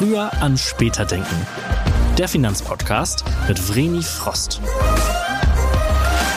Früher 0.00 0.32
an 0.40 0.56
später 0.56 1.04
denken. 1.04 1.46
Der 2.16 2.26
Finanzpodcast 2.26 3.22
mit 3.46 3.58
Vreni 3.58 4.02
Frost. 4.02 4.58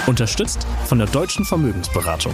Unterstützt 0.06 0.68
von 0.84 0.98
der 0.98 1.08
Deutschen 1.08 1.46
Vermögensberatung. 1.46 2.34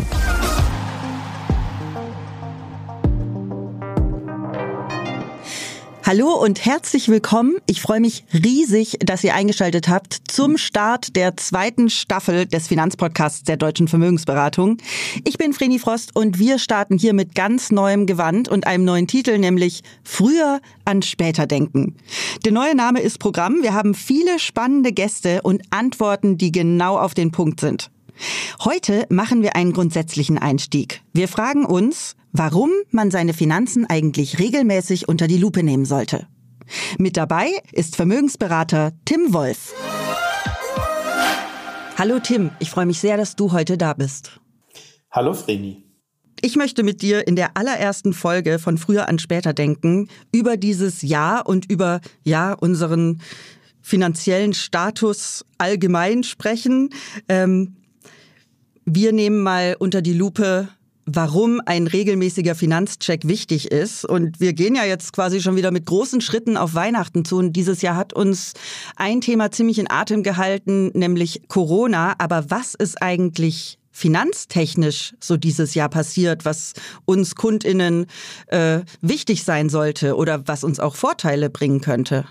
Hallo 6.09 6.33
und 6.33 6.65
herzlich 6.65 7.07
willkommen. 7.07 7.57
Ich 7.67 7.83
freue 7.83 7.99
mich 7.99 8.23
riesig, 8.33 8.97
dass 8.99 9.23
ihr 9.23 9.35
eingeschaltet 9.35 9.89
habt 9.89 10.17
zum 10.25 10.57
Start 10.57 11.15
der 11.15 11.37
zweiten 11.37 11.91
Staffel 11.91 12.47
des 12.47 12.67
Finanzpodcasts 12.67 13.43
der 13.43 13.57
Deutschen 13.57 13.87
Vermögensberatung. 13.87 14.77
Ich 15.23 15.37
bin 15.37 15.53
Vreni 15.53 15.77
Frost 15.77 16.15
und 16.15 16.39
wir 16.39 16.57
starten 16.57 16.97
hier 16.97 17.13
mit 17.13 17.35
ganz 17.35 17.69
neuem 17.71 18.07
Gewand 18.07 18.49
und 18.49 18.65
einem 18.65 18.85
neuen 18.85 19.05
Titel, 19.05 19.37
nämlich 19.37 19.83
Früher 20.03 20.61
an 20.83 21.03
später 21.03 21.45
denken. 21.45 21.95
Der 22.43 22.53
neue 22.53 22.73
Name 22.73 23.01
ist 23.01 23.19
Programm. 23.19 23.61
Wir 23.61 23.75
haben 23.75 23.93
viele 23.93 24.39
spannende 24.39 24.91
Gäste 24.91 25.43
und 25.43 25.61
Antworten, 25.69 26.39
die 26.39 26.51
genau 26.51 26.97
auf 26.97 27.13
den 27.13 27.31
Punkt 27.31 27.59
sind. 27.59 27.91
Heute 28.63 29.05
machen 29.09 29.41
wir 29.41 29.55
einen 29.55 29.73
grundsätzlichen 29.73 30.37
Einstieg. 30.37 31.01
Wir 31.13 31.27
fragen 31.27 31.65
uns, 31.65 32.15
warum 32.31 32.71
man 32.91 33.11
seine 33.11 33.33
Finanzen 33.33 33.85
eigentlich 33.85 34.39
regelmäßig 34.39 35.07
unter 35.07 35.27
die 35.27 35.37
Lupe 35.37 35.63
nehmen 35.63 35.85
sollte. 35.85 36.27
Mit 36.97 37.17
dabei 37.17 37.49
ist 37.71 37.95
Vermögensberater 37.95 38.91
Tim 39.05 39.33
Wolf. 39.33 39.73
Hallo 41.97 42.19
Tim, 42.19 42.51
ich 42.59 42.69
freue 42.69 42.85
mich 42.85 42.99
sehr, 42.99 43.17
dass 43.17 43.35
du 43.35 43.51
heute 43.51 43.77
da 43.77 43.93
bist. 43.93 44.39
Hallo 45.11 45.33
Vreni. 45.33 45.83
Ich 46.41 46.55
möchte 46.55 46.83
mit 46.83 47.01
dir 47.01 47.27
in 47.27 47.35
der 47.35 47.57
allerersten 47.57 48.13
Folge 48.13 48.59
von 48.59 48.77
früher 48.77 49.09
an 49.09 49.19
später 49.19 49.53
denken 49.53 50.07
über 50.31 50.55
dieses 50.55 51.01
Jahr 51.01 51.47
und 51.47 51.69
über 51.69 51.99
ja 52.23 52.53
unseren 52.53 53.21
finanziellen 53.81 54.53
Status 54.53 55.43
allgemein 55.57 56.23
sprechen. 56.23 56.91
Ähm, 57.27 57.75
wir 58.95 59.13
nehmen 59.13 59.41
mal 59.41 59.75
unter 59.77 60.01
die 60.01 60.13
Lupe, 60.13 60.67
warum 61.05 61.61
ein 61.65 61.87
regelmäßiger 61.87 62.55
Finanzcheck 62.55 63.27
wichtig 63.27 63.71
ist. 63.71 64.05
Und 64.05 64.39
wir 64.39 64.53
gehen 64.53 64.75
ja 64.75 64.83
jetzt 64.83 65.13
quasi 65.13 65.41
schon 65.41 65.55
wieder 65.55 65.71
mit 65.71 65.85
großen 65.85 66.21
Schritten 66.21 66.57
auf 66.57 66.73
Weihnachten 66.73 67.25
zu. 67.25 67.37
Und 67.37 67.53
dieses 67.53 67.81
Jahr 67.81 67.95
hat 67.95 68.13
uns 68.13 68.53
ein 68.95 69.21
Thema 69.21 69.51
ziemlich 69.51 69.79
in 69.79 69.89
Atem 69.89 70.23
gehalten, 70.23 70.91
nämlich 70.93 71.41
Corona. 71.47 72.15
Aber 72.17 72.49
was 72.49 72.75
ist 72.75 73.01
eigentlich 73.01 73.77
finanztechnisch 73.91 75.13
so 75.19 75.35
dieses 75.37 75.73
Jahr 75.73 75.89
passiert, 75.89 76.45
was 76.45 76.73
uns 77.05 77.35
Kundinnen 77.35 78.05
äh, 78.47 78.81
wichtig 79.01 79.43
sein 79.43 79.69
sollte 79.69 80.15
oder 80.15 80.47
was 80.47 80.63
uns 80.63 80.79
auch 80.79 80.95
Vorteile 80.95 81.49
bringen 81.49 81.81
könnte? 81.81 82.25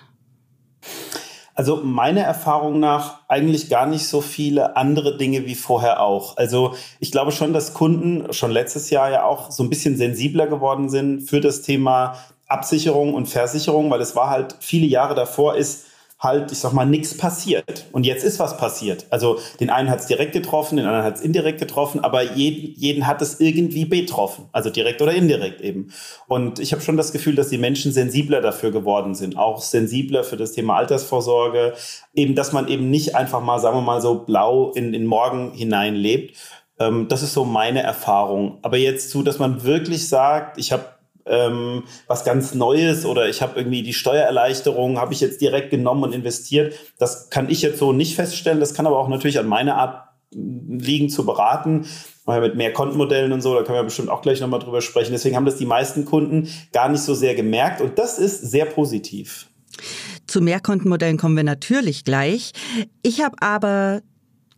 Also 1.59 1.81
meiner 1.83 2.21
Erfahrung 2.21 2.79
nach 2.79 3.19
eigentlich 3.27 3.69
gar 3.69 3.85
nicht 3.85 4.07
so 4.07 4.21
viele 4.21 4.77
andere 4.77 5.17
Dinge 5.17 5.45
wie 5.45 5.57
vorher 5.57 6.01
auch. 6.01 6.37
Also 6.37 6.77
ich 7.01 7.11
glaube 7.11 7.33
schon, 7.33 7.53
dass 7.53 7.75
Kunden 7.75 8.33
schon 8.33 8.53
letztes 8.53 8.91
Jahr 8.91 9.11
ja 9.11 9.25
auch 9.25 9.51
so 9.51 9.65
ein 9.65 9.69
bisschen 9.69 9.97
sensibler 9.97 10.47
geworden 10.47 10.89
sind 10.89 11.29
für 11.29 11.41
das 11.41 11.63
Thema 11.63 12.15
Absicherung 12.47 13.13
und 13.13 13.27
Versicherung, 13.27 13.91
weil 13.91 14.01
es 14.01 14.15
war 14.15 14.31
halt 14.31 14.55
viele 14.61 14.87
Jahre 14.87 15.17
davor 15.17 15.57
ist 15.57 15.88
halt, 16.21 16.51
ich 16.51 16.59
sag 16.59 16.73
mal, 16.73 16.85
nichts 16.85 17.17
passiert. 17.17 17.87
Und 17.93 18.05
jetzt 18.05 18.25
ist 18.25 18.41
was 18.41 18.57
passiert. 18.57 19.07
Also 19.11 19.39
den 19.61 19.71
einen 19.71 19.89
hat 19.89 20.01
es 20.01 20.07
direkt 20.07 20.33
getroffen, 20.33 20.77
den 20.77 20.87
anderen 20.87 21.05
hat 21.05 21.17
es 21.17 21.21
indirekt 21.21 21.61
getroffen, 21.61 22.01
aber 22.01 22.23
jeden, 22.35 22.75
jeden 22.77 23.07
hat 23.07 23.23
es 23.23 23.39
irgendwie 23.39 23.85
betroffen. 23.85 24.47
Also 24.53 24.71
direkt 24.71 25.01
oder 25.01 25.15
indirekt 25.15 25.61
eben. 25.61 25.93
Und 26.27 26.59
ich 26.59 26.73
habe 26.73 26.83
schon 26.83 26.97
das 26.97 27.13
Gefühl, 27.13 27.37
dass 27.37 27.51
die 27.51 27.59
Menschen 27.59 27.93
sensibler 27.93 28.41
dafür 28.41 28.73
geworden 28.73 29.15
sind, 29.15 29.39
auch 29.39 29.61
sensibler 29.61 30.25
für 30.25 30.37
das 30.37 30.53
Thema 30.53 30.77
Altersvorsorge. 30.77 31.75
Eben, 32.15 32.35
dass 32.35 32.53
man 32.53 32.67
eben 32.67 32.91
nicht 32.91 33.15
einfach 33.15 33.41
mal, 33.41 33.61
sagen 33.61 33.77
wir 33.77 33.83
mal, 33.83 34.01
so 34.01 34.25
blau 34.25 34.73
in 34.73 34.93
den 34.93 35.07
Morgen 35.07 35.53
hineinlebt. 35.53 36.37
Ähm, 36.81 37.07
das 37.09 37.23
ist 37.23 37.33
so 37.33 37.45
meine 37.45 37.83
Erfahrung. 37.83 38.59
Aber 38.63 38.77
jetzt 38.77 39.11
zu, 39.11 39.23
dass 39.23 39.39
man 39.39 39.63
wirklich 39.63 40.09
sagt, 40.09 40.59
ich 40.59 40.73
habe 40.73 40.98
ähm, 41.29 41.85
was 42.07 42.25
ganz 42.25 42.55
Neues 42.55 43.05
oder 43.05 43.29
ich 43.29 43.43
habe 43.43 43.59
irgendwie 43.59 43.83
die 43.83 43.93
Steuererleichterung, 43.93 44.99
habe 44.99 45.13
ich 45.13 45.21
jetzt 45.21 45.41
direkt 45.41 45.71
genommen 45.71 46.03
und 46.03 46.15
investiert. 46.15 46.75
Das 46.99 47.31
kann 47.31 47.49
ich 47.49 47.63
jetzt 47.63 47.79
so 47.79 47.93
nicht 47.93 48.15
feststellen. 48.15 48.61
Das 48.61 48.75
kann 48.75 48.87
aber 48.87 48.99
auch 48.99 49.09
natürlich 49.09 49.39
an 49.39 49.47
meiner 49.47 49.77
Art 49.77 50.09
liegen 50.31 51.09
zu 51.09 51.25
beraten. 51.25 51.87
Mit 52.27 52.57
mehr 52.57 52.75
Kontenmodellen 52.75 53.33
und 53.33 53.41
so, 53.41 53.55
da 53.55 53.63
können 53.63 53.79
wir 53.79 53.85
bestimmt 53.85 54.11
auch 54.11 54.21
gleich 54.21 54.43
nochmal 54.43 54.61
drüber 54.61 54.83
sprechen. 54.83 55.13
Deswegen 55.13 55.35
haben 55.35 55.47
das 55.47 55.57
die 55.57 55.65
meisten 55.65 56.05
Kunden 56.05 56.49
gar 56.75 56.91
nicht 56.91 57.01
so 57.01 57.15
sehr 57.15 57.35
gemerkt 57.35 57.81
und 57.81 57.99
das 57.99 58.19
ist 58.19 58.43
sehr 58.43 58.67
positiv. 58.67 59.47
Zu 60.27 60.43
Mehrkontenmodellen 60.43 61.17
kommen 61.17 61.37
wir 61.37 61.45
natürlich 61.45 62.05
gleich. 62.05 62.53
Ich 63.03 63.23
habe 63.23 63.37
aber 63.41 64.03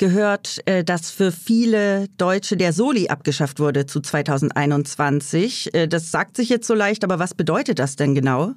gehört, 0.00 0.60
äh, 0.64 0.82
dass 0.82 1.10
für 1.10 1.30
viele 1.30 2.08
Deutsche 2.16 2.56
der 2.56 2.72
Soli 2.72 3.08
abgeschafft 3.08 3.60
wurde 3.60 3.86
zu 3.86 4.00
2021. 4.00 5.74
Äh, 5.74 5.86
das 5.86 6.10
sagt 6.10 6.36
sich 6.36 6.48
jetzt 6.48 6.66
so 6.66 6.74
leicht, 6.74 7.04
aber 7.04 7.20
was 7.20 7.34
bedeutet 7.34 7.78
das 7.78 7.94
denn 7.94 8.14
genau? 8.14 8.54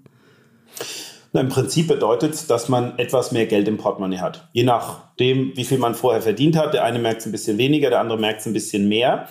Na, 1.34 1.42
Im 1.42 1.50
Prinzip 1.50 1.90
bedeutet 1.90 2.34
es, 2.34 2.48
dass 2.48 2.70
man 2.70 2.98
etwas 2.98 3.32
mehr 3.32 3.46
Geld 3.46 3.68
im 3.68 3.78
Portemonnaie 3.78 4.20
hat. 4.20 4.48
Je 4.54 4.64
nachdem, 4.64 5.52
wie 5.56 5.66
viel 5.66 5.80
man 5.80 5.96
vorher 5.96 6.22
verdient 6.22 6.56
hat. 6.56 6.74
Der 6.74 6.86
eine 6.86 6.98
merkt 6.98 7.20
es 7.20 7.26
ein 7.26 7.32
bisschen 7.32 7.58
weniger, 7.58 7.90
der 7.90 8.00
andere 8.00 8.20
merkt 8.20 8.40
es 8.40 8.46
ein 8.46 8.54
bisschen 8.54 8.88
mehr. 8.88 9.28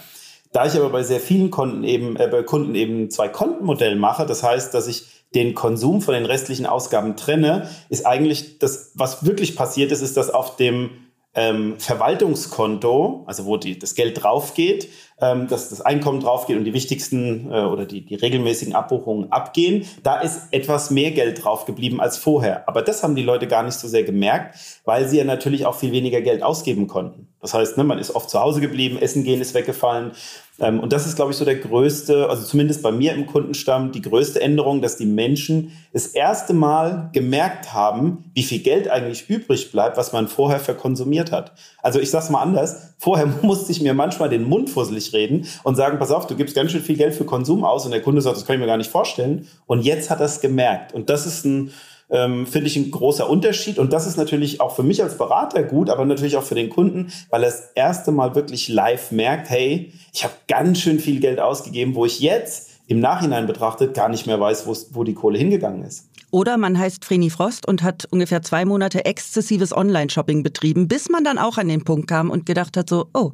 Da 0.53 0.67
ich 0.67 0.75
aber 0.75 0.91
bei 0.91 1.03
sehr 1.03 1.21
vielen 1.21 1.51
Kunden 1.51 1.83
eben, 1.83 2.17
äh, 2.17 2.29
bei 2.29 2.43
Kunden 2.43 2.75
eben 2.75 3.11
zwei 3.11 3.29
Kontenmodelle 3.29 3.97
mache, 3.97 4.27
das 4.27 4.43
heißt, 4.43 4.75
dass 4.75 4.87
ich 4.87 5.07
den 5.35 5.55
Konsum 5.55 6.03
von 6.03 6.13
den 6.13 6.27
restlichen 6.27 6.67
Ausgaben 6.67 7.17
trenne, 7.17 7.71
ist 7.89 8.05
eigentlich 8.05 8.59
das, 8.59 8.93
was 8.95 9.25
wirklich 9.25 9.57
passiert 9.57 9.93
ist, 9.93 10.03
ist, 10.03 10.19
dass 10.19 10.29
auf 10.29 10.57
dem 10.57 10.91
ähm, 11.35 11.79
Verwaltungskonto, 11.79 13.25
also 13.27 13.47
wo 13.47 13.57
die, 13.57 13.79
das 13.79 13.95
Geld 13.95 14.23
draufgeht, 14.23 14.89
ähm, 15.23 15.47
dass 15.47 15.69
das 15.69 15.81
Einkommen 15.81 16.21
draufgeht 16.21 16.57
und 16.57 16.65
die 16.65 16.75
wichtigsten 16.75 17.49
äh, 17.51 17.61
oder 17.61 17.87
die, 17.87 18.05
die 18.05 18.17
regelmäßigen 18.17 18.75
Abbuchungen 18.75 19.31
abgehen, 19.31 19.87
da 20.03 20.21
ist 20.21 20.49
etwas 20.51 20.91
mehr 20.91 21.13
Geld 21.13 21.45
drauf 21.45 21.65
geblieben 21.65 22.01
als 22.01 22.19
vorher. 22.19 22.69
Aber 22.69 22.83
das 22.83 23.05
haben 23.05 23.15
die 23.15 23.23
Leute 23.23 23.47
gar 23.47 23.63
nicht 23.63 23.79
so 23.79 23.87
sehr 23.87 24.03
gemerkt, 24.03 24.57
weil 24.85 25.09
sie 25.09 25.19
ja 25.19 25.25
natürlich 25.25 25.65
auch 25.65 25.77
viel 25.77 25.93
weniger 25.93 26.21
Geld 26.21 26.43
ausgeben 26.43 26.89
konnten. 26.89 27.29
Das 27.41 27.55
heißt, 27.55 27.77
ne, 27.77 27.85
man 27.85 27.99
ist 27.99 28.15
oft 28.15 28.31
zu 28.31 28.41
Hause 28.41 28.61
geblieben, 28.61 28.99
Essen 28.99 29.25
gehen 29.25 29.41
ist 29.41 29.55
weggefallen. 29.55 30.13
Ähm, 30.61 30.81
und 30.81 30.93
das 30.93 31.07
ist, 31.07 31.17
glaube 31.17 31.33
ich, 31.33 31.37
so 31.37 31.45
der 31.45 31.57
größte, 31.57 32.29
also 32.29 32.45
zumindest 32.45 32.83
bei 32.83 32.93
mir 32.93 33.15
im 33.15 33.27
Kundenstamm, 33.27 33.91
die 33.91 34.03
größte 34.03 34.41
Änderung, 34.41 34.81
dass 34.81 34.97
die 34.97 35.07
Menschen 35.07 35.73
das 35.93 36.07
erste 36.07 36.53
Mal 36.53 37.11
gemerkt 37.13 37.73
haben, 37.73 38.31
wie 38.35 38.43
viel 38.43 38.61
Geld 38.61 38.89
eigentlich 38.89 39.29
übrig 39.29 39.73
bleibt, 39.73 39.97
was 39.97 40.13
man 40.13 40.29
vorher 40.29 40.61
verkonsumiert 40.61 41.33
hat. 41.33 41.53
Also 41.83 42.01
ich 42.01 42.11
sage 42.11 42.25
es 42.25 42.31
mal 42.31 42.43
anders, 42.43 42.92
vorher 43.03 43.27
musste 43.43 43.73
ich 43.73 43.81
mir 43.81 43.95
manchmal 43.95 44.29
den 44.29 44.45
Mund 44.45 44.71
fusselig 44.71 45.13
reden 45.13 45.47
und 45.65 45.75
sagen, 45.75 45.99
pass 45.99 46.13
auf, 46.13 46.29
du 46.29 46.37
gibst 46.37 46.55
ganz 46.55 46.71
schön 46.71 46.83
viel 46.83 46.97
Geld 46.97 47.15
für 47.15 47.25
Konsum 47.25 47.65
aus 47.65 47.85
und 47.85 47.91
der 47.91 48.01
Kunde 48.01 48.23
sagt, 48.23 48.37
das 48.37 48.47
kann 48.47 48.55
ich 48.55 48.61
mir 48.61 48.67
gar 48.67 48.77
nicht 48.77 48.91
vorstellen. 48.91 49.49
Und 49.67 49.83
jetzt 49.83 50.09
hat 50.09 50.21
er 50.21 50.27
es 50.27 50.41
gemerkt. 50.41 50.95
Und 50.95 51.11
das 51.11 51.27
ist 51.27 51.45
ein 51.45 51.73
ähm, 52.11 52.47
finde 52.47 52.67
ich 52.67 52.77
ein 52.77 52.91
großer 52.91 53.29
Unterschied. 53.29 53.79
Und 53.79 53.93
das 53.93 54.07
ist 54.07 54.19
natürlich 54.19 54.61
auch 54.61 54.77
für 54.77 54.83
mich 54.83 55.03
als 55.03 55.17
Berater 55.17 55.63
gut, 55.63 55.89
aber 55.89 56.05
natürlich 56.05 56.37
auch 56.37 56.43
für 56.43 56.55
den 56.55 56.69
Kunden, 56.69 57.11
weil 57.31 57.43
er 57.43 57.51
das 57.51 57.71
erste 57.75 58.13
Mal 58.13 58.35
wirklich 58.35 58.69
live 58.69 59.11
merkt, 59.13 59.49
hey, 59.49 59.93
ich 60.13 60.23
habe 60.23 60.35
ganz 60.47 60.79
schön 60.79 61.01
viel 61.01 61.21
Geld 61.21 61.41
ausgegeben, 61.41 61.95
wo 61.95 62.05
ich 62.05 62.21
jetzt 62.21 62.69
im 62.87 63.01
Nachhinein 63.01 63.47
betrachtet 63.47 63.95
gar 63.95 64.11
nicht 64.11 64.27
mehr 64.27 64.39
weiß, 64.39 64.67
wo 64.93 65.05
die 65.05 65.15
Kohle 65.15 65.39
hingegangen 65.39 65.83
ist. 65.85 66.12
Oder 66.33 66.57
man 66.57 66.79
heißt 66.79 67.05
Vreni 67.05 67.29
Frost 67.29 67.69
und 67.69 67.83
hat 67.83 68.07
ungefähr 68.11 68.41
zwei 68.41 68.65
Monate 68.65 69.05
exzessives 69.05 69.77
Online-Shopping 69.77 70.43
betrieben, 70.43 70.89
bis 70.89 71.11
man 71.11 71.25
dann 71.25 71.37
auch 71.39 71.59
an 71.59 71.69
den 71.69 71.85
Punkt 71.85 72.09
kam 72.09 72.31
und 72.31 72.47
gedacht 72.47 72.77
hat 72.79 72.89
so, 72.89 73.11
oh, 73.13 73.33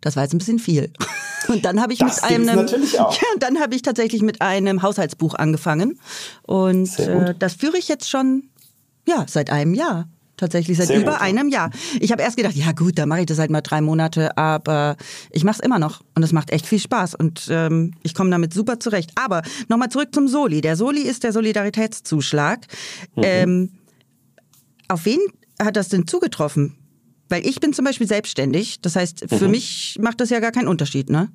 das 0.00 0.16
war 0.16 0.24
jetzt 0.24 0.34
ein 0.34 0.38
bisschen 0.38 0.58
viel. 0.58 0.92
Und 1.48 1.66
dann 1.66 1.78
habe 1.82 1.92
ich 1.92 1.98
das 1.98 2.22
mit 2.22 2.30
einem, 2.30 2.46
natürlich 2.46 2.98
auch. 2.98 3.14
ja, 3.20 3.28
dann 3.38 3.60
habe 3.60 3.74
ich 3.74 3.82
tatsächlich 3.82 4.22
mit 4.22 4.40
einem 4.40 4.80
Haushaltsbuch 4.80 5.34
angefangen 5.34 6.00
und 6.44 6.98
äh, 6.98 7.34
das 7.38 7.52
führe 7.52 7.76
ich 7.76 7.86
jetzt 7.86 8.08
schon, 8.08 8.44
ja, 9.06 9.26
seit 9.28 9.50
einem 9.50 9.74
Jahr. 9.74 10.08
Tatsächlich 10.44 10.76
seit 10.76 10.88
Sehr 10.88 11.00
über 11.00 11.12
gut. 11.12 11.22
einem 11.22 11.48
Jahr. 11.48 11.70
Ich 12.00 12.12
habe 12.12 12.20
erst 12.20 12.36
gedacht, 12.36 12.54
ja 12.54 12.72
gut, 12.72 12.98
dann 12.98 13.08
mache 13.08 13.20
ich 13.20 13.26
das 13.26 13.38
halt 13.38 13.50
mal 13.50 13.62
drei 13.62 13.80
Monate, 13.80 14.36
aber 14.36 14.94
ich 15.30 15.42
mache 15.42 15.54
es 15.58 15.64
immer 15.64 15.78
noch 15.78 16.02
und 16.14 16.22
es 16.22 16.32
macht 16.32 16.50
echt 16.50 16.66
viel 16.66 16.78
Spaß 16.78 17.14
und 17.14 17.48
ähm, 17.48 17.94
ich 18.02 18.12
komme 18.14 18.28
damit 18.28 18.52
super 18.52 18.78
zurecht. 18.78 19.12
Aber 19.14 19.40
nochmal 19.68 19.88
zurück 19.88 20.10
zum 20.12 20.28
Soli. 20.28 20.60
Der 20.60 20.76
Soli 20.76 21.00
ist 21.00 21.24
der 21.24 21.32
Solidaritätszuschlag. 21.32 22.66
Mhm. 23.16 23.22
Ähm, 23.24 23.72
auf 24.88 25.06
wen 25.06 25.20
hat 25.58 25.76
das 25.76 25.88
denn 25.88 26.06
zugetroffen? 26.06 26.76
Weil 27.30 27.46
ich 27.46 27.58
bin 27.58 27.72
zum 27.72 27.86
Beispiel 27.86 28.06
selbstständig. 28.06 28.82
Das 28.82 28.96
heißt, 28.96 29.24
für 29.26 29.46
mhm. 29.46 29.50
mich 29.52 29.96
macht 29.98 30.20
das 30.20 30.28
ja 30.28 30.40
gar 30.40 30.52
keinen 30.52 30.68
Unterschied, 30.68 31.08
ne? 31.08 31.30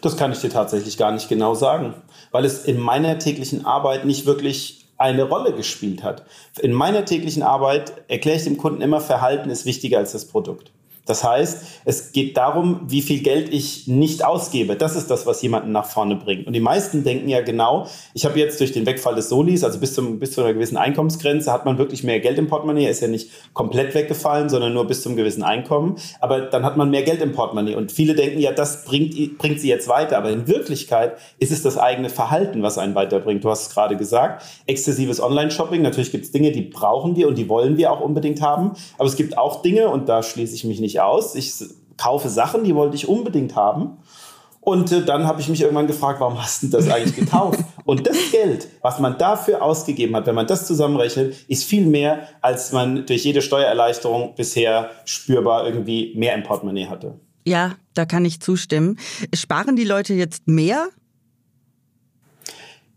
Das 0.00 0.16
kann 0.16 0.30
ich 0.30 0.38
dir 0.38 0.50
tatsächlich 0.50 0.96
gar 0.96 1.10
nicht 1.10 1.28
genau 1.28 1.56
sagen, 1.56 1.94
weil 2.30 2.44
es 2.44 2.64
in 2.66 2.78
meiner 2.78 3.18
täglichen 3.18 3.66
Arbeit 3.66 4.04
nicht 4.04 4.26
wirklich 4.26 4.85
eine 4.98 5.24
Rolle 5.24 5.52
gespielt 5.52 6.02
hat. 6.02 6.24
In 6.60 6.72
meiner 6.72 7.04
täglichen 7.04 7.42
Arbeit 7.42 7.92
erkläre 8.08 8.38
ich 8.38 8.44
dem 8.44 8.56
Kunden 8.56 8.82
immer, 8.82 9.00
Verhalten 9.00 9.50
ist 9.50 9.66
wichtiger 9.66 9.98
als 9.98 10.12
das 10.12 10.26
Produkt. 10.26 10.70
Das 11.06 11.24
heißt, 11.24 11.64
es 11.84 12.12
geht 12.12 12.36
darum, 12.36 12.80
wie 12.86 13.00
viel 13.00 13.22
Geld 13.22 13.52
ich 13.52 13.86
nicht 13.86 14.24
ausgebe. 14.24 14.76
Das 14.76 14.96
ist 14.96 15.10
das, 15.10 15.24
was 15.24 15.40
jemanden 15.40 15.72
nach 15.72 15.86
vorne 15.86 16.16
bringt. 16.16 16.46
Und 16.46 16.52
die 16.52 16.60
meisten 16.60 17.04
denken 17.04 17.28
ja 17.28 17.40
genau, 17.40 17.86
ich 18.12 18.24
habe 18.24 18.38
jetzt 18.38 18.60
durch 18.60 18.72
den 18.72 18.84
Wegfall 18.86 19.14
des 19.14 19.28
Solis, 19.28 19.64
also 19.64 19.78
bis, 19.78 19.94
zum, 19.94 20.18
bis 20.18 20.32
zu 20.32 20.42
einer 20.42 20.52
gewissen 20.52 20.76
Einkommensgrenze, 20.76 21.52
hat 21.52 21.64
man 21.64 21.78
wirklich 21.78 22.04
mehr 22.04 22.20
Geld 22.20 22.38
im 22.38 22.48
Portemonnaie. 22.48 22.88
Ist 22.88 23.00
ja 23.00 23.08
nicht 23.08 23.30
komplett 23.54 23.94
weggefallen, 23.94 24.48
sondern 24.48 24.74
nur 24.74 24.86
bis 24.86 25.02
zum 25.02 25.16
gewissen 25.16 25.42
Einkommen. 25.42 25.96
Aber 26.20 26.40
dann 26.40 26.64
hat 26.64 26.76
man 26.76 26.90
mehr 26.90 27.02
Geld 27.02 27.22
im 27.22 27.32
Portemonnaie. 27.32 27.76
Und 27.76 27.92
viele 27.92 28.14
denken 28.14 28.40
ja, 28.40 28.52
das 28.52 28.84
bringt, 28.84 29.38
bringt 29.38 29.60
sie 29.60 29.68
jetzt 29.68 29.88
weiter. 29.88 30.18
Aber 30.18 30.30
in 30.30 30.48
Wirklichkeit 30.48 31.16
ist 31.38 31.52
es 31.52 31.62
das 31.62 31.78
eigene 31.78 32.10
Verhalten, 32.10 32.62
was 32.62 32.78
einen 32.78 32.94
weiterbringt. 32.94 33.44
Du 33.44 33.50
hast 33.50 33.68
es 33.68 33.74
gerade 33.74 33.96
gesagt, 33.96 34.44
exzessives 34.66 35.20
Online-Shopping. 35.22 35.82
Natürlich 35.82 36.10
gibt 36.10 36.24
es 36.24 36.32
Dinge, 36.32 36.50
die 36.50 36.62
brauchen 36.62 37.14
wir 37.14 37.28
und 37.28 37.38
die 37.38 37.48
wollen 37.48 37.76
wir 37.76 37.92
auch 37.92 38.00
unbedingt 38.00 38.42
haben. 38.42 38.72
Aber 38.98 39.08
es 39.08 39.16
gibt 39.16 39.38
auch 39.38 39.62
Dinge, 39.62 39.88
und 39.88 40.08
da 40.08 40.22
schließe 40.22 40.54
ich 40.54 40.64
mich 40.64 40.80
nicht 40.80 40.95
aus. 41.00 41.34
Ich 41.34 41.54
kaufe 41.96 42.28
Sachen, 42.28 42.64
die 42.64 42.74
wollte 42.74 42.96
ich 42.96 43.08
unbedingt 43.08 43.56
haben. 43.56 43.98
Und 44.60 44.90
äh, 44.90 45.04
dann 45.04 45.26
habe 45.28 45.40
ich 45.40 45.48
mich 45.48 45.60
irgendwann 45.60 45.86
gefragt, 45.86 46.18
warum 46.18 46.42
hast 46.42 46.64
du 46.64 46.66
das 46.66 46.90
eigentlich 46.90 47.14
gekauft? 47.14 47.60
und 47.84 48.04
das 48.06 48.16
Geld, 48.32 48.66
was 48.82 48.98
man 48.98 49.16
dafür 49.16 49.62
ausgegeben 49.62 50.16
hat, 50.16 50.26
wenn 50.26 50.34
man 50.34 50.48
das 50.48 50.66
zusammenrechnet, 50.66 51.36
ist 51.46 51.62
viel 51.62 51.86
mehr, 51.86 52.26
als 52.42 52.72
man 52.72 53.06
durch 53.06 53.24
jede 53.24 53.42
Steuererleichterung 53.42 54.34
bisher 54.34 54.90
spürbar 55.04 55.66
irgendwie 55.66 56.12
mehr 56.16 56.34
im 56.34 56.42
Portemonnaie 56.42 56.88
hatte. 56.88 57.20
Ja, 57.44 57.76
da 57.94 58.06
kann 58.06 58.24
ich 58.24 58.40
zustimmen. 58.40 58.98
Sparen 59.32 59.76
die 59.76 59.84
Leute 59.84 60.14
jetzt 60.14 60.48
mehr? 60.48 60.88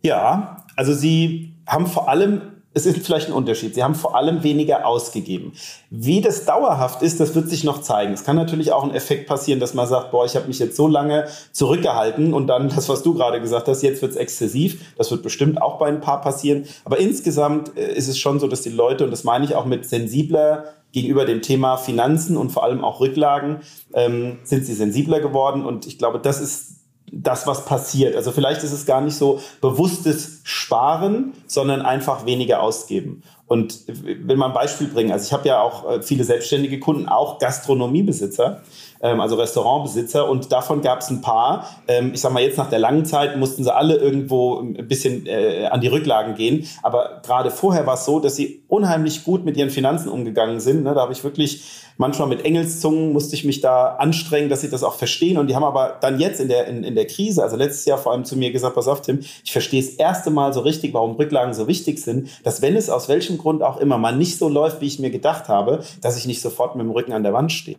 Ja, 0.01 0.65
also 0.75 0.93
sie 0.95 1.53
haben 1.67 1.85
vor 1.85 2.09
allem 2.09 2.58
es 2.73 2.85
ist 2.85 3.03
vielleicht 3.05 3.27
ein 3.27 3.33
Unterschied. 3.33 3.73
Sie 3.73 3.83
haben 3.83 3.95
vor 3.95 4.15
allem 4.15 4.43
weniger 4.43 4.85
ausgegeben. 4.85 5.53
Wie 5.89 6.21
das 6.21 6.45
dauerhaft 6.45 7.01
ist, 7.01 7.19
das 7.19 7.33
wird 7.33 7.49
sich 7.49 7.63
noch 7.63 7.81
zeigen. 7.81 8.13
Es 8.13 8.23
kann 8.23 8.35
natürlich 8.35 8.71
auch 8.71 8.83
ein 8.83 8.93
Effekt 8.93 9.27
passieren, 9.27 9.59
dass 9.59 9.73
man 9.73 9.87
sagt, 9.87 10.11
boah, 10.11 10.25
ich 10.25 10.35
habe 10.35 10.47
mich 10.47 10.59
jetzt 10.59 10.75
so 10.75 10.87
lange 10.87 11.25
zurückgehalten 11.51 12.33
und 12.33 12.47
dann 12.47 12.69
das, 12.69 12.87
was 12.87 13.01
du 13.01 13.15
gerade 13.15 13.41
gesagt 13.41 13.67
hast, 13.67 13.81
jetzt 13.81 14.01
wird 14.01 14.11
es 14.11 14.17
exzessiv. 14.17 14.93
Das 14.97 15.09
wird 15.09 15.23
bestimmt 15.23 15.61
auch 15.61 15.79
bei 15.79 15.87
ein 15.87 15.99
paar 15.99 16.21
passieren. 16.21 16.65
Aber 16.85 16.99
insgesamt 16.99 17.75
äh, 17.75 17.91
ist 17.93 18.07
es 18.07 18.19
schon 18.19 18.39
so, 18.39 18.47
dass 18.47 18.61
die 18.61 18.69
Leute, 18.69 19.03
und 19.03 19.11
das 19.11 19.23
meine 19.23 19.45
ich 19.45 19.55
auch 19.55 19.65
mit 19.65 19.85
sensibler 19.85 20.65
gegenüber 20.91 21.25
dem 21.25 21.41
Thema 21.41 21.77
Finanzen 21.77 22.37
und 22.37 22.51
vor 22.51 22.63
allem 22.63 22.83
auch 22.83 22.99
Rücklagen, 22.99 23.61
ähm, 23.93 24.39
sind 24.43 24.65
sie 24.65 24.73
sensibler 24.73 25.19
geworden. 25.19 25.65
Und 25.65 25.87
ich 25.87 25.97
glaube, 25.97 26.19
das 26.19 26.39
ist 26.39 26.78
das, 27.11 27.47
was 27.47 27.65
passiert. 27.65 28.15
Also 28.15 28.31
vielleicht 28.31 28.63
ist 28.63 28.71
es 28.71 28.85
gar 28.85 29.01
nicht 29.01 29.15
so 29.15 29.39
bewusstes 29.61 30.41
Sparen, 30.43 31.33
sondern 31.47 31.81
einfach 31.81 32.25
weniger 32.25 32.61
ausgeben. 32.61 33.23
Und 33.47 33.83
will 33.87 34.35
mal 34.35 34.47
ein 34.47 34.53
Beispiel 34.53 34.87
bringen. 34.87 35.11
Also 35.11 35.25
ich 35.25 35.33
habe 35.33 35.47
ja 35.47 35.61
auch 35.61 35.89
äh, 35.89 36.01
viele 36.03 36.23
selbstständige 36.23 36.79
Kunden, 36.79 37.09
auch 37.09 37.39
Gastronomiebesitzer, 37.39 38.61
ähm, 39.01 39.19
also 39.19 39.35
Restaurantbesitzer. 39.35 40.29
Und 40.29 40.51
davon 40.51 40.81
gab 40.81 40.99
es 40.99 41.09
ein 41.09 41.21
paar. 41.21 41.65
Ähm, 41.87 42.11
ich 42.13 42.21
sage 42.21 42.33
mal, 42.33 42.43
jetzt 42.43 42.57
nach 42.57 42.69
der 42.69 42.79
langen 42.79 43.05
Zeit 43.05 43.37
mussten 43.37 43.63
sie 43.63 43.73
alle 43.73 43.95
irgendwo 43.95 44.59
ein 44.59 44.87
bisschen 44.87 45.25
äh, 45.25 45.67
an 45.67 45.81
die 45.81 45.87
Rücklagen 45.87 46.35
gehen. 46.35 46.67
Aber 46.83 47.21
gerade 47.25 47.51
vorher 47.51 47.85
war 47.85 47.95
es 47.95 48.05
so, 48.05 48.19
dass 48.19 48.35
sie 48.35 48.63
unheimlich 48.67 49.23
gut 49.23 49.45
mit 49.45 49.57
ihren 49.57 49.69
Finanzen 49.69 50.09
umgegangen 50.09 50.59
sind. 50.59 50.83
Ne? 50.83 50.93
Da 50.93 51.01
habe 51.01 51.13
ich 51.13 51.23
wirklich 51.23 51.63
manchmal 51.99 52.29
mit 52.29 52.45
Engelszungen 52.45 53.11
musste 53.11 53.35
ich 53.35 53.43
mich 53.43 53.59
da 53.59 53.95
anstrengen, 53.95 54.49
dass 54.49 54.61
sie 54.61 54.69
das 54.69 54.83
auch 54.83 54.95
verstehen. 54.95 55.37
Und 55.37 55.47
die 55.47 55.55
haben 55.55 55.65
aber 55.65 55.97
dann 56.01 56.17
jetzt 56.17 56.39
in 56.39 56.47
der, 56.47 56.65
in, 56.67 56.83
in 56.83 56.95
der 56.95 57.05
Krise, 57.05 57.43
also 57.43 57.57
letztes 57.57 57.85
Jahr 57.85 57.97
vor 57.97 58.13
allem 58.13 58.23
zu 58.23 58.37
mir 58.37 58.51
gesagt, 58.51 58.75
pass 58.75 58.87
auf, 58.87 59.01
Tim, 59.01 59.19
ich 59.43 59.51
verstehe 59.51 59.81
das 59.81 59.91
erste 59.91 60.31
Mal 60.31 60.53
so 60.53 60.61
richtig, 60.61 60.93
warum 60.93 61.15
Rücklagen 61.17 61.53
so 61.53 61.67
wichtig 61.67 61.99
sind, 61.99 62.29
dass 62.43 62.61
wenn 62.61 62.75
es 62.75 62.89
aus 62.89 63.09
welchem 63.09 63.37
Grund 63.37 63.61
auch 63.61 63.77
immer 63.77 63.97
mal 63.97 64.15
nicht 64.15 64.37
so 64.37 64.47
läuft, 64.47 64.79
wie 64.81 64.87
ich 64.87 64.99
mir 64.99 65.11
gedacht 65.11 65.49
habe, 65.49 65.83
dass 66.01 66.17
ich 66.17 66.25
nicht 66.25 66.41
sofort 66.41 66.75
mit 66.75 66.85
dem 66.85 66.91
Rücken 66.91 67.11
an 67.11 67.23
der 67.23 67.33
Wand 67.33 67.51
stehe. 67.51 67.77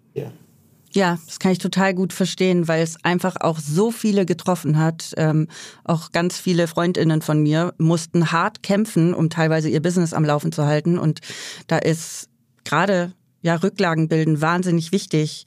Ja, 0.92 1.18
das 1.26 1.38
kann 1.38 1.52
ich 1.52 1.58
total 1.58 1.94
gut 1.94 2.12
verstehen, 2.12 2.66
weil 2.66 2.82
es 2.82 3.04
einfach 3.04 3.36
auch 3.40 3.60
so 3.60 3.92
viele 3.92 4.26
getroffen 4.26 4.78
hat. 4.78 5.14
Ähm, 5.16 5.46
auch 5.84 6.10
ganz 6.10 6.38
viele 6.38 6.66
Freundinnen 6.66 7.22
von 7.22 7.42
mir 7.42 7.72
mussten 7.78 8.32
hart 8.32 8.64
kämpfen, 8.64 9.14
um 9.14 9.30
teilweise 9.30 9.68
ihr 9.68 9.80
Business 9.80 10.12
am 10.12 10.24
Laufen 10.24 10.50
zu 10.50 10.66
halten. 10.66 10.98
Und 10.98 11.20
da 11.68 11.78
ist 11.78 12.28
gerade 12.64 13.12
ja, 13.42 13.54
Rücklagen 13.54 14.08
bilden, 14.08 14.40
wahnsinnig 14.40 14.90
wichtig. 14.90 15.46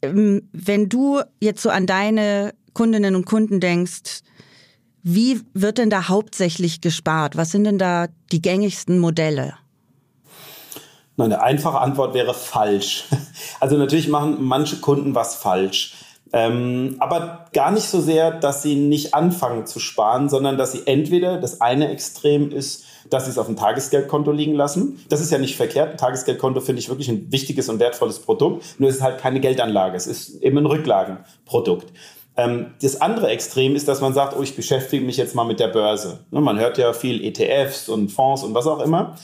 Ähm, 0.00 0.48
wenn 0.52 0.88
du 0.88 1.20
jetzt 1.40 1.62
so 1.62 1.68
an 1.70 1.86
deine 1.86 2.54
Kundinnen 2.72 3.16
und 3.16 3.26
Kunden 3.26 3.60
denkst, 3.60 4.22
wie 5.02 5.40
wird 5.54 5.78
denn 5.78 5.90
da 5.90 6.08
hauptsächlich 6.08 6.80
gespart? 6.80 7.36
Was 7.36 7.50
sind 7.50 7.64
denn 7.64 7.78
da 7.78 8.08
die 8.32 8.42
gängigsten 8.42 8.98
Modelle? 8.98 9.54
Eine 11.18 11.42
einfache 11.42 11.80
Antwort 11.80 12.14
wäre 12.14 12.34
falsch. 12.34 13.04
Also 13.60 13.76
natürlich 13.76 14.08
machen 14.08 14.36
manche 14.40 14.76
Kunden 14.76 15.16
was 15.16 15.34
falsch. 15.34 15.94
Ähm, 16.32 16.96
aber 16.98 17.46
gar 17.52 17.70
nicht 17.70 17.86
so 17.88 18.00
sehr, 18.00 18.30
dass 18.30 18.62
sie 18.62 18.76
nicht 18.76 19.14
anfangen 19.14 19.66
zu 19.66 19.80
sparen, 19.80 20.28
sondern 20.28 20.58
dass 20.58 20.72
sie 20.72 20.82
entweder, 20.86 21.38
das 21.38 21.60
eine 21.60 21.90
Extrem 21.90 22.50
ist, 22.50 22.84
dass 23.10 23.24
sie 23.24 23.30
es 23.30 23.38
auf 23.38 23.46
dem 23.46 23.56
Tagesgeldkonto 23.56 24.30
liegen 24.30 24.54
lassen. 24.54 25.04
Das 25.08 25.20
ist 25.20 25.32
ja 25.32 25.38
nicht 25.38 25.56
verkehrt. 25.56 25.92
Ein 25.92 25.96
Tagesgeldkonto 25.96 26.60
finde 26.60 26.80
ich 26.80 26.88
wirklich 26.88 27.08
ein 27.08 27.32
wichtiges 27.32 27.68
und 27.68 27.80
wertvolles 27.80 28.18
Produkt. 28.18 28.64
Nur 28.78 28.90
es 28.90 28.96
ist 28.96 29.02
halt 29.02 29.18
keine 29.18 29.40
Geldanlage. 29.40 29.96
Es 29.96 30.06
ist 30.06 30.42
eben 30.42 30.58
ein 30.58 30.66
Rücklagenprodukt. 30.66 31.92
Ähm, 32.36 32.74
das 32.80 33.00
andere 33.00 33.28
Extrem 33.28 33.74
ist, 33.74 33.88
dass 33.88 34.00
man 34.00 34.14
sagt, 34.14 34.36
oh, 34.38 34.42
ich 34.42 34.54
beschäftige 34.54 35.04
mich 35.04 35.16
jetzt 35.16 35.34
mal 35.34 35.44
mit 35.44 35.58
der 35.58 35.68
Börse. 35.68 36.20
Ne, 36.30 36.40
man 36.40 36.58
hört 36.58 36.78
ja 36.78 36.92
viel 36.92 37.24
ETFs 37.24 37.88
und 37.88 38.10
Fonds 38.10 38.44
und 38.44 38.54
was 38.54 38.66
auch 38.66 38.80
immer. 38.80 39.16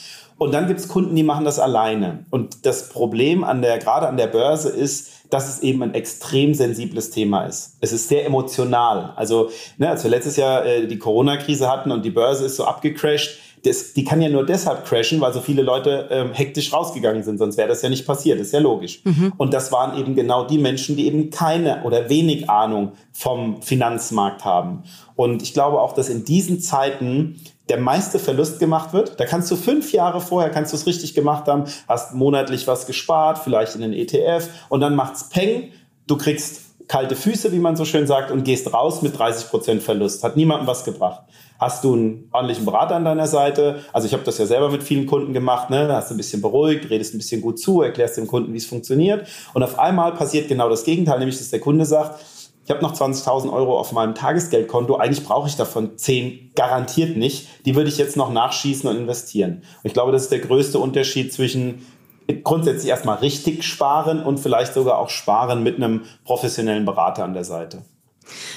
Und 0.45 0.53
dann 0.53 0.67
gibt 0.67 0.79
es 0.79 0.89
Kunden, 0.89 1.17
die 1.17 1.23
machen 1.23 1.47
das 1.47 1.59
alleine. 1.59 2.27
Und 2.29 2.67
das 2.67 2.91
Problem 2.91 3.45
an 3.45 3.63
der, 3.63 3.79
gerade 3.79 4.07
an 4.07 4.19
der 4.19 4.27
Börse 4.27 4.69
ist, 4.69 5.11
dass 5.31 5.49
es 5.49 5.61
eben 5.61 5.83
ein 5.83 5.95
extrem 5.95 6.53
sensibles 6.53 7.11
Thema 7.11 7.47
ist. 7.47 7.79
Es 7.81 7.95
ist 7.95 8.09
sehr 8.09 8.27
emotional. 8.27 9.15
Also, 9.17 9.49
ne, 9.79 9.89
als 9.89 10.05
wir 10.05 10.11
letztes 10.11 10.37
Jahr 10.37 10.67
äh, 10.67 10.87
die 10.87 10.99
Corona-Krise 10.99 11.71
hatten 11.71 11.91
und 11.91 12.05
die 12.05 12.11
Börse 12.11 12.45
ist 12.45 12.57
so 12.57 12.67
abgecrashed, 12.67 13.39
das, 13.65 13.95
die 13.95 14.05
kann 14.05 14.21
ja 14.21 14.29
nur 14.29 14.45
deshalb 14.45 14.85
crashen, 14.85 15.19
weil 15.23 15.33
so 15.33 15.41
viele 15.41 15.63
Leute 15.63 16.09
ähm, 16.11 16.35
hektisch 16.35 16.75
rausgegangen 16.75 17.23
sind, 17.23 17.39
sonst 17.39 17.57
wäre 17.57 17.69
das 17.69 17.81
ja 17.81 17.89
nicht 17.89 18.07
passiert, 18.07 18.39
das 18.39 18.49
ist 18.49 18.53
ja 18.53 18.61
logisch. 18.61 19.01
Mhm. 19.05 19.33
Und 19.39 19.55
das 19.55 19.73
waren 19.73 19.99
eben 19.99 20.15
genau 20.15 20.45
die 20.45 20.59
Menschen, 20.59 20.95
die 20.97 21.07
eben 21.07 21.31
keine 21.31 21.83
oder 21.85 22.11
wenig 22.11 22.51
Ahnung 22.51 22.93
vom 23.13 23.63
Finanzmarkt 23.63 24.45
haben. 24.45 24.83
Und 25.17 25.43
ich 25.43 25.55
glaube 25.55 25.81
auch, 25.81 25.95
dass 25.95 26.11
in 26.11 26.27
diesen 26.27 26.61
Zeiten 26.61 27.41
der 27.69 27.79
meiste 27.79 28.19
Verlust 28.19 28.59
gemacht 28.59 28.93
wird. 28.93 29.19
Da 29.19 29.25
kannst 29.25 29.51
du 29.51 29.57
fünf 29.57 29.93
Jahre 29.93 30.21
vorher, 30.21 30.51
kannst 30.51 30.73
du 30.73 30.77
es 30.77 30.87
richtig 30.87 31.15
gemacht 31.15 31.47
haben, 31.47 31.65
hast 31.89 32.15
monatlich 32.15 32.67
was 32.67 32.87
gespart, 32.87 33.39
vielleicht 33.39 33.75
in 33.75 33.81
den 33.81 33.93
ETF 33.93 34.49
und 34.69 34.81
dann 34.81 34.95
macht's 34.95 35.29
Peng, 35.31 35.71
du 36.07 36.17
kriegst 36.17 36.65
kalte 36.89 37.17
Füße, 37.17 37.53
wie 37.53 37.59
man 37.59 37.77
so 37.77 37.85
schön 37.85 38.07
sagt, 38.07 38.31
und 38.31 38.45
gehst 38.45 38.73
raus 38.73 39.03
mit 39.03 39.19
30 39.19 39.49
Prozent 39.49 39.83
Verlust. 39.83 40.23
Hat 40.23 40.37
niemandem 40.37 40.67
was 40.67 40.85
gebracht. 40.85 41.23
Hast 41.59 41.85
du 41.85 41.95
einen 41.95 42.29
ordentlichen 42.33 42.65
Berater 42.65 42.97
an 42.97 43.05
deiner 43.05 43.27
Seite? 43.27 43.81
Also 43.93 44.07
ich 44.07 44.13
habe 44.13 44.25
das 44.25 44.39
ja 44.39 44.45
selber 44.45 44.71
mit 44.71 44.83
vielen 44.83 45.07
Kunden 45.07 45.33
gemacht. 45.33 45.71
Ne? 45.71 45.87
Da 45.89 45.97
hast 45.97 46.11
du 46.11 46.15
ein 46.15 46.19
bisschen 46.19 46.43
beruhigt, 46.43 46.91
redest 46.91 47.15
ein 47.15 47.19
bisschen 47.19 47.41
gut 47.41 47.59
zu, 47.59 47.81
erklärst 47.81 48.17
dem 48.17 48.27
Kunden, 48.27 48.53
wie 48.53 48.59
es 48.59 48.67
funktioniert. 48.67 49.27
Und 49.55 49.63
auf 49.63 49.79
einmal 49.79 50.13
passiert 50.13 50.49
genau 50.49 50.69
das 50.69 50.85
Gegenteil, 50.85 51.19
nämlich 51.19 51.39
dass 51.39 51.51
der 51.51 51.61
Kunde 51.61 51.87
sagt, 51.87 52.21
ich 52.65 52.71
habe 52.71 52.81
noch 52.81 52.95
20.000 52.95 53.53
Euro 53.53 53.79
auf 53.79 53.93
meinem 53.93 54.15
Tagesgeldkonto, 54.15 54.97
eigentlich 54.97 55.25
brauche 55.25 55.49
ich 55.49 55.57
davon 55.57 55.99
10 55.99 56.53
garantiert 56.55 57.17
nicht. 57.17 57.49
Die 57.67 57.75
würde 57.75 57.91
ich 57.91 57.99
jetzt 57.99 58.17
noch 58.17 58.33
nachschießen 58.33 58.89
und 58.89 58.97
investieren. 58.97 59.57
Und 59.57 59.85
ich 59.85 59.93
glaube, 59.93 60.13
das 60.13 60.23
ist 60.23 60.33
der 60.33 60.39
größte 60.39 60.79
Unterschied 60.79 61.33
zwischen 61.33 61.85
grundsätzlich 62.43 62.89
erstmal 62.89 63.19
richtig 63.19 63.65
sparen 63.65 64.23
und 64.23 64.41
vielleicht 64.41 64.73
sogar 64.73 64.99
auch 64.99 65.11
sparen 65.11 65.63
mit 65.63 65.77
einem 65.77 66.03
professionellen 66.25 66.87
Berater 66.87 67.25
an 67.25 67.35
der 67.35 67.45
Seite. 67.45 67.83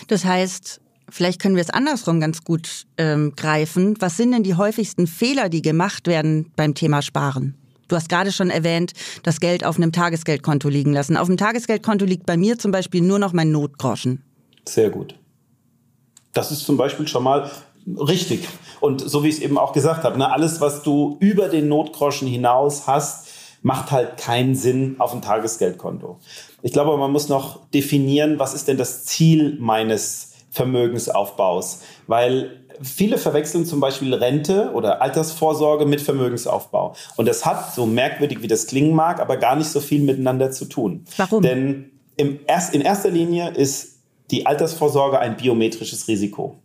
Das 0.07 0.23
heißt, 0.23 0.79
vielleicht 1.09 1.41
können 1.41 1.55
wir 1.55 1.63
es 1.63 1.69
andersrum 1.69 2.21
ganz 2.21 2.45
gut 2.45 2.85
ähm, 2.97 3.33
greifen. 3.35 3.95
Was 3.99 4.15
sind 4.15 4.31
denn 4.31 4.43
die 4.43 4.55
häufigsten 4.55 5.05
Fehler, 5.05 5.49
die 5.49 5.61
gemacht 5.61 6.07
werden 6.07 6.51
beim 6.55 6.75
Thema 6.75 7.01
Sparen? 7.01 7.55
Du 7.87 7.95
hast 7.95 8.09
gerade 8.09 8.31
schon 8.31 8.49
erwähnt, 8.49 8.93
das 9.23 9.39
Geld 9.39 9.63
auf 9.63 9.77
einem 9.77 9.91
Tagesgeldkonto 9.91 10.69
liegen 10.69 10.93
lassen. 10.93 11.17
Auf 11.17 11.27
dem 11.27 11.37
Tagesgeldkonto 11.37 12.05
liegt 12.05 12.25
bei 12.25 12.37
mir 12.37 12.57
zum 12.57 12.71
Beispiel 12.71 13.01
nur 13.01 13.19
noch 13.19 13.33
mein 13.33 13.51
Notgroschen. 13.51 14.23
Sehr 14.67 14.89
gut. 14.89 15.15
Das 16.33 16.51
ist 16.51 16.65
zum 16.65 16.77
Beispiel 16.77 17.07
schon 17.07 17.23
mal 17.23 17.49
richtig. 17.87 18.47
Und 18.79 19.01
so 19.01 19.23
wie 19.23 19.29
ich 19.29 19.35
es 19.35 19.41
eben 19.41 19.57
auch 19.57 19.73
gesagt 19.73 20.03
habe, 20.03 20.17
ne, 20.17 20.31
alles, 20.31 20.61
was 20.61 20.83
du 20.83 21.17
über 21.19 21.47
den 21.47 21.67
Notgroschen 21.67 22.27
hinaus 22.27 22.85
hast, 22.87 23.27
macht 23.61 23.91
halt 23.91 24.17
keinen 24.17 24.55
Sinn 24.55 24.95
auf 24.99 25.11
dem 25.11 25.21
Tagesgeldkonto. 25.21 26.19
Ich 26.61 26.73
glaube, 26.73 26.95
man 26.97 27.11
muss 27.11 27.29
noch 27.29 27.67
definieren, 27.69 28.39
was 28.39 28.53
ist 28.53 28.67
denn 28.67 28.77
das 28.77 29.05
Ziel 29.05 29.57
meines 29.59 30.33
Vermögensaufbaus? 30.51 31.81
Weil 32.07 32.66
viele 32.81 33.17
verwechseln 33.17 33.65
zum 33.65 33.79
Beispiel 33.79 34.13
Rente 34.13 34.71
oder 34.73 35.01
Altersvorsorge 35.01 35.85
mit 35.85 36.01
Vermögensaufbau. 36.01 36.95
Und 37.15 37.27
das 37.27 37.45
hat, 37.45 37.73
so 37.73 37.85
merkwürdig 37.85 38.41
wie 38.41 38.47
das 38.47 38.67
klingen 38.67 38.93
mag, 38.93 39.19
aber 39.19 39.37
gar 39.37 39.55
nicht 39.55 39.69
so 39.69 39.79
viel 39.79 40.01
miteinander 40.01 40.51
zu 40.51 40.65
tun. 40.65 41.05
Warum? 41.17 41.41
Denn 41.41 41.91
im 42.15 42.39
erst, 42.47 42.73
in 42.73 42.81
erster 42.81 43.09
Linie 43.09 43.51
ist 43.51 43.99
die 44.31 44.45
Altersvorsorge 44.45 45.19
ein 45.19 45.37
biometrisches 45.37 46.07
Risiko. 46.07 46.57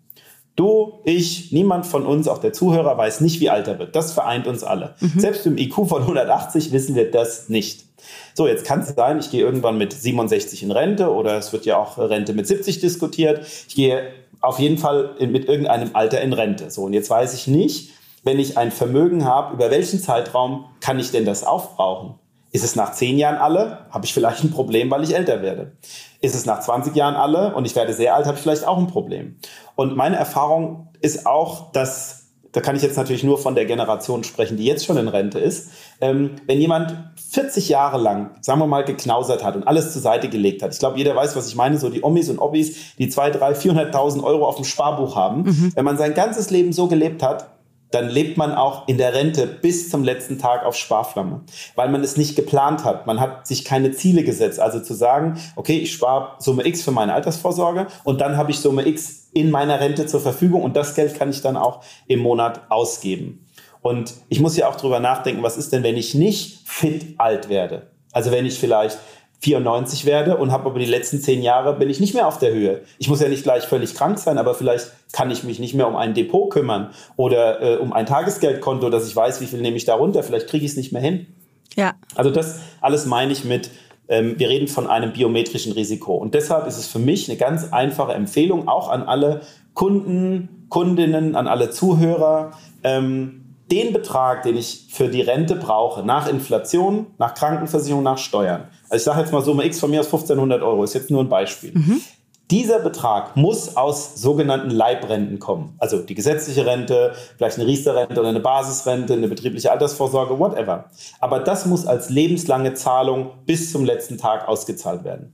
Du, 0.56 1.00
ich, 1.04 1.50
niemand 1.52 1.86
von 1.86 2.04
uns, 2.04 2.28
auch 2.28 2.38
der 2.38 2.52
Zuhörer, 2.52 2.98
weiß 2.98 3.22
nicht, 3.22 3.40
wie 3.40 3.48
alt 3.48 3.68
er 3.68 3.78
wird. 3.78 3.96
Das 3.96 4.12
vereint 4.12 4.46
uns 4.46 4.62
alle. 4.62 4.94
Mhm. 5.00 5.18
Selbst 5.18 5.46
im 5.46 5.56
IQ 5.56 5.88
von 5.88 6.02
180 6.02 6.72
wissen 6.72 6.94
wir 6.94 7.10
das 7.10 7.48
nicht. 7.48 7.86
So, 8.34 8.46
jetzt 8.46 8.64
kann 8.64 8.80
es 8.80 8.88
sein, 8.88 9.18
ich 9.18 9.30
gehe 9.30 9.40
irgendwann 9.40 9.78
mit 9.78 9.92
67 9.92 10.62
in 10.62 10.70
Rente 10.70 11.10
oder 11.10 11.38
es 11.38 11.52
wird 11.52 11.64
ja 11.64 11.78
auch 11.78 11.96
Rente 11.96 12.34
mit 12.34 12.46
70 12.46 12.80
diskutiert. 12.80 13.46
Ich 13.68 13.74
gehe 13.74 14.12
auf 14.42 14.58
jeden 14.58 14.76
Fall 14.76 15.14
mit 15.20 15.48
irgendeinem 15.48 15.90
Alter 15.94 16.20
in 16.20 16.32
Rente. 16.32 16.70
So, 16.70 16.82
und 16.82 16.92
jetzt 16.92 17.08
weiß 17.08 17.32
ich 17.34 17.46
nicht, 17.46 17.92
wenn 18.24 18.38
ich 18.38 18.58
ein 18.58 18.70
Vermögen 18.70 19.24
habe, 19.24 19.54
über 19.54 19.70
welchen 19.70 20.00
Zeitraum 20.00 20.66
kann 20.80 20.98
ich 20.98 21.10
denn 21.10 21.24
das 21.24 21.44
aufbrauchen? 21.44 22.18
Ist 22.50 22.64
es 22.64 22.76
nach 22.76 22.92
10 22.92 23.18
Jahren 23.18 23.36
alle? 23.36 23.86
Habe 23.90 24.04
ich 24.04 24.12
vielleicht 24.12 24.44
ein 24.44 24.50
Problem, 24.50 24.90
weil 24.90 25.02
ich 25.02 25.14
älter 25.14 25.40
werde. 25.40 25.72
Ist 26.20 26.34
es 26.34 26.44
nach 26.44 26.60
20 26.60 26.94
Jahren 26.94 27.14
alle 27.14 27.54
und 27.54 27.64
ich 27.64 27.74
werde 27.74 27.94
sehr 27.94 28.14
alt, 28.14 28.26
habe 28.26 28.36
ich 28.36 28.42
vielleicht 28.42 28.66
auch 28.66 28.76
ein 28.76 28.88
Problem. 28.88 29.38
Und 29.74 29.96
meine 29.96 30.16
Erfahrung 30.16 30.88
ist 31.00 31.26
auch, 31.26 31.72
dass 31.72 32.21
da 32.52 32.60
kann 32.60 32.76
ich 32.76 32.82
jetzt 32.82 32.96
natürlich 32.96 33.24
nur 33.24 33.38
von 33.38 33.54
der 33.54 33.64
Generation 33.64 34.24
sprechen, 34.24 34.56
die 34.56 34.64
jetzt 34.64 34.84
schon 34.84 34.98
in 34.98 35.08
Rente 35.08 35.38
ist. 35.38 35.70
Ähm, 36.00 36.32
wenn 36.46 36.60
jemand 36.60 36.96
40 37.30 37.70
Jahre 37.70 37.98
lang, 37.98 38.30
sagen 38.42 38.60
wir 38.60 38.66
mal, 38.66 38.84
geknausert 38.84 39.42
hat 39.42 39.56
und 39.56 39.66
alles 39.66 39.92
zur 39.92 40.02
Seite 40.02 40.28
gelegt 40.28 40.62
hat, 40.62 40.72
ich 40.72 40.78
glaube, 40.78 40.98
jeder 40.98 41.16
weiß, 41.16 41.34
was 41.34 41.48
ich 41.48 41.56
meine, 41.56 41.78
so 41.78 41.88
die 41.88 42.02
Omis 42.04 42.28
und 42.28 42.38
Obbis, 42.38 42.96
die 42.98 43.08
2, 43.08 43.30
3, 43.30 43.52
400.000 43.52 44.22
Euro 44.22 44.46
auf 44.46 44.56
dem 44.56 44.64
Sparbuch 44.64 45.16
haben. 45.16 45.42
Mhm. 45.44 45.72
Wenn 45.74 45.84
man 45.84 45.96
sein 45.96 46.14
ganzes 46.14 46.50
Leben 46.50 46.72
so 46.72 46.88
gelebt 46.88 47.22
hat, 47.22 47.46
dann 47.92 48.08
lebt 48.08 48.36
man 48.36 48.52
auch 48.52 48.88
in 48.88 48.98
der 48.98 49.14
Rente 49.14 49.46
bis 49.46 49.90
zum 49.90 50.02
letzten 50.02 50.38
Tag 50.38 50.64
auf 50.64 50.74
Sparflamme, 50.76 51.42
weil 51.74 51.88
man 51.90 52.02
es 52.02 52.16
nicht 52.16 52.36
geplant 52.36 52.84
hat. 52.84 53.06
Man 53.06 53.20
hat 53.20 53.46
sich 53.46 53.64
keine 53.64 53.92
Ziele 53.92 54.24
gesetzt. 54.24 54.58
Also 54.58 54.80
zu 54.80 54.94
sagen, 54.94 55.38
okay, 55.56 55.78
ich 55.78 55.92
spare 55.92 56.36
Summe 56.38 56.66
X 56.66 56.82
für 56.82 56.90
meine 56.90 57.12
Altersvorsorge 57.14 57.86
und 58.04 58.20
dann 58.20 58.36
habe 58.36 58.50
ich 58.50 58.58
Summe 58.58 58.86
X 58.86 59.28
in 59.32 59.50
meiner 59.50 59.80
Rente 59.80 60.06
zur 60.06 60.20
Verfügung 60.20 60.62
und 60.62 60.76
das 60.76 60.94
Geld 60.94 61.14
kann 61.14 61.30
ich 61.30 61.42
dann 61.42 61.56
auch 61.56 61.82
im 62.06 62.20
Monat 62.20 62.62
ausgeben. 62.70 63.46
Und 63.82 64.14
ich 64.28 64.40
muss 64.40 64.56
ja 64.56 64.68
auch 64.68 64.76
drüber 64.76 65.00
nachdenken, 65.00 65.42
was 65.42 65.56
ist 65.56 65.72
denn, 65.72 65.82
wenn 65.82 65.96
ich 65.96 66.14
nicht 66.14 66.68
fit 66.68 67.16
alt 67.18 67.48
werde? 67.48 67.90
Also 68.12 68.30
wenn 68.30 68.46
ich 68.46 68.58
vielleicht 68.58 68.98
94 69.42 70.06
werde 70.06 70.36
und 70.36 70.52
habe 70.52 70.66
aber 70.66 70.78
die 70.78 70.86
letzten 70.86 71.20
zehn 71.20 71.42
Jahre 71.42 71.74
bin 71.74 71.90
ich 71.90 71.98
nicht 71.98 72.14
mehr 72.14 72.28
auf 72.28 72.38
der 72.38 72.52
Höhe. 72.52 72.82
Ich 72.98 73.08
muss 73.08 73.20
ja 73.20 73.28
nicht 73.28 73.42
gleich 73.42 73.64
völlig 73.64 73.94
krank 73.94 74.18
sein, 74.18 74.38
aber 74.38 74.54
vielleicht 74.54 74.92
kann 75.12 75.32
ich 75.32 75.42
mich 75.42 75.58
nicht 75.58 75.74
mehr 75.74 75.88
um 75.88 75.96
ein 75.96 76.14
Depot 76.14 76.48
kümmern 76.48 76.90
oder 77.16 77.60
äh, 77.60 77.76
um 77.76 77.92
ein 77.92 78.06
Tagesgeldkonto, 78.06 78.88
dass 78.88 79.08
ich 79.08 79.16
weiß, 79.16 79.40
wie 79.40 79.46
viel 79.46 79.60
nehme 79.60 79.76
ich 79.76 79.84
da 79.84 79.94
runter. 79.94 80.22
Vielleicht 80.22 80.46
kriege 80.46 80.64
ich 80.64 80.70
es 80.70 80.76
nicht 80.76 80.92
mehr 80.92 81.02
hin. 81.02 81.26
Ja. 81.74 81.94
Also 82.14 82.30
das 82.30 82.60
alles 82.80 83.04
meine 83.04 83.32
ich 83.32 83.44
mit, 83.44 83.70
ähm, 84.08 84.38
wir 84.38 84.48
reden 84.48 84.68
von 84.68 84.86
einem 84.86 85.12
biometrischen 85.12 85.72
Risiko. 85.72 86.14
Und 86.14 86.34
deshalb 86.34 86.68
ist 86.68 86.78
es 86.78 86.86
für 86.86 87.00
mich 87.00 87.28
eine 87.28 87.36
ganz 87.36 87.72
einfache 87.72 88.12
Empfehlung, 88.12 88.68
auch 88.68 88.90
an 88.90 89.02
alle 89.02 89.40
Kunden, 89.74 90.66
Kundinnen, 90.68 91.34
an 91.34 91.48
alle 91.48 91.70
Zuhörer. 91.70 92.52
Ähm, 92.84 93.41
den 93.72 93.94
Betrag, 93.94 94.42
den 94.42 94.56
ich 94.56 94.88
für 94.90 95.08
die 95.08 95.22
Rente 95.22 95.56
brauche, 95.56 96.04
nach 96.04 96.28
Inflation, 96.28 97.06
nach 97.18 97.34
Krankenversicherung, 97.34 98.02
nach 98.02 98.18
Steuern, 98.18 98.68
also 98.90 98.96
ich 98.96 99.04
sage 99.04 99.20
jetzt 99.20 99.32
mal 99.32 99.42
Summe 99.42 99.64
X 99.64 99.80
von 99.80 99.90
mir 99.90 100.00
aus 100.00 100.06
1500 100.06 100.62
Euro, 100.62 100.84
ist 100.84 100.92
jetzt 100.92 101.10
nur 101.10 101.24
ein 101.24 101.30
Beispiel. 101.30 101.72
Mhm. 101.72 102.02
Dieser 102.50 102.80
Betrag 102.80 103.34
muss 103.34 103.78
aus 103.78 104.16
sogenannten 104.16 104.68
Leibrenten 104.68 105.38
kommen. 105.38 105.74
Also 105.78 106.00
die 106.00 106.14
gesetzliche 106.14 106.66
Rente, 106.66 107.14
vielleicht 107.38 107.56
eine 107.56 107.66
Riester-Rente 107.66 108.20
oder 108.20 108.28
eine 108.28 108.40
Basisrente, 108.40 109.14
eine 109.14 109.28
betriebliche 109.28 109.72
Altersvorsorge, 109.72 110.38
whatever. 110.38 110.90
Aber 111.20 111.38
das 111.38 111.64
muss 111.64 111.86
als 111.86 112.10
lebenslange 112.10 112.74
Zahlung 112.74 113.30
bis 113.46 113.72
zum 113.72 113.86
letzten 113.86 114.18
Tag 114.18 114.46
ausgezahlt 114.46 115.04
werden. 115.04 115.32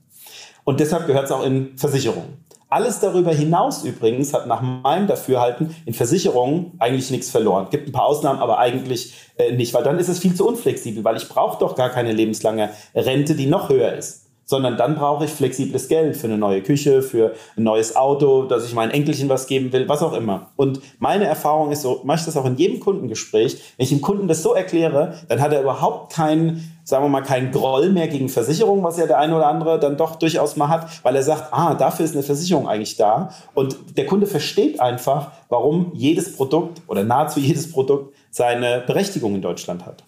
Und 0.62 0.78
deshalb 0.78 1.09
gehört 1.09 1.25
es 1.25 1.33
auch 1.33 1.42
in 1.42 1.76
Versicherungen. 1.76 2.45
Alles 2.71 3.01
darüber 3.01 3.33
hinaus 3.33 3.85
übrigens 3.85 4.35
hat 4.35 4.47
nach 4.47 4.61
meinem 4.61 5.07
Dafürhalten 5.07 5.75
in 5.87 5.95
Versicherungen 5.95 6.73
eigentlich 6.79 7.11
nichts 7.11 7.31
verloren. 7.31 7.69
Gibt 7.71 7.89
ein 7.89 7.93
paar 7.93 8.05
Ausnahmen, 8.05 8.41
aber 8.41 8.59
eigentlich 8.59 9.15
äh, 9.39 9.53
nicht, 9.53 9.73
weil 9.73 9.83
dann 9.83 9.99
ist 9.99 10.09
es 10.09 10.19
viel 10.19 10.35
zu 10.35 10.47
unflexibel, 10.47 11.03
weil 11.03 11.17
ich 11.17 11.29
brauche 11.29 11.59
doch 11.59 11.75
gar 11.75 11.89
keine 11.89 12.13
lebenslange 12.13 12.71
Rente, 12.95 13.35
die 13.35 13.47
noch 13.47 13.71
höher 13.71 13.95
ist 13.95 14.29
sondern 14.49 14.79
dann 14.79 14.95
brauche 14.95 15.27
ich 15.27 15.31
flexibles 15.31 15.89
Geld 15.89 16.17
für 16.17 16.27
eine 16.27 16.39
neue 16.39 16.63
Küche, 16.63 17.03
für 17.03 17.35
ein 17.59 17.65
neues 17.65 17.97
Auto, 17.97 18.45
dass 18.45 18.65
ich 18.65 18.73
meinen 18.73 18.93
Enkelchen 18.93 19.29
was 19.29 19.47
geben 19.47 19.75
will, 19.75 19.87
was 19.91 20.03
auch 20.03 20.15
immer. 20.15 20.53
Und 20.57 20.81
meine 20.99 21.27
Erfahrung 21.27 21.71
ist 21.71 21.83
so, 21.83 22.01
mache 22.05 22.21
ich 22.21 22.25
das 22.25 22.37
auch 22.39 22.47
in 22.47 22.57
jedem 22.57 22.81
Kundengespräch, 22.81 23.59
wenn 23.77 23.85
ich 23.85 23.91
dem 23.91 24.01
Kunden 24.01 24.27
das 24.27 24.43
so 24.43 24.55
erkläre, 24.55 25.19
dann 25.29 25.43
hat 25.43 25.53
er 25.53 25.61
überhaupt 25.61 26.15
keinen 26.15 26.78
sagen 26.88 27.04
wir 27.04 27.11
mal, 27.11 27.21
keinen 27.21 27.52
Groll 27.52 27.90
mehr 27.90 28.09
gegen 28.09 28.30
Versicherungen, 28.30 28.83
was 28.83 28.97
ja 28.97 29.07
der 29.07 29.18
eine 29.18 29.37
oder 29.37 29.47
andere 29.47 29.78
dann 29.78 29.99
doch 29.99 30.16
durchaus 30.16 30.57
mal 30.57 30.68
hat, 30.68 31.04
weil 31.04 31.14
er 31.16 31.23
sagt, 31.23 31.52
ah, 31.52 31.75
dafür 31.75 32.07
ist 32.07 32.14
eine 32.14 32.23
Versicherung 32.23 32.66
eigentlich 32.66 32.97
da. 32.97 33.28
Und 33.52 33.76
der 33.99 34.07
Kunde 34.07 34.26
versteht 34.26 34.80
einfach, 34.80 35.33
warum 35.50 35.92
jedes 35.92 36.35
Produkt 36.35 36.80
oder 36.87 37.04
nahezu 37.04 37.40
jedes 37.40 37.71
Produkt 37.71 38.14
seine 38.30 38.83
Berechtigung 38.87 39.35
in 39.35 39.42
Deutschland 39.42 39.85
hat. 39.85 40.02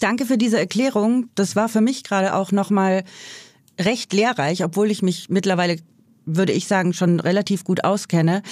Danke 0.00 0.26
für 0.26 0.38
diese 0.38 0.58
Erklärung. 0.58 1.28
Das 1.36 1.54
war 1.54 1.68
für 1.68 1.80
mich 1.80 2.02
gerade 2.02 2.34
auch 2.34 2.50
nochmal 2.50 3.04
recht 3.78 4.12
lehrreich, 4.12 4.64
obwohl 4.64 4.90
ich 4.90 5.02
mich 5.02 5.28
mittlerweile 5.28 5.76
würde 6.36 6.52
ich 6.52 6.66
sagen, 6.66 6.92
schon 6.92 7.20
relativ 7.20 7.64
gut 7.64 7.84
auskenne. 7.84 8.42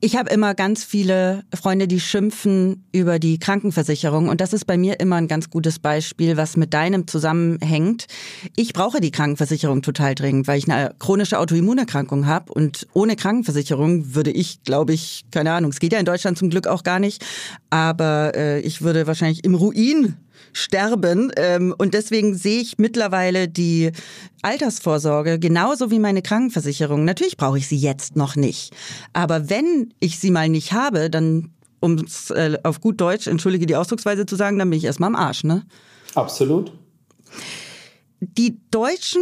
Ich 0.00 0.16
habe 0.16 0.30
immer 0.30 0.54
ganz 0.54 0.82
viele 0.84 1.44
Freunde, 1.54 1.86
die 1.86 2.00
schimpfen 2.00 2.84
über 2.92 3.18
die 3.18 3.38
Krankenversicherung. 3.38 4.28
Und 4.28 4.40
das 4.40 4.52
ist 4.52 4.66
bei 4.66 4.76
mir 4.76 5.00
immer 5.00 5.16
ein 5.16 5.28
ganz 5.28 5.50
gutes 5.50 5.78
Beispiel, 5.78 6.36
was 6.36 6.56
mit 6.56 6.74
deinem 6.74 7.06
zusammenhängt. 7.06 8.06
Ich 8.56 8.72
brauche 8.72 9.00
die 9.00 9.10
Krankenversicherung 9.10 9.82
total 9.82 10.14
dringend, 10.14 10.48
weil 10.48 10.58
ich 10.58 10.70
eine 10.70 10.94
chronische 10.98 11.38
Autoimmunerkrankung 11.38 12.26
habe. 12.26 12.52
Und 12.52 12.86
ohne 12.92 13.16
Krankenversicherung 13.16 14.14
würde 14.14 14.30
ich, 14.30 14.62
glaube 14.64 14.92
ich, 14.92 15.24
keine 15.30 15.52
Ahnung, 15.52 15.70
es 15.70 15.80
geht 15.80 15.92
ja 15.92 15.98
in 15.98 16.04
Deutschland 16.06 16.38
zum 16.38 16.50
Glück 16.50 16.66
auch 16.66 16.82
gar 16.82 16.98
nicht, 16.98 17.24
aber 17.70 18.32
äh, 18.34 18.60
ich 18.60 18.82
würde 18.82 19.06
wahrscheinlich 19.06 19.44
im 19.44 19.54
Ruin 19.54 20.16
sterben. 20.52 21.32
Ähm, 21.36 21.74
und 21.76 21.94
deswegen 21.94 22.34
sehe 22.34 22.60
ich 22.60 22.78
mittlerweile 22.78 23.48
die 23.48 23.92
Altersvorsorge 24.42 25.38
genauso 25.38 25.90
wie 25.90 25.98
meine 25.98 26.22
Krankenversicherung. 26.22 27.04
Natürlich 27.04 27.36
brauche 27.36 27.58
ich 27.58 27.68
sie 27.68 27.76
jetzt 27.76 28.16
noch 28.16 28.36
nicht. 28.36 28.74
Aber 29.12 29.50
wenn 29.50 29.92
ich 30.00 30.18
sie 30.18 30.30
mal 30.30 30.48
nicht 30.48 30.72
habe, 30.72 31.10
dann, 31.10 31.50
um 31.80 31.96
es 31.96 32.30
äh, 32.30 32.58
auf 32.62 32.80
gut 32.80 33.00
Deutsch, 33.00 33.26
entschuldige 33.26 33.66
die 33.66 33.76
Ausdrucksweise 33.76 34.26
zu 34.26 34.36
sagen, 34.36 34.58
dann 34.58 34.70
bin 34.70 34.78
ich 34.78 34.84
erstmal 34.84 35.08
am 35.08 35.16
Arsch, 35.16 35.44
ne? 35.44 35.64
Absolut. 36.14 36.72
Die 38.20 38.56
Deutschen, 38.70 39.20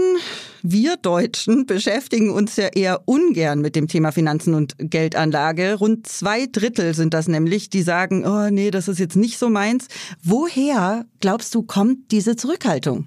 wir 0.63 0.97
Deutschen 0.97 1.67
beschäftigen 1.67 2.31
uns 2.31 2.55
ja 2.55 2.69
eher 2.69 3.03
ungern 3.07 3.61
mit 3.61 3.75
dem 3.75 3.89
Thema 3.89 4.13
Finanzen 4.13 4.55
und 4.55 4.77
Geldanlage. 4.79 5.75
Rund 5.75 6.07
zwei 6.07 6.47
Drittel 6.47 6.95
sind 6.95 7.13
das 7.13 7.27
nämlich, 7.27 7.71
die 7.71 7.83
sagen, 7.83 8.25
oh 8.25 8.51
nee, 8.51 8.71
das 8.71 8.87
ist 8.87 9.01
jetzt 9.01 9.17
nicht 9.17 9.37
so 9.37 9.51
meins. 9.51 9.89
Woher, 10.23 11.07
glaubst 11.19 11.57
du, 11.57 11.65
kommt 11.65 12.13
diese 12.13 12.37
Zurückhaltung? 12.37 13.07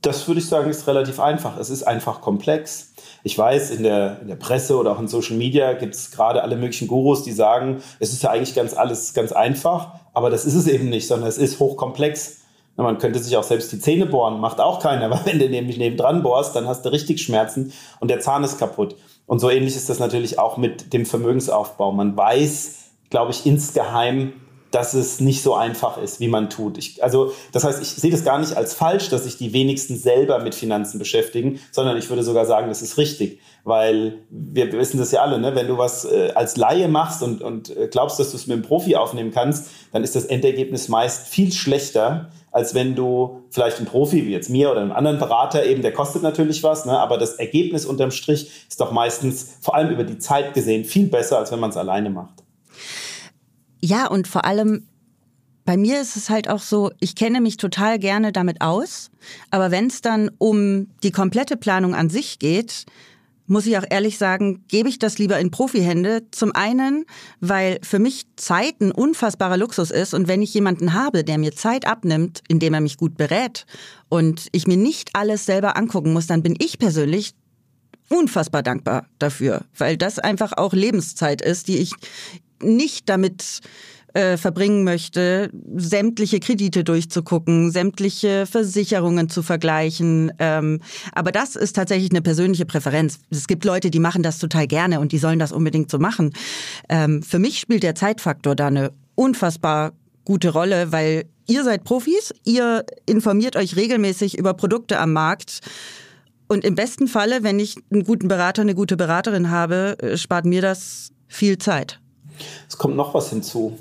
Das 0.00 0.26
würde 0.26 0.40
ich 0.40 0.46
sagen, 0.46 0.70
ist 0.70 0.86
relativ 0.86 1.20
einfach. 1.20 1.58
Es 1.58 1.68
ist 1.68 1.82
einfach 1.82 2.22
komplex. 2.22 2.94
Ich 3.24 3.36
weiß, 3.36 3.72
in 3.72 3.82
der, 3.82 4.20
in 4.22 4.28
der 4.28 4.36
Presse 4.36 4.78
oder 4.78 4.92
auch 4.92 5.00
in 5.00 5.06
Social 5.06 5.36
Media 5.36 5.74
gibt 5.74 5.94
es 5.94 6.10
gerade 6.10 6.42
alle 6.42 6.56
möglichen 6.56 6.88
Gurus, 6.88 7.24
die 7.24 7.32
sagen, 7.32 7.82
es 8.00 8.14
ist 8.14 8.22
ja 8.22 8.30
eigentlich 8.30 8.54
ganz 8.54 8.72
alles 8.72 9.12
ganz 9.12 9.32
einfach, 9.32 10.00
aber 10.14 10.30
das 10.30 10.46
ist 10.46 10.54
es 10.54 10.66
eben 10.66 10.88
nicht, 10.88 11.06
sondern 11.06 11.28
es 11.28 11.36
ist 11.36 11.60
hochkomplex. 11.60 12.41
Man 12.76 12.98
könnte 12.98 13.18
sich 13.18 13.36
auch 13.36 13.42
selbst 13.42 13.70
die 13.72 13.78
Zähne 13.78 14.06
bohren, 14.06 14.40
macht 14.40 14.60
auch 14.60 14.80
keiner, 14.80 15.10
weil 15.12 15.20
wenn 15.24 15.38
du 15.38 15.48
nämlich 15.48 15.78
nebendran 15.78 16.22
bohrst, 16.22 16.56
dann 16.56 16.66
hast 16.66 16.84
du 16.84 16.90
richtig 16.90 17.22
Schmerzen 17.22 17.72
und 18.00 18.08
der 18.08 18.20
Zahn 18.20 18.44
ist 18.44 18.58
kaputt. 18.58 18.96
Und 19.26 19.38
so 19.38 19.50
ähnlich 19.50 19.76
ist 19.76 19.88
das 19.88 19.98
natürlich 19.98 20.38
auch 20.38 20.56
mit 20.56 20.92
dem 20.92 21.06
Vermögensaufbau. 21.06 21.92
Man 21.92 22.16
weiß, 22.16 22.74
glaube 23.10 23.30
ich, 23.30 23.46
insgeheim, 23.46 24.32
dass 24.72 24.94
es 24.94 25.20
nicht 25.20 25.42
so 25.42 25.54
einfach 25.54 25.98
ist, 25.98 26.18
wie 26.18 26.28
man 26.28 26.48
tut. 26.48 26.78
Ich, 26.78 27.04
also, 27.04 27.32
das 27.52 27.64
heißt, 27.64 27.80
ich 27.82 27.88
sehe 27.88 28.10
das 28.10 28.24
gar 28.24 28.38
nicht 28.38 28.56
als 28.56 28.72
falsch, 28.72 29.10
dass 29.10 29.24
sich 29.24 29.36
die 29.36 29.52
wenigsten 29.52 29.96
selber 29.96 30.38
mit 30.40 30.54
Finanzen 30.54 30.98
beschäftigen, 30.98 31.60
sondern 31.70 31.98
ich 31.98 32.08
würde 32.08 32.22
sogar 32.22 32.46
sagen, 32.46 32.68
das 32.68 32.80
ist 32.80 32.96
richtig, 32.96 33.40
weil 33.64 34.20
wir 34.30 34.72
wissen 34.72 34.98
das 34.98 35.12
ja 35.12 35.20
alle, 35.20 35.38
ne? 35.38 35.54
wenn 35.54 35.68
du 35.68 35.76
was 35.76 36.06
äh, 36.06 36.32
als 36.34 36.56
Laie 36.56 36.88
machst 36.88 37.22
und, 37.22 37.42
und 37.42 37.76
äh, 37.76 37.88
glaubst, 37.88 38.18
dass 38.18 38.30
du 38.30 38.36
es 38.38 38.46
mit 38.46 38.54
einem 38.54 38.64
Profi 38.64 38.96
aufnehmen 38.96 39.30
kannst, 39.30 39.68
dann 39.92 40.02
ist 40.02 40.16
das 40.16 40.24
Endergebnis 40.24 40.88
meist 40.88 41.28
viel 41.28 41.52
schlechter, 41.52 42.30
als 42.52 42.74
wenn 42.74 42.94
du 42.94 43.42
vielleicht 43.50 43.80
ein 43.80 43.86
Profi 43.86 44.26
wie 44.26 44.30
jetzt 44.30 44.50
mir 44.50 44.70
oder 44.70 44.82
einen 44.82 44.92
anderen 44.92 45.18
Berater 45.18 45.64
eben, 45.64 45.82
der 45.82 45.92
kostet 45.92 46.22
natürlich 46.22 46.62
was, 46.62 46.84
ne? 46.84 46.98
aber 46.98 47.18
das 47.18 47.34
Ergebnis 47.34 47.86
unterm 47.86 48.10
Strich 48.10 48.66
ist 48.68 48.80
doch 48.80 48.92
meistens 48.92 49.56
vor 49.60 49.74
allem 49.74 49.90
über 49.90 50.04
die 50.04 50.18
Zeit 50.18 50.54
gesehen 50.54 50.84
viel 50.84 51.08
besser, 51.08 51.38
als 51.38 51.50
wenn 51.50 51.60
man 51.60 51.70
es 51.70 51.76
alleine 51.76 52.10
macht. 52.10 52.44
Ja, 53.80 54.06
und 54.06 54.28
vor 54.28 54.44
allem 54.44 54.86
bei 55.64 55.76
mir 55.76 56.00
ist 56.00 56.16
es 56.16 56.28
halt 56.28 56.48
auch 56.48 56.60
so, 56.60 56.90
ich 57.00 57.14
kenne 57.14 57.40
mich 57.40 57.56
total 57.56 57.98
gerne 57.98 58.32
damit 58.32 58.60
aus, 58.60 59.10
aber 59.50 59.70
wenn 59.70 59.86
es 59.86 60.02
dann 60.02 60.30
um 60.38 60.88
die 61.02 61.12
komplette 61.12 61.56
Planung 61.56 61.94
an 61.94 62.10
sich 62.10 62.38
geht, 62.38 62.84
muss 63.52 63.66
ich 63.66 63.76
auch 63.76 63.84
ehrlich 63.88 64.16
sagen, 64.16 64.64
gebe 64.66 64.88
ich 64.88 64.98
das 64.98 65.18
lieber 65.18 65.38
in 65.38 65.50
Profihände. 65.50 66.22
Zum 66.30 66.54
einen, 66.54 67.04
weil 67.40 67.78
für 67.82 67.98
mich 67.98 68.24
Zeit 68.36 68.80
ein 68.80 68.90
unfassbarer 68.90 69.58
Luxus 69.58 69.90
ist 69.90 70.14
und 70.14 70.26
wenn 70.26 70.40
ich 70.40 70.54
jemanden 70.54 70.94
habe, 70.94 71.22
der 71.22 71.36
mir 71.36 71.54
Zeit 71.54 71.86
abnimmt, 71.86 72.40
indem 72.48 72.72
er 72.74 72.80
mich 72.80 72.96
gut 72.96 73.16
berät 73.16 73.66
und 74.08 74.48
ich 74.52 74.66
mir 74.66 74.78
nicht 74.78 75.10
alles 75.14 75.44
selber 75.44 75.76
angucken 75.76 76.14
muss, 76.14 76.26
dann 76.26 76.42
bin 76.42 76.56
ich 76.58 76.78
persönlich 76.78 77.34
unfassbar 78.08 78.62
dankbar 78.62 79.06
dafür, 79.18 79.62
weil 79.76 79.98
das 79.98 80.18
einfach 80.18 80.54
auch 80.56 80.72
Lebenszeit 80.72 81.42
ist, 81.42 81.68
die 81.68 81.78
ich 81.78 81.92
nicht 82.62 83.08
damit 83.08 83.60
äh, 84.14 84.36
verbringen 84.36 84.84
möchte, 84.84 85.50
sämtliche 85.76 86.40
Kredite 86.40 86.84
durchzugucken, 86.84 87.70
sämtliche 87.70 88.46
Versicherungen 88.46 89.28
zu 89.28 89.42
vergleichen. 89.42 90.32
Ähm, 90.38 90.80
aber 91.12 91.32
das 91.32 91.56
ist 91.56 91.76
tatsächlich 91.76 92.10
eine 92.10 92.22
persönliche 92.22 92.66
Präferenz. 92.66 93.20
Es 93.30 93.46
gibt 93.46 93.64
Leute, 93.64 93.90
die 93.90 94.00
machen 94.00 94.22
das 94.22 94.38
total 94.38 94.66
gerne 94.66 95.00
und 95.00 95.12
die 95.12 95.18
sollen 95.18 95.38
das 95.38 95.52
unbedingt 95.52 95.90
so 95.90 95.98
machen. 95.98 96.32
Ähm, 96.88 97.22
für 97.22 97.38
mich 97.38 97.58
spielt 97.58 97.82
der 97.82 97.94
Zeitfaktor 97.94 98.54
da 98.54 98.66
eine 98.66 98.92
unfassbar 99.14 99.92
gute 100.24 100.50
Rolle, 100.50 100.92
weil 100.92 101.24
ihr 101.46 101.64
seid 101.64 101.84
Profis, 101.84 102.34
ihr 102.44 102.84
informiert 103.06 103.56
euch 103.56 103.76
regelmäßig 103.76 104.38
über 104.38 104.54
Produkte 104.54 104.98
am 104.98 105.12
Markt. 105.12 105.60
Und 106.48 106.64
im 106.64 106.74
besten 106.74 107.08
Falle, 107.08 107.42
wenn 107.42 107.58
ich 107.58 107.76
einen 107.90 108.04
guten 108.04 108.28
Berater, 108.28 108.62
eine 108.62 108.74
gute 108.74 108.96
Beraterin 108.96 109.50
habe, 109.50 109.96
äh, 110.00 110.16
spart 110.18 110.44
mir 110.44 110.60
das 110.60 111.10
viel 111.28 111.56
Zeit. 111.56 111.98
Es 112.68 112.76
kommt 112.76 112.96
noch 112.96 113.14
was 113.14 113.30
hinzu. 113.30 113.78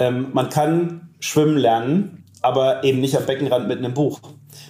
Ähm, 0.00 0.28
man 0.32 0.48
kann 0.48 1.10
schwimmen 1.20 1.56
lernen, 1.56 2.24
aber 2.42 2.82
eben 2.84 3.00
nicht 3.00 3.16
am 3.16 3.26
Beckenrand 3.26 3.68
mit 3.68 3.78
einem 3.78 3.92
Buch, 3.92 4.18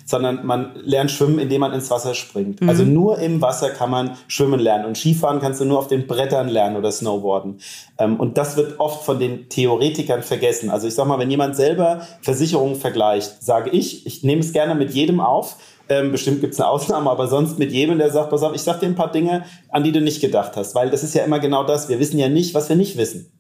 sondern 0.04 0.44
man 0.44 0.72
lernt 0.82 1.12
schwimmen, 1.12 1.38
indem 1.38 1.60
man 1.60 1.72
ins 1.72 1.88
Wasser 1.88 2.14
springt. 2.14 2.60
Mhm. 2.60 2.68
Also 2.68 2.82
nur 2.82 3.18
im 3.18 3.40
Wasser 3.40 3.70
kann 3.70 3.90
man 3.90 4.16
schwimmen 4.26 4.58
lernen 4.58 4.84
und 4.84 4.98
Skifahren 4.98 5.40
kannst 5.40 5.60
du 5.60 5.64
nur 5.64 5.78
auf 5.78 5.86
den 5.86 6.06
Brettern 6.08 6.48
lernen 6.48 6.76
oder 6.76 6.90
Snowboarden. 6.90 7.60
Ähm, 7.98 8.18
und 8.18 8.36
das 8.36 8.56
wird 8.56 8.80
oft 8.80 9.04
von 9.04 9.20
den 9.20 9.48
Theoretikern 9.48 10.22
vergessen. 10.22 10.68
Also 10.68 10.88
ich 10.88 10.94
sag 10.94 11.06
mal, 11.06 11.18
wenn 11.18 11.30
jemand 11.30 11.54
selber 11.56 12.06
Versicherungen 12.22 12.76
vergleicht, 12.76 13.42
sage 13.42 13.70
ich, 13.70 14.04
ich 14.06 14.24
nehme 14.24 14.40
es 14.40 14.52
gerne 14.52 14.74
mit 14.74 14.90
jedem 14.90 15.20
auf 15.20 15.56
ähm, 15.88 16.12
bestimmt 16.12 16.40
gibt 16.40 16.54
es 16.54 16.60
eine 16.60 16.68
Ausnahme, 16.68 17.10
aber 17.10 17.26
sonst 17.26 17.58
mit 17.58 17.72
jedem, 17.72 17.98
der 17.98 18.10
sagt, 18.10 18.30
pass 18.30 18.44
auf, 18.44 18.54
ich 18.54 18.62
sag 18.62 18.78
dir 18.78 18.86
ein 18.86 18.94
paar 18.94 19.10
Dinge, 19.10 19.44
an 19.70 19.82
die 19.82 19.90
du 19.90 20.00
nicht 20.00 20.20
gedacht 20.20 20.52
hast. 20.54 20.76
Weil 20.76 20.88
das 20.88 21.02
ist 21.02 21.16
ja 21.16 21.24
immer 21.24 21.40
genau 21.40 21.64
das. 21.64 21.88
Wir 21.88 21.98
wissen 21.98 22.16
ja 22.16 22.28
nicht, 22.28 22.54
was 22.54 22.68
wir 22.68 22.76
nicht 22.76 22.96
wissen 22.96 23.32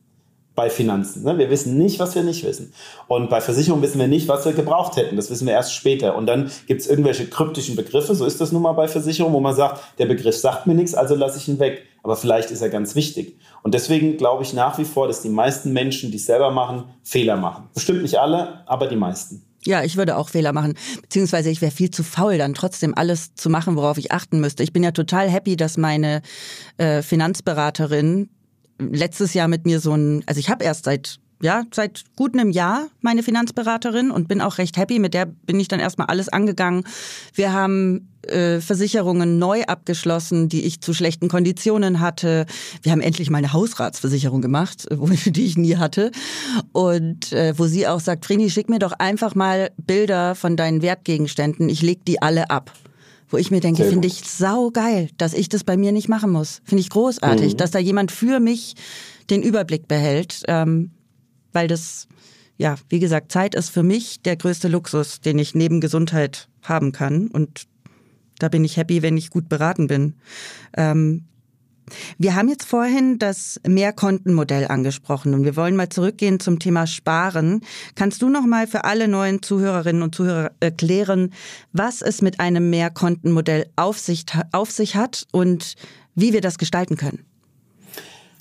bei 0.54 0.68
Finanzen. 0.68 1.24
Ne? 1.24 1.38
Wir 1.38 1.50
wissen 1.50 1.78
nicht, 1.78 1.98
was 1.98 2.14
wir 2.14 2.22
nicht 2.22 2.44
wissen. 2.44 2.72
Und 3.08 3.30
bei 3.30 3.40
Versicherungen 3.40 3.82
wissen 3.82 3.98
wir 3.98 4.08
nicht, 4.08 4.28
was 4.28 4.44
wir 4.44 4.52
gebraucht 4.52 4.96
hätten. 4.96 5.16
Das 5.16 5.30
wissen 5.30 5.46
wir 5.46 5.54
erst 5.54 5.74
später. 5.74 6.16
Und 6.16 6.26
dann 6.26 6.50
gibt 6.66 6.80
es 6.80 6.86
irgendwelche 6.86 7.26
kryptischen 7.26 7.76
Begriffe, 7.76 8.14
so 8.14 8.24
ist 8.24 8.40
das 8.40 8.52
nun 8.52 8.62
mal 8.62 8.72
bei 8.72 8.88
Versicherungen, 8.88 9.34
wo 9.34 9.40
man 9.40 9.54
sagt, 9.54 9.80
der 9.98 10.06
Begriff 10.06 10.36
sagt 10.36 10.66
mir 10.66 10.74
nichts, 10.74 10.94
also 10.94 11.14
lasse 11.14 11.38
ich 11.38 11.48
ihn 11.48 11.58
weg. 11.58 11.82
Aber 12.02 12.16
vielleicht 12.16 12.50
ist 12.50 12.62
er 12.62 12.70
ganz 12.70 12.94
wichtig. 12.94 13.38
Und 13.62 13.74
deswegen 13.74 14.16
glaube 14.16 14.42
ich 14.42 14.54
nach 14.54 14.78
wie 14.78 14.84
vor, 14.84 15.06
dass 15.06 15.22
die 15.22 15.28
meisten 15.28 15.72
Menschen, 15.72 16.10
die 16.10 16.16
es 16.16 16.26
selber 16.26 16.50
machen, 16.50 16.84
Fehler 17.02 17.36
machen. 17.36 17.68
Bestimmt 17.74 18.02
nicht 18.02 18.18
alle, 18.18 18.62
aber 18.66 18.86
die 18.86 18.96
meisten. 18.96 19.42
Ja, 19.64 19.84
ich 19.84 19.96
würde 19.96 20.16
auch 20.16 20.30
Fehler 20.30 20.54
machen. 20.54 20.74
Beziehungsweise 21.02 21.50
ich 21.50 21.60
wäre 21.60 21.72
viel 21.72 21.90
zu 21.90 22.02
faul, 22.02 22.38
dann 22.38 22.54
trotzdem 22.54 22.94
alles 22.96 23.34
zu 23.34 23.50
machen, 23.50 23.76
worauf 23.76 23.98
ich 23.98 24.10
achten 24.10 24.40
müsste. 24.40 24.62
Ich 24.62 24.72
bin 24.72 24.82
ja 24.82 24.92
total 24.92 25.28
happy, 25.28 25.56
dass 25.56 25.76
meine 25.76 26.22
äh, 26.78 27.02
Finanzberaterin 27.02 28.30
letztes 28.80 29.34
Jahr 29.34 29.48
mit 29.48 29.66
mir 29.66 29.80
so 29.80 29.94
ein, 29.94 30.22
also 30.26 30.38
ich 30.38 30.50
habe 30.50 30.64
erst 30.64 30.84
seit 30.84 31.20
ja, 31.42 31.64
seit 31.72 32.04
gut 32.16 32.34
einem 32.34 32.50
Jahr 32.50 32.88
meine 33.00 33.22
Finanzberaterin 33.22 34.10
und 34.10 34.28
bin 34.28 34.40
auch 34.40 34.58
recht 34.58 34.76
happy. 34.76 34.98
Mit 34.98 35.14
der 35.14 35.24
bin 35.26 35.58
ich 35.58 35.68
dann 35.68 35.80
erstmal 35.80 36.08
alles 36.08 36.28
angegangen. 36.28 36.84
Wir 37.34 37.52
haben 37.52 38.08
äh, 38.26 38.60
Versicherungen 38.60 39.38
neu 39.38 39.62
abgeschlossen, 39.62 40.50
die 40.50 40.64
ich 40.64 40.82
zu 40.82 40.92
schlechten 40.92 41.28
Konditionen 41.28 42.00
hatte. 42.00 42.44
Wir 42.82 42.92
haben 42.92 43.00
endlich 43.00 43.30
mal 43.30 43.38
eine 43.38 43.54
Hausratsversicherung 43.54 44.42
gemacht, 44.42 44.86
wo, 44.90 45.06
die 45.24 45.46
ich 45.46 45.56
nie 45.56 45.76
hatte. 45.76 46.10
Und 46.72 47.32
äh, 47.32 47.58
wo 47.58 47.66
sie 47.66 47.88
auch 47.88 48.00
sagt, 48.00 48.26
Frini, 48.26 48.50
schick 48.50 48.68
mir 48.68 48.78
doch 48.78 48.92
einfach 48.92 49.34
mal 49.34 49.70
Bilder 49.78 50.34
von 50.34 50.56
deinen 50.56 50.82
Wertgegenständen. 50.82 51.70
Ich 51.70 51.80
leg 51.80 52.04
die 52.04 52.20
alle 52.20 52.50
ab 52.50 52.70
wo 53.30 53.36
ich 53.36 53.50
mir 53.50 53.60
denke, 53.60 53.84
finde 53.84 54.08
ich 54.08 54.28
sau 54.28 54.70
geil, 54.70 55.08
dass 55.16 55.32
ich 55.32 55.48
das 55.48 55.64
bei 55.64 55.76
mir 55.76 55.92
nicht 55.92 56.08
machen 56.08 56.30
muss. 56.30 56.60
Finde 56.64 56.80
ich 56.80 56.90
großartig, 56.90 57.54
mhm. 57.54 57.56
dass 57.56 57.70
da 57.70 57.78
jemand 57.78 58.10
für 58.12 58.40
mich 58.40 58.74
den 59.30 59.42
Überblick 59.42 59.88
behält. 59.88 60.42
Ähm, 60.48 60.90
weil 61.52 61.68
das, 61.68 62.08
ja, 62.58 62.76
wie 62.88 62.98
gesagt, 62.98 63.32
Zeit 63.32 63.54
ist 63.54 63.70
für 63.70 63.82
mich 63.82 64.22
der 64.22 64.36
größte 64.36 64.68
Luxus, 64.68 65.20
den 65.20 65.38
ich 65.38 65.54
neben 65.54 65.80
Gesundheit 65.80 66.48
haben 66.62 66.92
kann. 66.92 67.28
Und 67.28 67.66
da 68.38 68.48
bin 68.48 68.64
ich 68.64 68.76
happy, 68.76 69.02
wenn 69.02 69.16
ich 69.16 69.30
gut 69.30 69.48
beraten 69.48 69.86
bin. 69.86 70.14
Ähm, 70.76 71.24
wir 72.18 72.34
haben 72.34 72.48
jetzt 72.48 72.64
vorhin 72.64 73.18
das 73.18 73.60
Mehrkontenmodell 73.66 74.66
angesprochen 74.66 75.34
und 75.34 75.44
wir 75.44 75.56
wollen 75.56 75.76
mal 75.76 75.88
zurückgehen 75.88 76.40
zum 76.40 76.58
Thema 76.58 76.86
Sparen. 76.86 77.62
Kannst 77.94 78.22
du 78.22 78.28
noch 78.28 78.46
mal 78.46 78.66
für 78.66 78.84
alle 78.84 79.08
neuen 79.08 79.42
Zuhörerinnen 79.42 80.02
und 80.02 80.14
Zuhörer 80.14 80.52
erklären, 80.60 81.32
was 81.72 82.02
es 82.02 82.22
mit 82.22 82.40
einem 82.40 82.70
Mehrkontenmodell 82.70 83.66
auf 83.76 83.98
sich, 83.98 84.24
auf 84.52 84.70
sich 84.70 84.96
hat 84.96 85.26
und 85.32 85.74
wie 86.14 86.32
wir 86.32 86.40
das 86.40 86.58
gestalten 86.58 86.96
können? 86.96 87.24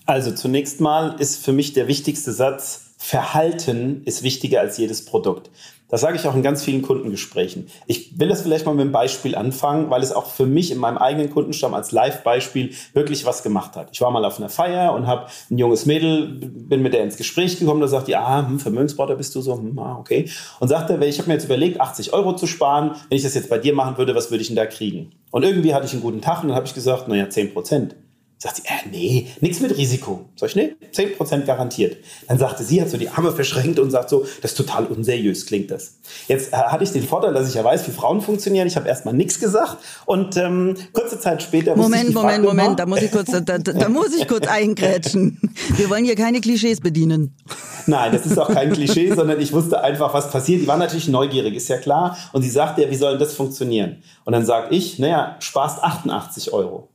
Also 0.05 0.31
zunächst 0.31 0.81
mal 0.81 1.15
ist 1.19 1.43
für 1.43 1.53
mich 1.53 1.73
der 1.73 1.88
wichtigste 1.88 2.33
Satz, 2.33 2.85
Verhalten 2.97 4.03
ist 4.03 4.23
wichtiger 4.23 4.59
als 4.59 4.77
jedes 4.77 5.05
Produkt. 5.05 5.49
Das 5.89 6.02
sage 6.02 6.15
ich 6.15 6.28
auch 6.28 6.36
in 6.36 6.43
ganz 6.43 6.63
vielen 6.63 6.84
Kundengesprächen. 6.84 7.67
Ich 7.88 8.19
will 8.19 8.30
das 8.30 8.43
vielleicht 8.43 8.65
mal 8.65 8.73
mit 8.73 8.82
einem 8.82 8.91
Beispiel 8.91 9.36
anfangen, 9.36 9.89
weil 9.89 10.04
es 10.04 10.12
auch 10.12 10.28
für 10.28 10.45
mich 10.45 10.71
in 10.71 10.78
meinem 10.78 10.97
eigenen 10.97 11.32
Kundenstamm 11.32 11.73
als 11.73 11.91
Live-Beispiel 11.91 12.73
wirklich 12.93 13.25
was 13.25 13.41
gemacht 13.41 13.75
hat. 13.75 13.89
Ich 13.91 13.99
war 14.02 14.12
mal 14.12 14.23
auf 14.23 14.38
einer 14.38 14.49
Feier 14.49 14.93
und 14.93 15.08
habe 15.08 15.25
ein 15.49 15.58
junges 15.58 15.88
Mädel, 15.88 16.28
bin 16.28 16.84
mit 16.84 16.93
der 16.93 17.04
ins 17.04 17.17
Gespräch 17.17 17.60
gekommen, 17.60 17.82
da 17.82 17.88
sagt 17.88 18.08
die, 18.08 18.15
ah, 18.15 18.47
hm, 18.47 18.60
Vermögensberater 18.60 19.15
bist 19.15 19.34
du 19.34 19.41
so, 19.41 19.58
hm, 19.58 19.78
ah, 19.80 19.97
okay. 19.99 20.30
Und 20.60 20.67
sagte, 20.67 20.93
ich 21.04 21.17
habe 21.17 21.28
mir 21.28 21.34
jetzt 21.34 21.45
überlegt, 21.45 21.82
80 21.82 22.13
Euro 22.13 22.36
zu 22.36 22.45
sparen. 22.45 22.91
Wenn 23.10 23.17
ich 23.17 23.23
das 23.23 23.34
jetzt 23.34 23.49
bei 23.49 23.58
dir 23.58 23.73
machen 23.73 23.97
würde, 23.97 24.13
was 24.13 24.30
würde 24.30 24.41
ich 24.43 24.47
denn 24.47 24.56
da 24.56 24.67
kriegen? 24.67 25.12
Und 25.32 25.43
irgendwie 25.43 25.73
hatte 25.73 25.88
ich 25.88 25.93
einen 25.93 26.02
guten 26.02 26.21
Tag 26.21 26.43
und 26.43 26.49
dann 26.49 26.56
habe 26.56 26.67
ich 26.67 26.75
gesagt, 26.75 27.08
naja, 27.08 27.30
10 27.30 27.54
Prozent. 27.54 27.95
Sagt 28.41 28.56
sie, 28.56 28.62
äh, 28.67 28.89
nee, 28.89 29.28
nichts 29.41 29.60
mit 29.60 29.75
Risiko. 29.75 30.30
Sag 30.38 30.52
ich, 30.52 30.56
nee, 30.56 30.73
10% 30.93 31.43
garantiert. 31.43 31.97
Dann 32.30 32.38
sagte 32.38 32.63
sie, 32.63 32.82
hat 32.82 32.89
so 32.89 32.95
die 32.95 33.10
Arme 33.10 33.34
verschränkt 33.34 33.80
und 33.80 33.91
sagt 33.91 34.10
so, 34.10 34.25
das 34.41 34.52
ist 34.52 34.58
total 34.58 34.86
unseriös, 34.86 35.45
klingt 35.45 35.69
das. 35.71 35.95
Jetzt 36.30 36.54
äh, 36.54 36.56
hatte 36.56 36.86
ich 36.86 36.91
den 36.93 37.04
Vorteil, 37.04 37.34
dass 37.34 37.49
ich 37.49 37.56
ja 37.56 37.65
weiß, 37.65 37.86
wie 37.89 37.91
Frauen 37.91 38.21
funktionieren. 38.21 38.65
Ich 38.65 38.78
habe 38.78 38.88
erstmal 38.88 39.13
nichts 39.13 39.41
gesagt 39.41 39.80
und 40.06 40.38
ähm, 40.38 40.78
kurze 40.93 41.19
Zeit 41.19 41.43
später... 41.43 41.75
Moment, 41.75 42.13
Moment, 42.13 42.45
Moment, 42.45 42.80
da 42.80 42.86
muss 42.86 43.02
ich 43.02 43.12
kurz, 43.12 43.30
da, 43.30 43.41
da, 43.41 43.58
da 43.58 43.89
muss 43.89 44.15
ich 44.15 44.25
kurz 44.25 44.47
eingrätschen. 44.47 45.38
Wir 45.75 45.89
wollen 45.89 46.06
hier 46.06 46.15
keine 46.15 46.39
Klischees 46.39 46.80
bedienen. 46.80 47.36
Nein, 47.88 48.13
das 48.13 48.25
ist 48.25 48.38
auch 48.38 48.47
kein 48.47 48.71
Klischee, 48.71 49.13
sondern 49.13 49.41
ich 49.41 49.52
wusste 49.52 49.82
einfach, 49.82 50.13
was 50.13 50.32
passiert. 50.32 50.62
Die 50.62 50.67
war 50.67 50.78
natürlich 50.78 51.10
neugierig, 51.10 51.56
ist 51.56 51.67
ja 51.67 51.78
klar. 51.78 52.17
Und 52.32 52.43
sie 52.43 52.49
sagte 52.49 52.84
ja, 52.84 52.89
wie 52.89 52.95
soll 52.95 53.17
das 53.17 53.34
funktionieren? 53.34 54.02
Und 54.23 54.32
dann 54.32 54.45
sage 54.45 54.73
ich, 54.73 54.97
naja, 54.97 55.36
sparst 55.39 55.84
88 55.84 56.54
Euro. 56.54 56.88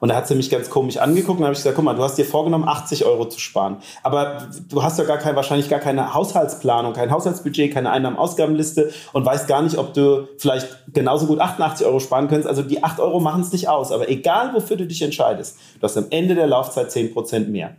Und 0.00 0.08
da 0.08 0.16
hat 0.16 0.28
sie 0.28 0.34
mich 0.34 0.50
ganz 0.50 0.70
komisch 0.70 0.96
angeguckt 0.98 1.38
und 1.38 1.44
habe 1.44 1.52
ich 1.52 1.60
gesagt, 1.60 1.76
guck 1.76 1.84
mal, 1.84 1.94
du 1.94 2.02
hast 2.02 2.16
dir 2.16 2.24
vorgenommen, 2.24 2.68
80 2.68 3.04
Euro 3.04 3.26
zu 3.26 3.38
sparen. 3.40 3.78
Aber 4.02 4.48
du 4.68 4.82
hast 4.82 4.98
ja 4.98 5.04
gar 5.04 5.18
kein, 5.18 5.36
wahrscheinlich 5.36 5.68
gar 5.68 5.80
keine 5.80 6.14
Haushaltsplanung, 6.14 6.92
kein 6.92 7.10
Haushaltsbudget, 7.10 7.72
keine 7.72 7.90
Einnahmen-Ausgabenliste 7.90 8.92
und 9.12 9.24
weißt 9.24 9.48
gar 9.48 9.62
nicht, 9.62 9.78
ob 9.78 9.94
du 9.94 10.28
vielleicht 10.38 10.68
genauso 10.92 11.26
gut 11.26 11.40
88 11.40 11.86
Euro 11.86 12.00
sparen 12.00 12.28
könntest. 12.28 12.48
Also 12.48 12.62
die 12.62 12.82
8 12.82 13.00
Euro 13.00 13.20
machen 13.20 13.42
es 13.42 13.52
nicht 13.52 13.68
aus. 13.68 13.92
Aber 13.92 14.08
egal, 14.08 14.52
wofür 14.54 14.76
du 14.76 14.86
dich 14.86 15.02
entscheidest, 15.02 15.58
du 15.78 15.82
hast 15.82 15.96
am 15.96 16.06
Ende 16.10 16.34
der 16.34 16.46
Laufzeit 16.46 16.90
10 16.90 17.12
Prozent 17.12 17.48
mehr. 17.48 17.76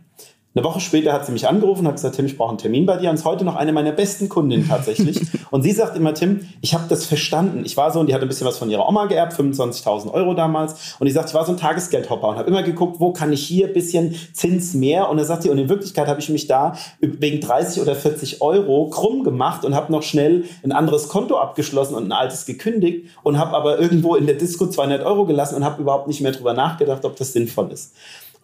Eine 0.56 0.64
Woche 0.64 0.80
später 0.80 1.12
hat 1.12 1.26
sie 1.26 1.32
mich 1.32 1.46
angerufen 1.46 1.80
und 1.80 1.88
hat 1.88 1.96
gesagt, 1.96 2.16
Tim, 2.16 2.24
ich 2.24 2.38
brauche 2.38 2.48
einen 2.48 2.56
Termin 2.56 2.86
bei 2.86 2.96
dir. 2.96 3.10
Und 3.10 3.16
ist 3.16 3.26
heute 3.26 3.44
noch 3.44 3.56
eine 3.56 3.74
meiner 3.74 3.92
besten 3.92 4.30
Kundinnen 4.30 4.66
tatsächlich. 4.66 5.20
und 5.50 5.60
sie 5.60 5.72
sagt 5.72 5.98
immer, 5.98 6.14
Tim, 6.14 6.48
ich 6.62 6.72
habe 6.72 6.84
das 6.88 7.04
verstanden. 7.04 7.64
Ich 7.66 7.76
war 7.76 7.92
so, 7.92 8.00
und 8.00 8.06
die 8.06 8.14
hatte 8.14 8.24
ein 8.24 8.28
bisschen 8.28 8.46
was 8.46 8.56
von 8.56 8.70
ihrer 8.70 8.88
Oma 8.88 9.04
geerbt, 9.04 9.34
25.000 9.34 10.10
Euro 10.14 10.32
damals. 10.32 10.96
Und 10.98 11.08
die 11.08 11.12
sagt, 11.12 11.28
ich 11.28 11.34
war 11.34 11.44
so 11.44 11.52
ein 11.52 11.58
Tagesgeldhopper 11.58 12.28
und 12.28 12.36
habe 12.38 12.48
immer 12.48 12.62
geguckt, 12.62 13.00
wo 13.00 13.12
kann 13.12 13.34
ich 13.34 13.46
hier 13.46 13.66
ein 13.66 13.74
bisschen 13.74 14.14
Zins 14.32 14.72
mehr. 14.72 15.10
Und 15.10 15.18
dann 15.18 15.26
sagt 15.26 15.42
sie, 15.42 15.50
und 15.50 15.58
in 15.58 15.68
Wirklichkeit 15.68 16.08
habe 16.08 16.20
ich 16.20 16.30
mich 16.30 16.46
da 16.46 16.74
wegen 17.00 17.42
30 17.42 17.82
oder 17.82 17.94
40 17.94 18.40
Euro 18.40 18.88
krumm 18.88 19.24
gemacht 19.24 19.62
und 19.62 19.74
habe 19.74 19.92
noch 19.92 20.02
schnell 20.02 20.44
ein 20.64 20.72
anderes 20.72 21.08
Konto 21.08 21.36
abgeschlossen 21.36 21.94
und 21.94 22.04
ein 22.04 22.12
altes 22.12 22.46
gekündigt 22.46 23.10
und 23.22 23.38
habe 23.38 23.54
aber 23.54 23.78
irgendwo 23.78 24.14
in 24.14 24.24
der 24.24 24.36
Disco 24.36 24.66
200 24.66 25.04
Euro 25.04 25.26
gelassen 25.26 25.56
und 25.56 25.66
habe 25.66 25.82
überhaupt 25.82 26.08
nicht 26.08 26.22
mehr 26.22 26.32
drüber 26.32 26.54
nachgedacht, 26.54 27.04
ob 27.04 27.14
das 27.16 27.34
sinnvoll 27.34 27.72
ist. 27.72 27.92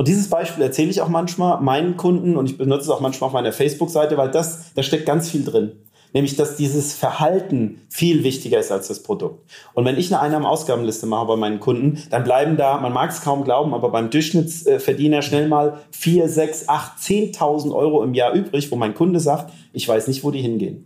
Und 0.03 0.09
dieses 0.09 0.29
Beispiel 0.29 0.65
erzähle 0.65 0.91
ich 0.91 1.01
auch 1.01 1.09
manchmal 1.09 1.61
meinen 1.61 1.97
Kunden 1.97 2.37
und 2.37 2.51
ich 2.51 2.59
benutze 2.59 2.83
es 2.83 2.89
auch 2.89 2.99
manchmal 2.99 3.29
auf 3.29 3.35
meiner 3.35 3.53
Facebook-Seite, 3.53 4.17
weil 4.17 4.33
das, 4.33 4.75
da 4.75 4.83
steckt 4.83 5.07
ganz 5.07 5.31
viel 5.31 5.45
drin. 5.45 5.77
Nämlich, 6.13 6.35
dass 6.35 6.57
dieses 6.57 6.93
Verhalten 6.93 7.83
viel 7.89 8.25
wichtiger 8.25 8.59
ist 8.59 8.73
als 8.73 8.89
das 8.89 9.05
Produkt. 9.05 9.49
Und 9.75 9.85
wenn 9.85 9.97
ich 9.97 10.13
eine 10.13 10.21
Einnahmenausgabenliste 10.21 11.07
mache 11.07 11.27
bei 11.27 11.37
meinen 11.37 11.61
Kunden, 11.61 12.03
dann 12.11 12.25
bleiben 12.25 12.57
da, 12.57 12.81
man 12.81 12.93
mag 12.93 13.13
es 13.13 13.21
kaum 13.21 13.45
glauben, 13.45 13.75
aber 13.75 13.91
beim 13.91 14.11
Durchschnittsverdiener 14.11 15.23
schnell 15.23 15.47
mal 15.47 15.79
4, 15.93 16.29
6, 16.29 16.69
8, 16.69 16.99
10.000 16.99 17.73
Euro 17.73 18.03
im 18.03 18.15
Jahr 18.15 18.33
übrig, 18.33 18.73
wo 18.73 18.75
mein 18.75 18.95
Kunde 18.95 19.21
sagt, 19.21 19.53
ich 19.73 19.87
weiß 19.87 20.09
nicht, 20.09 20.25
wo 20.25 20.33
die 20.33 20.43
hingehen. 20.43 20.85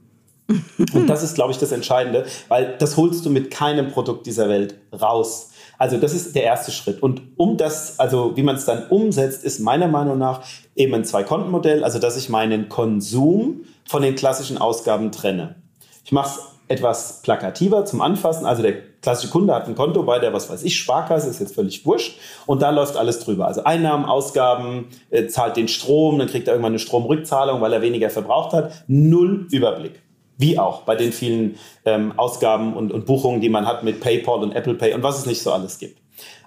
Und 0.93 1.09
das 1.09 1.23
ist, 1.23 1.37
glaube 1.37 1.53
ich, 1.53 1.59
das 1.59 1.73
Entscheidende, 1.73 2.27
weil 2.49 2.77
das 2.79 2.99
holst 2.99 3.25
du 3.25 3.31
mit 3.31 3.51
keinem 3.51 3.89
Produkt 3.89 4.27
dieser 4.27 4.51
Welt 4.51 4.77
raus. 4.93 5.53
Also 5.79 5.99
das 5.99 6.15
ist 6.15 6.35
der 6.35 6.45
erste 6.45 6.73
Schritt. 6.73 7.03
Und 7.03 7.23
um 7.37 7.57
das, 7.57 7.99
also 7.99 8.37
wie 8.37 8.43
man 8.43 8.57
es 8.57 8.65
dann 8.65 8.89
umsetzt, 8.89 9.45
ist 9.45 9.61
meiner 9.61 9.89
Meinung 9.89 10.19
nach 10.19 10.43
eben 10.75 10.95
ein 10.95 11.05
Zwei-Konten-Modell, 11.05 11.85
also 11.85 11.99
dass 11.99 12.17
ich 12.17 12.29
meinen 12.29 12.69
Konsum 12.69 13.63
von 13.87 14.03
den 14.03 14.15
klassischen 14.15 14.59
Ausgaben 14.59 15.13
trenne. 15.13 15.57
Ich 16.05 16.13
mache 16.13 16.39
es 16.39 16.45
etwas 16.69 17.23
plakativer 17.23 17.85
zum 17.85 18.01
Anfassen. 18.01 18.45
Also 18.45 18.63
der 18.63 18.75
klassische 19.01 19.31
Kunde 19.31 19.55
hat 19.55 19.69
ein 19.69 19.75
Konto 19.75 20.03
bei 20.03 20.19
der, 20.19 20.33
was 20.33 20.51
weiß 20.51 20.65
ich, 20.65 20.77
Sparkasse, 20.77 21.29
ist 21.29 21.41
jetzt 21.41 21.55
völlig 21.55 21.87
wurscht. 21.87 22.19
Und 22.47 22.63
da 22.63 22.71
läuft 22.71 22.97
alles 22.97 23.21
drüber. 23.21 23.47
Also 23.47 23.65
Einnahmen, 23.65 24.05
Ausgaben, 24.05 24.87
äh, 25.11 25.27
zahlt 25.29 25.57
den 25.57 25.69
Strom, 25.69 26.19
dann 26.19 26.29
kriegt 26.29 26.49
er 26.49 26.55
irgendwann 26.55 26.73
eine 26.73 26.79
Stromrückzahlung, 26.81 27.61
weil 27.61 27.73
er 27.73 27.83
weniger 27.83 28.11
verbraucht 28.11 28.53
hat. 28.53 28.85
Null 28.89 29.47
Überblick. 29.53 30.03
Wie 30.39 30.59
auch 30.59 30.83
bei 30.83 30.97
den 30.97 31.13
vielen 31.13 31.57
ähm, 31.85 32.13
Ausgaben 32.17 32.75
und, 32.75 32.93
und 32.93 33.07
Buchungen, 33.07 33.41
die 33.41 33.49
man 33.49 33.67
hat 33.67 33.83
mit 33.83 34.01
PayPal 34.01 34.43
und 34.43 34.53
Apple 34.53 34.75
Pay 34.75 34.95
und 34.95 35.03
was 35.03 35.19
es 35.19 35.27
nicht 35.27 35.43
so 35.43 35.53
alles 35.53 35.79
gibt. 35.79 35.99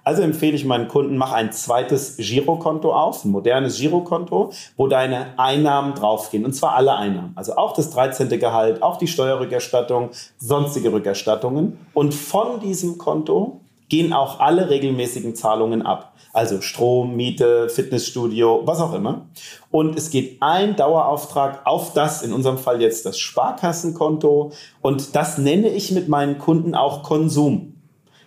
Also 0.04 0.22
empfehle 0.22 0.56
ich 0.56 0.66
meinen 0.66 0.88
Kunden, 0.88 1.18
mach 1.18 1.34
ein 1.34 1.52
zweites 1.52 2.18
Girokonto 2.18 2.94
auf, 2.94 3.26
ein 3.26 3.32
modernes 3.32 3.78
Girokonto, 3.78 4.52
wo 4.78 4.88
deine 4.88 5.38
Einnahmen 5.38 5.94
draufgehen. 5.94 6.46
Und 6.46 6.54
zwar 6.54 6.76
alle 6.76 6.96
Einnahmen. 6.96 7.34
Also 7.36 7.56
auch 7.56 7.74
das 7.74 7.92
13. 7.92 8.28
Gehalt, 8.40 8.82
auch 8.82 8.98
die 8.98 9.08
Steuerrückerstattung, 9.08 10.10
sonstige 10.38 10.92
Rückerstattungen. 10.92 11.78
Und 11.94 12.14
von 12.14 12.60
diesem 12.60 12.98
Konto 12.98 13.62
gehen 13.90 14.14
auch 14.14 14.40
alle 14.40 14.70
regelmäßigen 14.70 15.36
Zahlungen 15.36 15.82
ab. 15.82 16.14
Also 16.32 16.62
Strom, 16.62 17.16
Miete, 17.16 17.70
Fitnessstudio, 17.70 18.62
was 18.66 18.80
auch 18.80 18.94
immer. 18.94 19.28
Und 19.72 19.98
es 19.98 20.12
geht 20.12 20.38
ein 20.42 20.76
Dauerauftrag 20.76 21.66
auf 21.66 21.94
das, 21.94 22.22
in 22.22 22.34
unserem 22.34 22.60
Fall 22.60 22.82
jetzt 22.82 23.06
das 23.06 23.20
Sparkassenkonto. 23.20 24.52
Und 24.82 25.16
das 25.16 25.40
nenne 25.40 25.70
ich 25.70 25.92
mit 25.92 26.08
meinen 26.08 26.38
Kunden 26.38 26.76
auch 26.76 27.02
Konsum. 27.02 27.74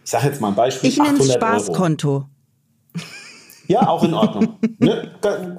Ich 0.05 0.11
sage 0.11 0.27
jetzt 0.27 0.41
mal 0.41 0.49
ein 0.49 0.57
Beispiel. 0.57 0.91
Ich 0.91 0.99
nenne 0.99 1.19
es 1.19 1.33
Spaßkonto. 1.33 2.13
Euro. 2.13 2.25
Ja, 3.69 3.89
auch 3.89 4.03
in 4.03 4.15
Ordnung. 4.15 4.59
ne? 4.79 5.11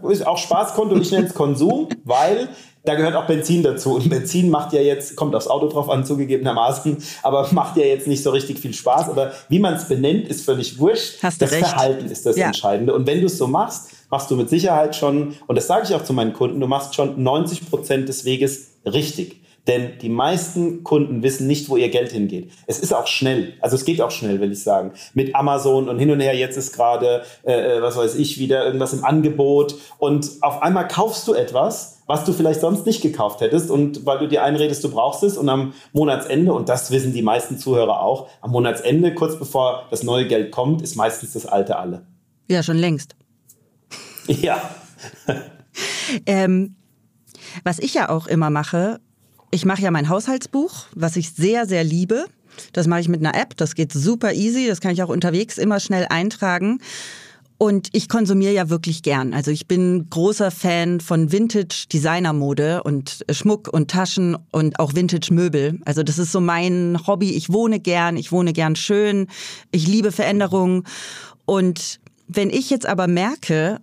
Ist 0.09 0.27
auch 0.27 0.37
Spaßkonto, 0.37 0.97
ich 0.97 1.11
nenne 1.11 1.27
es 1.27 1.33
Konsum, 1.33 1.87
weil 2.03 2.49
da 2.85 2.95
gehört 2.95 3.15
auch 3.15 3.25
Benzin 3.25 3.63
dazu. 3.63 3.95
Und 3.95 4.09
Benzin 4.09 4.49
macht 4.49 4.73
ja 4.73 4.81
jetzt, 4.81 5.15
kommt 5.15 5.35
aufs 5.35 5.47
Auto 5.47 5.67
drauf 5.67 5.89
an, 5.89 6.05
zugegebenermaßen, 6.05 6.97
aber 7.21 7.47
macht 7.51 7.77
ja 7.77 7.85
jetzt 7.85 8.07
nicht 8.07 8.23
so 8.23 8.31
richtig 8.31 8.59
viel 8.59 8.73
Spaß. 8.73 9.09
Aber 9.09 9.31
wie 9.49 9.59
man 9.59 9.75
es 9.75 9.87
benennt, 9.87 10.27
ist 10.27 10.43
völlig 10.43 10.79
wurscht. 10.79 11.23
Hast 11.23 11.41
du 11.41 11.45
das 11.45 11.53
recht. 11.53 11.67
Verhalten 11.67 12.05
ist 12.07 12.25
das 12.25 12.35
ja. 12.35 12.47
Entscheidende. 12.47 12.93
Und 12.93 13.07
wenn 13.07 13.21
du 13.21 13.27
es 13.27 13.37
so 13.37 13.47
machst, 13.47 13.91
machst 14.09 14.29
du 14.29 14.35
mit 14.35 14.49
Sicherheit 14.49 14.95
schon, 14.95 15.35
und 15.47 15.55
das 15.55 15.67
sage 15.67 15.85
ich 15.87 15.95
auch 15.95 16.03
zu 16.03 16.13
meinen 16.13 16.33
Kunden, 16.33 16.59
du 16.59 16.67
machst 16.67 16.95
schon 16.95 17.21
90 17.21 17.69
Prozent 17.69 18.09
des 18.09 18.25
Weges 18.25 18.71
richtig. 18.85 19.43
Denn 19.67 19.97
die 20.01 20.09
meisten 20.09 20.83
Kunden 20.83 21.23
wissen 21.23 21.47
nicht, 21.47 21.69
wo 21.69 21.77
ihr 21.77 21.87
Geld 21.87 22.11
hingeht. 22.11 22.51
Es 22.67 22.79
ist 22.79 22.93
auch 22.93 23.07
schnell. 23.07 23.53
Also 23.61 23.77
es 23.77 23.85
geht 23.85 24.01
auch 24.01 24.11
schnell, 24.11 24.41
will 24.41 24.51
ich 24.51 24.61
sagen. 24.61 24.91
Mit 25.13 25.35
Amazon 25.35 25.87
und 25.87 25.99
hin 25.99 26.11
und 26.11 26.19
her. 26.19 26.35
Jetzt 26.35 26.57
ist 26.57 26.73
gerade, 26.73 27.23
äh, 27.43 27.77
äh, 27.77 27.81
was 27.81 27.95
weiß 27.95 28.15
ich, 28.15 28.39
wieder 28.39 28.65
irgendwas 28.65 28.91
im 28.91 29.05
Angebot. 29.05 29.75
Und 29.99 30.29
auf 30.41 30.61
einmal 30.61 30.87
kaufst 30.89 31.27
du 31.29 31.33
etwas, 31.33 32.02
was 32.07 32.25
du 32.25 32.33
vielleicht 32.33 32.61
sonst 32.61 32.85
nicht 32.85 33.01
gekauft 33.01 33.41
hättest. 33.41 33.69
Und 33.69 34.05
weil 34.05 34.19
du 34.19 34.27
dir 34.27 34.43
einredest, 34.43 34.83
du 34.83 34.91
brauchst 34.91 35.23
es. 35.23 35.37
Und 35.37 35.49
am 35.49 35.73
Monatsende, 35.93 36.53
und 36.53 36.69
das 36.69 36.91
wissen 36.91 37.13
die 37.13 37.21
meisten 37.21 37.57
Zuhörer 37.57 38.01
auch, 38.01 38.27
am 38.41 38.51
Monatsende, 38.51 39.13
kurz 39.13 39.37
bevor 39.37 39.87
das 39.89 40.03
neue 40.03 40.27
Geld 40.27 40.51
kommt, 40.51 40.81
ist 40.81 40.95
meistens 40.95 41.33
das 41.33 41.45
alte 41.45 41.77
alle. 41.77 42.05
Ja, 42.47 42.63
schon 42.63 42.77
längst. 42.77 43.15
Ja. 44.27 44.61
ähm, 46.25 46.75
was 47.65 47.79
ich 47.79 47.93
ja 47.93 48.07
auch 48.07 48.25
immer 48.25 48.49
mache, 48.49 49.01
ich 49.51 49.65
mache 49.65 49.81
ja 49.81 49.91
mein 49.91 50.07
Haushaltsbuch, 50.07 50.85
was 50.95 51.17
ich 51.17 51.33
sehr, 51.33 51.67
sehr 51.67 51.83
liebe. 51.83 52.25
Das 52.71 52.87
mache 52.87 53.01
ich 53.01 53.09
mit 53.09 53.19
einer 53.19 53.39
App. 53.39 53.57
Das 53.57 53.75
geht 53.75 53.91
super 53.91 54.33
easy. 54.33 54.65
Das 54.67 54.81
kann 54.81 54.91
ich 54.91 55.03
auch 55.03 55.09
unterwegs 55.09 55.57
immer 55.57 55.79
schnell 55.79 56.07
eintragen. 56.09 56.79
Und 57.63 57.87
ich 57.93 58.09
konsumiere 58.09 58.51
ja 58.51 58.69
wirklich 58.69 59.03
gern. 59.03 59.33
Also 59.33 59.49
ich 59.49 59.69
bin 59.69 60.09
großer 60.09 60.51
Fan 60.51 60.99
von 60.99 61.31
Vintage 61.31 61.85
Designermode 61.93 62.83
und 62.83 63.23
Schmuck 63.31 63.69
und 63.69 63.89
Taschen 63.89 64.35
und 64.51 64.81
auch 64.81 64.95
Vintage 64.95 65.33
Möbel. 65.33 65.79
Also 65.85 66.03
das 66.03 66.19
ist 66.19 66.33
so 66.33 66.41
mein 66.41 66.99
Hobby. 67.07 67.31
Ich 67.31 67.53
wohne 67.53 67.79
gern, 67.79 68.17
ich 68.17 68.33
wohne 68.33 68.51
gern 68.51 68.75
schön. 68.75 69.27
Ich 69.71 69.87
liebe 69.87 70.11
Veränderungen. 70.11 70.83
Und 71.45 72.01
wenn 72.27 72.49
ich 72.49 72.69
jetzt 72.69 72.85
aber 72.85 73.07
merke, 73.07 73.79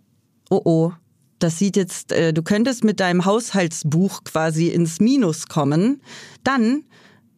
oh 0.51 0.61
oh, 0.63 0.93
das 1.39 1.59
sieht 1.59 1.75
jetzt, 1.75 2.13
äh, 2.13 2.35
du 2.35 2.43
könntest 2.43 2.85
mit 2.85 3.01
deinem 3.01 3.25
Haushaltsbuch 3.25 4.25
quasi 4.25 4.69
ins 4.69 5.01
Minus 5.01 5.47
kommen, 5.47 6.03
dann 6.45 6.85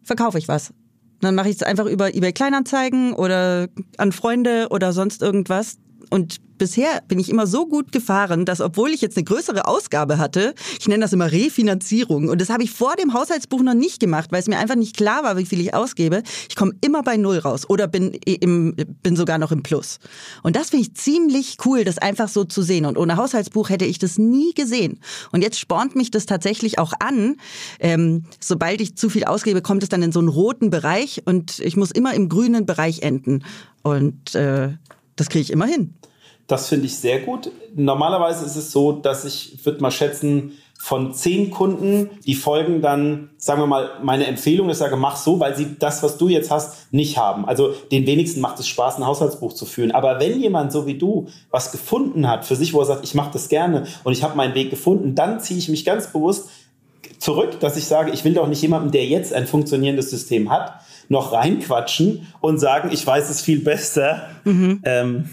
verkaufe 0.03 0.39
ich 0.39 0.49
was. 0.49 0.75
Dann 1.21 1.37
mache 1.37 1.51
ich 1.51 1.55
es 1.55 1.63
einfach 1.63 1.87
über 1.87 2.13
eBay 2.13 2.33
Kleinanzeigen 2.33 3.13
oder 3.13 3.69
an 3.97 4.11
Freunde 4.11 4.67
oder 4.73 4.93
sonst 4.93 5.23
irgendwas. 5.23 5.79
Und 6.11 6.41
bisher 6.63 7.03
bin 7.09 7.19
ich 7.19 7.29
immer 7.29 7.49
so 7.49 7.67
gut 7.67 7.91
gefahren, 7.91 8.45
dass 8.45 8.61
obwohl 8.61 8.91
ich 8.91 9.01
jetzt 9.01 9.17
eine 9.17 9.25
größere 9.25 9.67
Ausgabe 9.67 10.19
hatte, 10.19 10.55
ich 10.79 10.87
nenne 10.87 11.01
das 11.03 11.13
immer 11.13 11.33
Refinanzierung 11.33 12.29
und 12.29 12.41
das 12.41 12.51
habe 12.51 12.63
ich 12.63 12.71
vor 12.71 12.95
dem 12.95 13.15
Haushaltsbuch 13.15 13.63
noch 13.63 13.75
nicht 13.75 13.99
gemacht, 13.99 14.31
weil 14.31 14.39
es 14.39 14.47
mir 14.47 14.59
einfach 14.59 14.77
nicht 14.77 14.97
klar 14.97 15.25
war, 15.25 15.37
wie 15.37 15.45
viel 15.45 15.61
ich 15.61 15.75
ausgebe. 15.75 16.23
Ich 16.49 16.55
komme 16.55 16.73
immer 16.81 17.03
bei 17.03 17.17
Null 17.17 17.39
raus 17.39 17.69
oder 17.69 17.89
bin, 17.89 18.13
im, 18.13 18.77
bin 19.03 19.17
sogar 19.17 19.39
noch 19.39 19.51
im 19.51 19.65
Plus. 19.65 19.99
Und 20.45 20.55
das 20.55 20.71
finde 20.71 20.87
ich 20.87 20.95
ziemlich 20.95 21.57
cool, 21.65 21.83
das 21.83 21.99
einfach 21.99 22.29
so 22.29 22.45
zu 22.45 22.63
sehen. 22.63 22.87
Und 22.87 22.97
ohne 22.97 23.17
Haushaltsbuch 23.17 23.69
hätte 23.69 23.85
ich 23.85 23.99
das 23.99 24.19
nie 24.19 24.55
gesehen. 24.55 25.01
Und 25.33 25.43
jetzt 25.43 25.59
spornt 25.59 25.97
mich 25.97 26.13
das 26.13 26.27
tatsächlich 26.27 26.79
auch 26.79 26.93
an. 27.01 27.39
Ähm, 27.81 28.27
sobald 28.39 28.81
ich 28.81 28.97
zu 28.97 29.11
viel 29.11 29.25
ausgebe, 29.25 29.63
kommt 29.63 29.83
es 29.83 29.89
dann 29.89 30.05
in 30.05 30.13
so 30.13 30.21
einen 30.21 30.29
roten 30.29 30.71
Bereich 30.71 31.23
und 31.25 31.59
ich 31.59 31.77
muss 31.77 31.91
immer 31.91 32.15
im 32.15 32.29
grünen 32.29 32.67
Bereich 32.67 33.03
enden. 33.03 33.43
Und 33.83 34.37
äh, 34.37 34.75
das 35.17 35.29
kriege 35.29 35.43
ich 35.43 35.51
immer 35.51 35.67
hin. 35.67 35.95
Das 36.47 36.69
finde 36.69 36.87
ich 36.87 36.97
sehr 36.97 37.21
gut. 37.21 37.51
Normalerweise 37.75 38.45
ist 38.45 38.57
es 38.57 38.73
so, 38.73 38.93
dass 38.93 39.25
ich, 39.25 39.65
würde 39.65 39.81
mal 39.81 39.91
schätzen, 39.91 40.53
von 40.79 41.15
zehn 41.15 41.53
Kunden, 41.53 42.11
die 42.27 42.35
folgen 42.35 42.83
dann, 42.83 43.31
sagen 43.37 43.63
wir 43.63 43.69
mal, 43.69 44.01
meine 44.03 44.27
Empfehlung, 44.27 44.69
ich 44.69 44.77
sage, 44.77 44.97
mach 44.97 45.17
so, 45.17 45.39
weil 45.39 45.55
sie 45.57 45.77
das, 45.79 46.03
was 46.03 46.19
du 46.19 46.29
jetzt 46.29 46.51
hast, 46.51 46.93
nicht 46.93 47.19
haben. 47.19 47.45
Also 47.45 47.73
den 47.93 48.05
wenigsten 48.05 48.41
macht 48.41 48.59
es 48.59 48.67
Spaß, 48.67 48.97
ein 48.97 49.07
Haushaltsbuch 49.07 49.53
zu 49.53 49.65
führen. 49.65 49.93
Aber 49.93 50.19
wenn 50.19 50.41
jemand 50.41 50.73
so 50.73 50.85
wie 50.85 50.99
du 50.99 51.29
was 51.53 51.71
gefunden 51.71 52.29
hat 52.29 52.45
für 52.45 52.57
sich, 52.57 52.75
wo 52.75 52.81
er 52.81 52.87
sagt, 52.87 53.05
ich 53.05 53.15
mache 53.15 53.31
das 53.33 53.49
gerne 53.49 53.87
und 54.03 54.13
ich 54.13 54.25
habe 54.25 54.37
meinen 54.37 54.57
Weg 54.57 54.71
gefunden, 54.71 55.15
dann 55.15 55.39
ziehe 55.39 55.57
ich 55.57 55.69
mich 55.69 55.85
ganz 55.85 56.13
bewusst 56.13 56.49
zurück, 57.19 57.61
dass 57.61 57.77
ich 57.77 57.85
sage, 57.85 58.11
ich 58.11 58.25
will 58.25 58.35
doch 58.35 58.49
nicht 58.49 58.63
jemanden, 58.63 58.91
der 58.91 59.07
jetzt 59.07 59.33
ein 59.33 59.47
funktionierendes 59.47 60.11
System 60.11 60.51
hat, 60.51 60.81
noch 61.13 61.33
reinquatschen 61.33 62.27
und 62.41 62.59
sagen, 62.59 62.91
ich 62.91 63.07
weiß 63.07 63.31
es 63.31 63.43
viel 63.43 63.61
besser. 63.61 64.29
Mhm. 64.45 64.81
Ähm, 64.85 65.31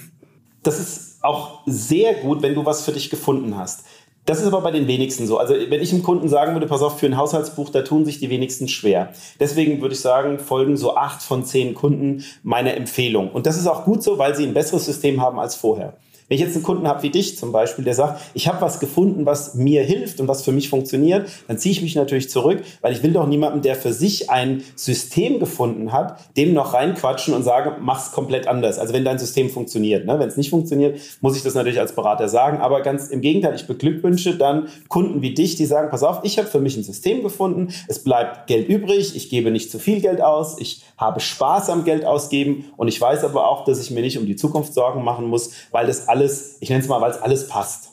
das 0.61 0.79
ist 0.79 1.23
auch 1.23 1.61
sehr 1.65 2.15
gut, 2.15 2.41
wenn 2.41 2.53
du 2.53 2.65
was 2.65 2.83
für 2.83 2.91
dich 2.91 3.09
gefunden 3.09 3.57
hast. 3.57 3.85
Das 4.25 4.41
ist 4.41 4.45
aber 4.45 4.61
bei 4.61 4.71
den 4.71 4.87
wenigsten 4.87 5.25
so. 5.25 5.39
Also 5.39 5.55
wenn 5.55 5.81
ich 5.81 5.91
einem 5.91 6.03
Kunden 6.03 6.27
sagen 6.27 6.53
würde, 6.53 6.67
pass 6.67 6.83
auf, 6.83 6.99
für 6.99 7.07
ein 7.07 7.17
Haushaltsbuch, 7.17 7.69
da 7.69 7.81
tun 7.81 8.05
sich 8.05 8.19
die 8.19 8.29
wenigsten 8.29 8.67
schwer. 8.67 9.13
Deswegen 9.39 9.81
würde 9.81 9.95
ich 9.95 10.01
sagen, 10.01 10.37
folgen 10.37 10.77
so 10.77 10.95
acht 10.95 11.23
von 11.23 11.45
zehn 11.45 11.73
Kunden 11.73 12.23
meiner 12.43 12.75
Empfehlung. 12.75 13.31
Und 13.31 13.47
das 13.47 13.57
ist 13.57 13.65
auch 13.65 13.85
gut 13.85 14.03
so, 14.03 14.19
weil 14.19 14.35
sie 14.35 14.45
ein 14.45 14.53
besseres 14.53 14.85
System 14.85 15.21
haben 15.21 15.39
als 15.39 15.55
vorher. 15.55 15.93
Wenn 16.29 16.35
ich 16.35 16.41
jetzt 16.41 16.55
einen 16.55 16.63
Kunden 16.63 16.87
habe 16.87 17.01
wie 17.03 17.09
dich 17.09 17.37
zum 17.37 17.51
Beispiel, 17.51 17.83
der 17.83 17.95
sagt, 17.95 18.21
ich 18.35 18.47
habe 18.47 18.61
was 18.61 18.79
gefunden, 18.79 19.25
was 19.25 19.55
mir 19.55 19.83
hilft 19.83 20.19
und 20.21 20.27
was 20.27 20.43
für 20.43 20.51
mich 20.51 20.69
funktioniert, 20.69 21.27
dann 21.47 21.57
ziehe 21.57 21.73
ich 21.73 21.81
mich 21.81 21.95
natürlich 21.95 22.29
zurück, 22.29 22.61
weil 22.81 22.93
ich 22.93 23.01
will 23.01 23.11
doch 23.11 23.27
niemanden, 23.27 23.61
der 23.61 23.75
für 23.75 23.93
sich 23.93 24.29
ein 24.29 24.63
System 24.75 25.39
gefunden 25.39 25.91
hat, 25.91 26.19
dem 26.37 26.53
noch 26.53 26.73
reinquatschen 26.73 27.33
und 27.33 27.43
sage, 27.43 27.77
mach's 27.81 28.11
komplett 28.11 28.47
anders. 28.47 28.77
Also 28.77 28.93
wenn 28.93 29.03
dein 29.03 29.17
System 29.17 29.49
funktioniert. 29.49 30.05
Ne? 30.05 30.19
Wenn 30.19 30.27
es 30.27 30.37
nicht 30.37 30.51
funktioniert, 30.51 30.99
muss 31.21 31.35
ich 31.35 31.41
das 31.41 31.55
natürlich 31.55 31.79
als 31.79 31.93
Berater 31.93 32.29
sagen. 32.29 32.59
Aber 32.59 32.81
ganz 32.81 33.07
im 33.07 33.21
Gegenteil, 33.21 33.55
ich 33.55 33.65
beglückwünsche 33.65 34.37
dann 34.37 34.67
Kunden 34.87 35.23
wie 35.23 35.33
dich, 35.33 35.55
die 35.55 35.65
sagen, 35.65 35.89
pass 35.89 36.03
auf, 36.03 36.19
ich 36.23 36.37
habe 36.37 36.47
für 36.47 36.59
mich 36.59 36.77
ein 36.77 36.83
System 36.83 37.23
gefunden, 37.23 37.73
es 37.87 38.03
bleibt 38.03 38.45
Geld 38.45 38.69
übrig, 38.69 39.15
ich 39.15 39.29
gebe 39.29 39.49
nicht 39.49 39.71
zu 39.71 39.79
viel 39.79 39.99
Geld 39.99 40.21
aus, 40.21 40.59
ich 40.59 40.83
habe 40.95 41.19
Spaß 41.19 41.69
am 41.71 41.85
Geld 41.85 42.05
ausgeben 42.05 42.65
und 42.77 42.87
ich 42.87 43.01
weiß 43.01 43.23
aber 43.23 43.49
auch, 43.49 43.65
dass 43.65 43.81
ich 43.81 43.89
mir 43.89 44.01
nicht 44.01 44.19
um 44.19 44.27
die 44.27 44.35
Zukunft 44.35 44.73
Sorgen 44.73 45.03
machen 45.03 45.27
muss, 45.27 45.51
weil 45.71 45.87
das 45.87 46.07
alles 46.07 46.18
alles, 46.19 46.57
ich 46.59 46.69
nenne 46.69 46.81
es 46.81 46.89
mal, 46.89 47.01
weil 47.01 47.11
es 47.11 47.17
alles 47.17 47.47
passt. 47.47 47.91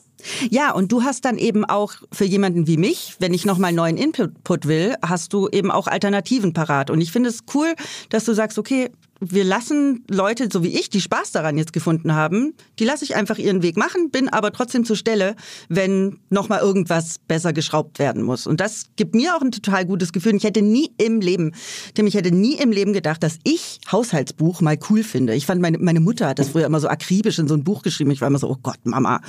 Ja, 0.49 0.71
und 0.71 0.91
du 0.91 1.03
hast 1.03 1.25
dann 1.25 1.37
eben 1.37 1.63
auch 1.63 1.93
für 2.11 2.25
jemanden 2.25 2.67
wie 2.67 2.77
mich, 2.77 3.15
wenn 3.19 3.33
ich 3.33 3.45
nochmal 3.45 3.71
neuen 3.71 3.97
Input 3.97 4.67
will, 4.67 4.95
hast 5.01 5.31
du 5.31 5.47
eben 5.49 5.71
auch 5.71 5.87
Alternativen 5.87 6.53
parat. 6.53 6.89
Und 6.89 7.01
ich 7.01 7.11
finde 7.11 7.29
es 7.29 7.43
cool, 7.53 7.75
dass 8.09 8.25
du 8.25 8.33
sagst, 8.33 8.57
okay, 8.57 8.89
wir 9.19 9.43
lassen 9.43 10.03
Leute, 10.09 10.49
so 10.51 10.63
wie 10.63 10.77
ich, 10.77 10.89
die 10.89 11.01
Spaß 11.01 11.31
daran 11.31 11.57
jetzt 11.57 11.73
gefunden 11.73 12.13
haben, 12.13 12.53
die 12.79 12.85
lasse 12.85 13.03
ich 13.03 13.15
einfach 13.15 13.37
ihren 13.37 13.63
Weg 13.63 13.77
machen, 13.77 14.11
bin 14.11 14.29
aber 14.29 14.51
trotzdem 14.51 14.85
zur 14.85 14.95
Stelle, 14.95 15.35
wenn 15.69 16.19
nochmal 16.29 16.59
irgendwas 16.59 17.17
besser 17.27 17.53
geschraubt 17.53 17.99
werden 17.99 18.23
muss. 18.23 18.47
Und 18.47 18.59
das 18.59 18.85
gibt 18.95 19.15
mir 19.15 19.35
auch 19.35 19.41
ein 19.41 19.51
total 19.51 19.85
gutes 19.85 20.13
Gefühl. 20.13 20.35
Ich 20.35 20.43
hätte 20.43 20.61
nie 20.61 20.91
im 20.97 21.21
Leben, 21.21 21.53
Tim, 21.93 22.07
ich 22.07 22.15
hätte 22.15 22.31
nie 22.31 22.55
im 22.55 22.71
Leben 22.71 22.93
gedacht, 22.93 23.23
dass 23.23 23.39
ich 23.43 23.79
Haushaltsbuch 23.91 24.61
mal 24.61 24.77
cool 24.89 25.03
finde. 25.03 25.33
Ich 25.35 25.45
fand, 25.45 25.61
meine, 25.61 25.77
meine 25.79 25.99
Mutter 25.99 26.27
hat 26.27 26.39
das 26.39 26.49
früher 26.49 26.65
immer 26.65 26.79
so 26.79 26.87
akribisch 26.87 27.39
in 27.39 27.47
so 27.47 27.55
ein 27.55 27.63
Buch 27.63 27.81
geschrieben. 27.81 28.11
Ich 28.11 28.21
war 28.21 28.27
immer 28.27 28.39
so, 28.39 28.49
oh 28.49 28.57
Gott, 28.61 28.79
Mama, 28.83 29.21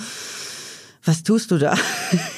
was 1.04 1.22
tust 1.22 1.50
du 1.50 1.58
da? 1.58 1.76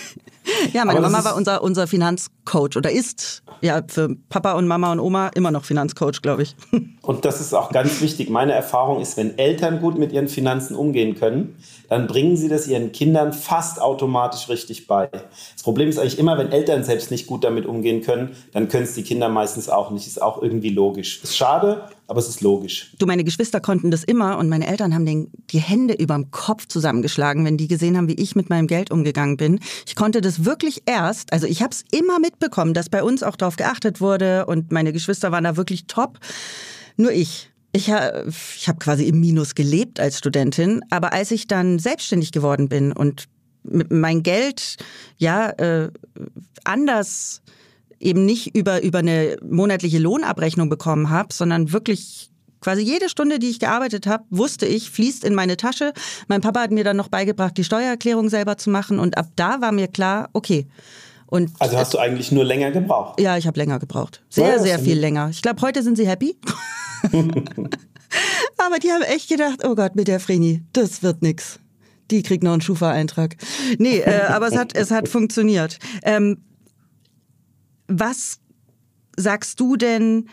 Ja, 0.73 0.85
meine 0.85 1.01
Mama 1.01 1.25
war 1.25 1.37
unser, 1.37 1.63
unser 1.63 1.87
Finanzcoach 1.87 2.77
oder 2.77 2.91
ist 2.91 3.43
ja 3.61 3.83
für 3.87 4.17
Papa 4.29 4.53
und 4.53 4.67
Mama 4.67 4.93
und 4.93 5.01
Oma 5.01 5.29
immer 5.35 5.51
noch 5.51 5.65
Finanzcoach, 5.65 6.23
glaube 6.23 6.43
ich. 6.43 6.57
Und 7.03 7.25
das 7.25 7.41
ist 7.41 7.55
auch 7.55 7.73
ganz 7.73 8.01
wichtig. 8.03 8.31
Meine 8.31 8.53
Erfahrung 8.53 9.01
ist, 9.01 9.17
wenn 9.17 9.37
Eltern 9.37 9.81
gut 9.81 9.99
mit 9.99 10.13
ihren 10.13 10.29
Finanzen 10.29 10.77
umgehen 10.77 11.17
können, 11.17 11.57
dann 11.89 12.07
bringen 12.07 12.37
sie 12.37 12.49
das 12.49 12.69
ihren 12.69 12.93
Kindern 12.93 13.33
fast 13.33 13.81
automatisch 13.81 14.49
richtig 14.49 14.87
bei. 14.87 15.09
Das 15.09 15.63
Problem 15.63 15.89
ist 15.89 15.99
eigentlich 15.99 16.19
immer, 16.19 16.39
wenn 16.39 16.53
Eltern 16.53 16.85
selbst 16.85 17.11
nicht 17.11 17.27
gut 17.27 17.43
damit 17.43 17.67
umgehen 17.67 18.03
können, 18.03 18.37
dann 18.53 18.69
können 18.69 18.85
es 18.85 18.95
die 18.95 19.03
Kinder 19.03 19.29
meistens 19.29 19.69
auch 19.69 19.91
nicht. 19.91 20.07
Ist 20.07 20.23
auch 20.23 20.41
irgendwie 20.41 20.69
logisch. 20.69 21.21
Ist 21.23 21.37
schade, 21.37 21.89
aber 22.11 22.19
es 22.19 22.29
ist 22.29 22.41
logisch. 22.41 22.93
Du, 22.99 23.07
meine 23.07 23.23
Geschwister 23.23 23.61
konnten 23.61 23.93
das 23.93 24.03
immer 24.03 24.37
und 24.39 24.49
meine 24.49 24.67
Eltern 24.67 24.95
haben 24.95 25.07
den, 25.07 25.31
die 25.51 25.61
Hände 25.61 25.95
überm 25.95 26.33
Kopf 26.33 26.67
zusammengeschlagen, 26.67 27.45
wenn 27.45 27.57
die 27.57 27.69
gesehen 27.69 27.97
haben, 27.97 28.09
wie 28.09 28.15
ich 28.15 28.35
mit 28.35 28.51
meinem 28.51 28.67
Geld 28.67 28.91
umgegangen 28.91 29.37
bin. 29.37 29.61
Ich 29.87 29.95
konnte 29.95 30.21
das 30.21 30.45
wirklich 30.45 30.83
erst, 30.87 31.33
also 31.33 31.47
ich 31.47 31.63
habe 31.63 31.71
es 31.71 31.85
immer 31.93 32.19
mitbekommen, 32.19 32.75
dass 32.75 32.89
bei 32.89 33.05
uns 33.05 33.23
auch 33.23 33.37
darauf 33.37 33.55
geachtet 33.55 34.01
wurde 34.01 34.47
und 34.47 34.73
meine 34.73 34.93
Geschwister 34.93 35.31
waren 35.31 35.45
da 35.45 35.57
wirklich 35.57 35.87
top. 35.87 36.19
Nur 36.97 37.13
ich, 37.13 37.53
ich, 37.71 37.87
ich 37.87 38.69
habe 38.69 38.79
quasi 38.81 39.05
im 39.05 39.21
Minus 39.21 39.55
gelebt 39.55 40.01
als 40.01 40.19
Studentin, 40.19 40.81
aber 40.91 41.13
als 41.13 41.31
ich 41.31 41.47
dann 41.47 41.79
selbstständig 41.79 42.33
geworden 42.33 42.69
bin 42.69 42.91
und 42.91 43.29
mein 43.63 44.25
Geld 44.25 44.79
ja 45.17 45.51
äh, 45.51 45.91
anders 46.65 47.41
eben 48.01 48.25
nicht 48.25 48.57
über 48.57 48.83
über 48.83 48.99
eine 48.99 49.37
monatliche 49.43 49.99
Lohnabrechnung 49.99 50.69
bekommen 50.69 51.11
habe, 51.11 51.33
sondern 51.33 51.73
wirklich 51.73 52.31
quasi 52.61 52.83
jede 52.83 53.09
Stunde, 53.09 53.39
die 53.39 53.49
ich 53.49 53.59
gearbeitet 53.59 54.07
habe, 54.07 54.25
wusste 54.31 54.67
ich, 54.67 54.91
fließt 54.91 55.25
in 55.25 55.35
meine 55.35 55.57
Tasche. 55.57 55.93
Mein 56.29 56.41
Papa 56.41 56.61
hat 56.61 56.71
mir 56.71 56.85
dann 56.85 56.97
noch 56.97 57.09
beigebracht, 57.09 57.57
die 57.57 57.65
Steuererklärung 57.65 58.29
selber 58.29 58.57
zu 58.59 58.71
machen 58.71 58.99
und 58.99 59.17
ab 59.17 59.29
da 59.37 59.61
war 59.61 59.73
mir 59.73 59.89
klar, 59.89 60.29
okay. 60.33 60.67
Und 61.27 61.53
also 61.61 61.79
hast 61.79 61.95
du 61.95 61.99
eigentlich 61.99 62.33
nur 62.33 62.45
länger 62.45 62.73
gebraucht? 62.73 63.21
Ja, 63.21 63.37
ich 63.37 63.47
habe 63.47 63.59
länger 63.59 63.79
gebraucht. 63.79 64.21
Sehr, 64.29 64.59
sehr 64.59 64.81
viel 64.81 64.99
länger. 64.99 65.29
Ich 65.31 65.43
glaube, 65.43 65.63
heute 65.63 65.83
sind 65.83 65.97
sie 65.97 66.07
happy. 66.07 66.37
Aber 68.59 68.79
die 68.83 68.91
haben 68.91 69.03
echt 69.03 69.29
gedacht, 69.29 69.65
oh 69.65 69.77
Gott, 69.77 69.95
mit 69.95 70.09
der 70.09 70.19
Vreni, 70.19 70.63
das 70.73 71.05
wird 71.05 71.23
nix. 71.23 71.61
Die 72.11 72.25
kriegt 72.25 72.43
noch 72.43 72.53
einen 72.53 72.61
Schufa-Eintrag. 72.61 73.37
Nee, 73.79 73.99
äh, 74.01 74.23
aber 74.29 74.49
es 74.49 74.57
hat, 74.57 74.77
es 74.77 74.91
hat 74.91 75.09
funktioniert. 75.09 75.79
Ähm, 76.03 76.39
was 77.91 78.39
sagst 79.17 79.61
du 79.61 79.77
denn 79.77 80.29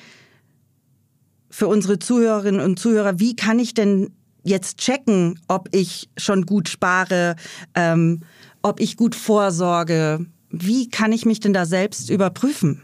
für 1.50 1.68
unsere 1.68 2.00
Zuhörerinnen 2.00 2.62
und 2.62 2.80
Zuhörer, 2.80 3.20
wie 3.20 3.36
kann 3.36 3.60
ich 3.60 3.74
denn 3.74 4.14
jetzt 4.44 4.78
checken, 4.78 5.40
ob 5.48 5.68
ich 5.72 6.10
schon 6.18 6.46
gut 6.46 6.70
spare, 6.70 7.36
ähm, 7.74 8.22
ob 8.62 8.80
ich 8.80 8.96
gut 8.96 9.16
vorsorge? 9.16 10.26
Wie 10.50 10.90
kann 10.90 11.12
ich 11.12 11.26
mich 11.26 11.40
denn 11.40 11.54
da 11.54 11.66
selbst 11.66 12.10
überprüfen? 12.10 12.84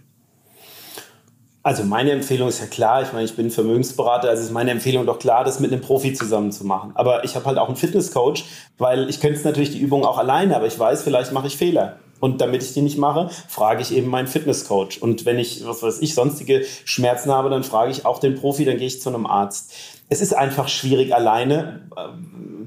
Also 1.62 1.84
meine 1.86 2.12
Empfehlung 2.12 2.50
ist 2.50 2.60
ja 2.60 2.66
klar, 2.66 3.04
ich 3.04 3.14
meine, 3.14 3.24
ich 3.24 3.38
bin 3.38 3.50
Vermögensberater, 3.50 4.30
also 4.30 4.44
ist 4.44 4.52
meine 4.52 4.72
Empfehlung 4.72 5.06
doch 5.06 5.18
klar, 5.18 5.46
das 5.46 5.62
mit 5.62 5.72
einem 5.72 5.80
Profi 5.80 6.14
zusammen 6.14 6.52
zu 6.52 6.66
machen. 6.66 6.92
Aber 6.96 7.24
ich 7.24 7.36
habe 7.36 7.46
halt 7.46 7.58
auch 7.58 7.68
einen 7.68 7.78
Fitnesscoach, 7.78 8.44
weil 8.78 9.10
ich 9.10 9.22
könnte 9.22 9.42
natürlich 9.46 9.72
die 9.72 9.80
Übung 9.80 10.04
auch 10.04 10.18
alleine, 10.18 10.58
aber 10.58 10.68
ich 10.68 10.78
weiß, 10.78 11.04
vielleicht 11.04 11.32
mache 11.32 11.48
ich 11.48 11.56
Fehler. 11.56 12.00
Und 12.24 12.40
damit 12.40 12.64
ich 12.64 12.74
die 12.74 12.82
nicht 12.82 12.98
mache, 12.98 13.30
frage 13.50 13.82
ich 13.82 13.94
eben 13.94 14.08
meinen 14.08 14.28
Fitnesscoach. 14.28 15.02
Und 15.02 15.26
wenn 15.26 15.40
ich, 15.40 15.68
was 15.68 15.84
weiß 15.84 16.00
ich, 16.00 16.16
sonstige 16.16 16.66
Schmerzen 16.86 17.34
habe, 17.34 17.50
dann 17.50 17.66
frage 17.66 17.92
ich 17.92 18.06
auch 18.06 18.18
den 18.18 18.36
Profi, 18.36 18.64
dann 18.64 18.78
gehe 18.78 18.88
ich 18.88 19.02
zu 19.02 19.10
einem 19.10 19.26
Arzt. 19.26 19.74
Es 20.10 20.22
ist 20.22 20.34
einfach 20.34 20.68
schwierig, 20.68 21.14
alleine 21.14 21.90
äh, 21.96 22.02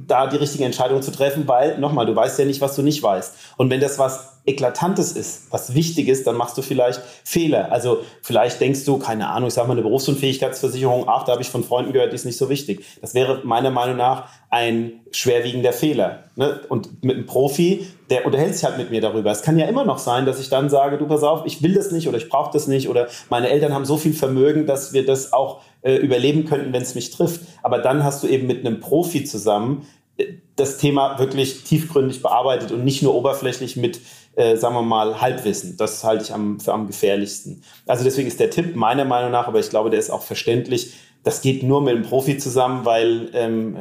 da 0.07 0.27
die 0.27 0.37
richtige 0.37 0.65
Entscheidung 0.65 1.03
zu 1.03 1.11
treffen, 1.11 1.47
weil, 1.49 1.79
nochmal, 1.79 2.07
du 2.07 2.15
weißt 2.15 2.39
ja 2.39 2.45
nicht, 2.45 2.61
was 2.61 2.77
du 2.77 2.83
nicht 2.83 3.03
weißt. 3.03 3.35
Und 3.57 3.71
wenn 3.71 3.81
das 3.81 3.99
was 3.99 4.37
Eklatantes 4.47 5.13
ist, 5.13 5.49
was 5.51 5.75
wichtig 5.75 6.07
ist, 6.07 6.27
dann 6.27 6.37
machst 6.37 6.57
du 6.57 6.63
vielleicht 6.63 7.03
Fehler. 7.25 7.73
Also 7.73 8.03
vielleicht 8.23 8.61
denkst 8.61 8.85
du, 8.85 8.99
keine 8.99 9.29
Ahnung, 9.29 9.49
ich 9.49 9.55
sage 9.55 9.67
mal 9.67 9.73
eine 9.73 9.83
Berufsunfähigkeitsversicherung, 9.83 11.09
ach, 11.09 11.25
da 11.25 11.33
habe 11.33 11.43
ich 11.43 11.49
von 11.49 11.65
Freunden 11.65 11.93
gehört, 11.93 12.13
die 12.13 12.15
ist 12.15 12.25
nicht 12.25 12.39
so 12.39 12.49
wichtig. 12.49 12.85
Das 13.01 13.15
wäre 13.15 13.41
meiner 13.43 13.73
Meinung 13.73 13.97
nach 13.97 14.29
ein 14.49 15.01
schwerwiegender 15.11 15.73
Fehler. 15.73 16.25
Ne? 16.37 16.61
Und 16.69 17.03
mit 17.03 17.17
einem 17.17 17.27
Profi, 17.27 17.89
der 18.09 18.25
unterhält 18.25 18.55
sich 18.55 18.65
halt 18.65 18.79
mit 18.79 18.91
mir 18.91 19.01
darüber. 19.01 19.33
Es 19.33 19.43
kann 19.43 19.59
ja 19.59 19.67
immer 19.67 19.85
noch 19.85 19.99
sein, 19.99 20.27
dass 20.27 20.39
ich 20.39 20.49
dann 20.49 20.71
sage, 20.71 20.97
du 20.99 21.09
pass 21.09 21.25
auf, 21.25 21.43
ich 21.45 21.63
will 21.65 21.75
das 21.75 21.91
nicht 21.91 22.07
oder 22.07 22.19
ich 22.19 22.29
brauche 22.29 22.53
das 22.53 22.69
nicht 22.69 22.89
oder 22.89 23.09
meine 23.29 23.49
Eltern 23.49 23.75
haben 23.75 23.85
so 23.85 23.97
viel 23.97 24.13
Vermögen, 24.13 24.67
dass 24.67 24.93
wir 24.93 25.05
das 25.05 25.33
auch 25.33 25.61
äh, 25.87 25.97
überleben 25.97 26.47
könnten, 26.47 26.73
wenn 26.73 26.83
es 26.83 26.95
mich 26.97 27.11
trifft. 27.11 27.43
Aber 27.63 27.79
dann 27.79 28.03
hast 28.03 28.23
du 28.23 28.27
eben 28.27 28.47
mit 28.47 28.67
einem 28.67 28.81
Profi 28.81 29.25
zusammen 29.25 29.87
äh, 30.17 30.25
das 30.57 30.79
Thema 30.79 31.19
wirklich 31.19 31.63
tiefgründig 31.63 32.23
bearbeitet 32.23 32.73
und 32.73 32.85
nicht 32.85 33.03
nur 33.03 33.15
oberflächlich 33.15 33.77
mit 33.77 34.01
äh, 34.35 34.57
sagen 34.57 34.75
wir 34.75 34.83
mal, 34.83 35.21
Halbwissen. 35.21 35.77
Das 35.79 36.05
halte 36.05 36.25
ich 36.25 36.33
am, 36.35 36.61
für 36.61 36.75
am 36.75 36.87
gefährlichsten. 36.87 37.63
Also 37.87 38.05
deswegen 38.05 38.29
ist 38.29 38.39
der 38.39 38.51
Tipp 38.51 38.77
meiner 38.77 39.05
Meinung 39.05 39.31
nach, 39.31 39.49
aber 39.49 39.61
ich 39.61 39.71
glaube, 39.71 39.91
der 39.91 39.99
ist 39.99 40.11
auch 40.11 40.23
verständlich, 40.23 40.93
das 41.23 41.41
geht 41.41 41.63
nur 41.63 41.81
mit 41.81 41.95
einem 41.95 42.05
Profi 42.05 42.37
zusammen, 42.37 42.85
weil 42.85 43.31
ähm, 43.33 43.77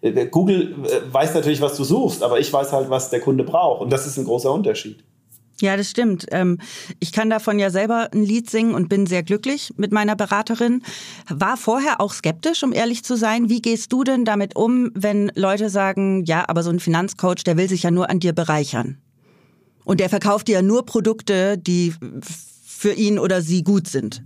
äh, 0.00 0.26
Google 0.26 0.74
weiß 1.12 1.34
natürlich, 1.34 1.60
was 1.60 1.76
du 1.76 1.84
suchst, 1.84 2.22
aber 2.22 2.40
ich 2.40 2.52
weiß 2.52 2.72
halt, 2.72 2.90
was 2.90 3.10
der 3.10 3.20
Kunde 3.20 3.44
braucht. 3.44 3.82
Und 3.82 3.92
das 3.92 4.06
ist 4.06 4.18
ein 4.18 4.24
großer 4.24 4.52
Unterschied. 4.52 5.04
Ja, 5.64 5.78
das 5.78 5.88
stimmt. 5.88 6.26
Ähm, 6.30 6.58
ich 7.00 7.10
kann 7.10 7.30
davon 7.30 7.58
ja 7.58 7.70
selber 7.70 8.10
ein 8.12 8.22
Lied 8.22 8.50
singen 8.50 8.74
und 8.74 8.90
bin 8.90 9.06
sehr 9.06 9.22
glücklich 9.22 9.72
mit 9.78 9.92
meiner 9.92 10.14
Beraterin. 10.14 10.82
War 11.30 11.56
vorher 11.56 12.02
auch 12.02 12.12
skeptisch, 12.12 12.62
um 12.62 12.74
ehrlich 12.74 13.02
zu 13.02 13.16
sein. 13.16 13.48
Wie 13.48 13.62
gehst 13.62 13.90
du 13.90 14.04
denn 14.04 14.26
damit 14.26 14.56
um, 14.56 14.90
wenn 14.94 15.32
Leute 15.34 15.70
sagen, 15.70 16.22
ja, 16.26 16.44
aber 16.48 16.62
so 16.62 16.68
ein 16.68 16.80
Finanzcoach, 16.80 17.44
der 17.46 17.56
will 17.56 17.66
sich 17.66 17.82
ja 17.82 17.90
nur 17.90 18.10
an 18.10 18.20
dir 18.20 18.34
bereichern? 18.34 18.98
Und 19.86 20.00
der 20.00 20.10
verkauft 20.10 20.48
dir 20.48 20.56
ja 20.56 20.62
nur 20.62 20.84
Produkte, 20.84 21.56
die 21.56 21.94
für 22.66 22.92
ihn 22.92 23.18
oder 23.18 23.40
sie 23.40 23.64
gut 23.64 23.88
sind. 23.88 24.22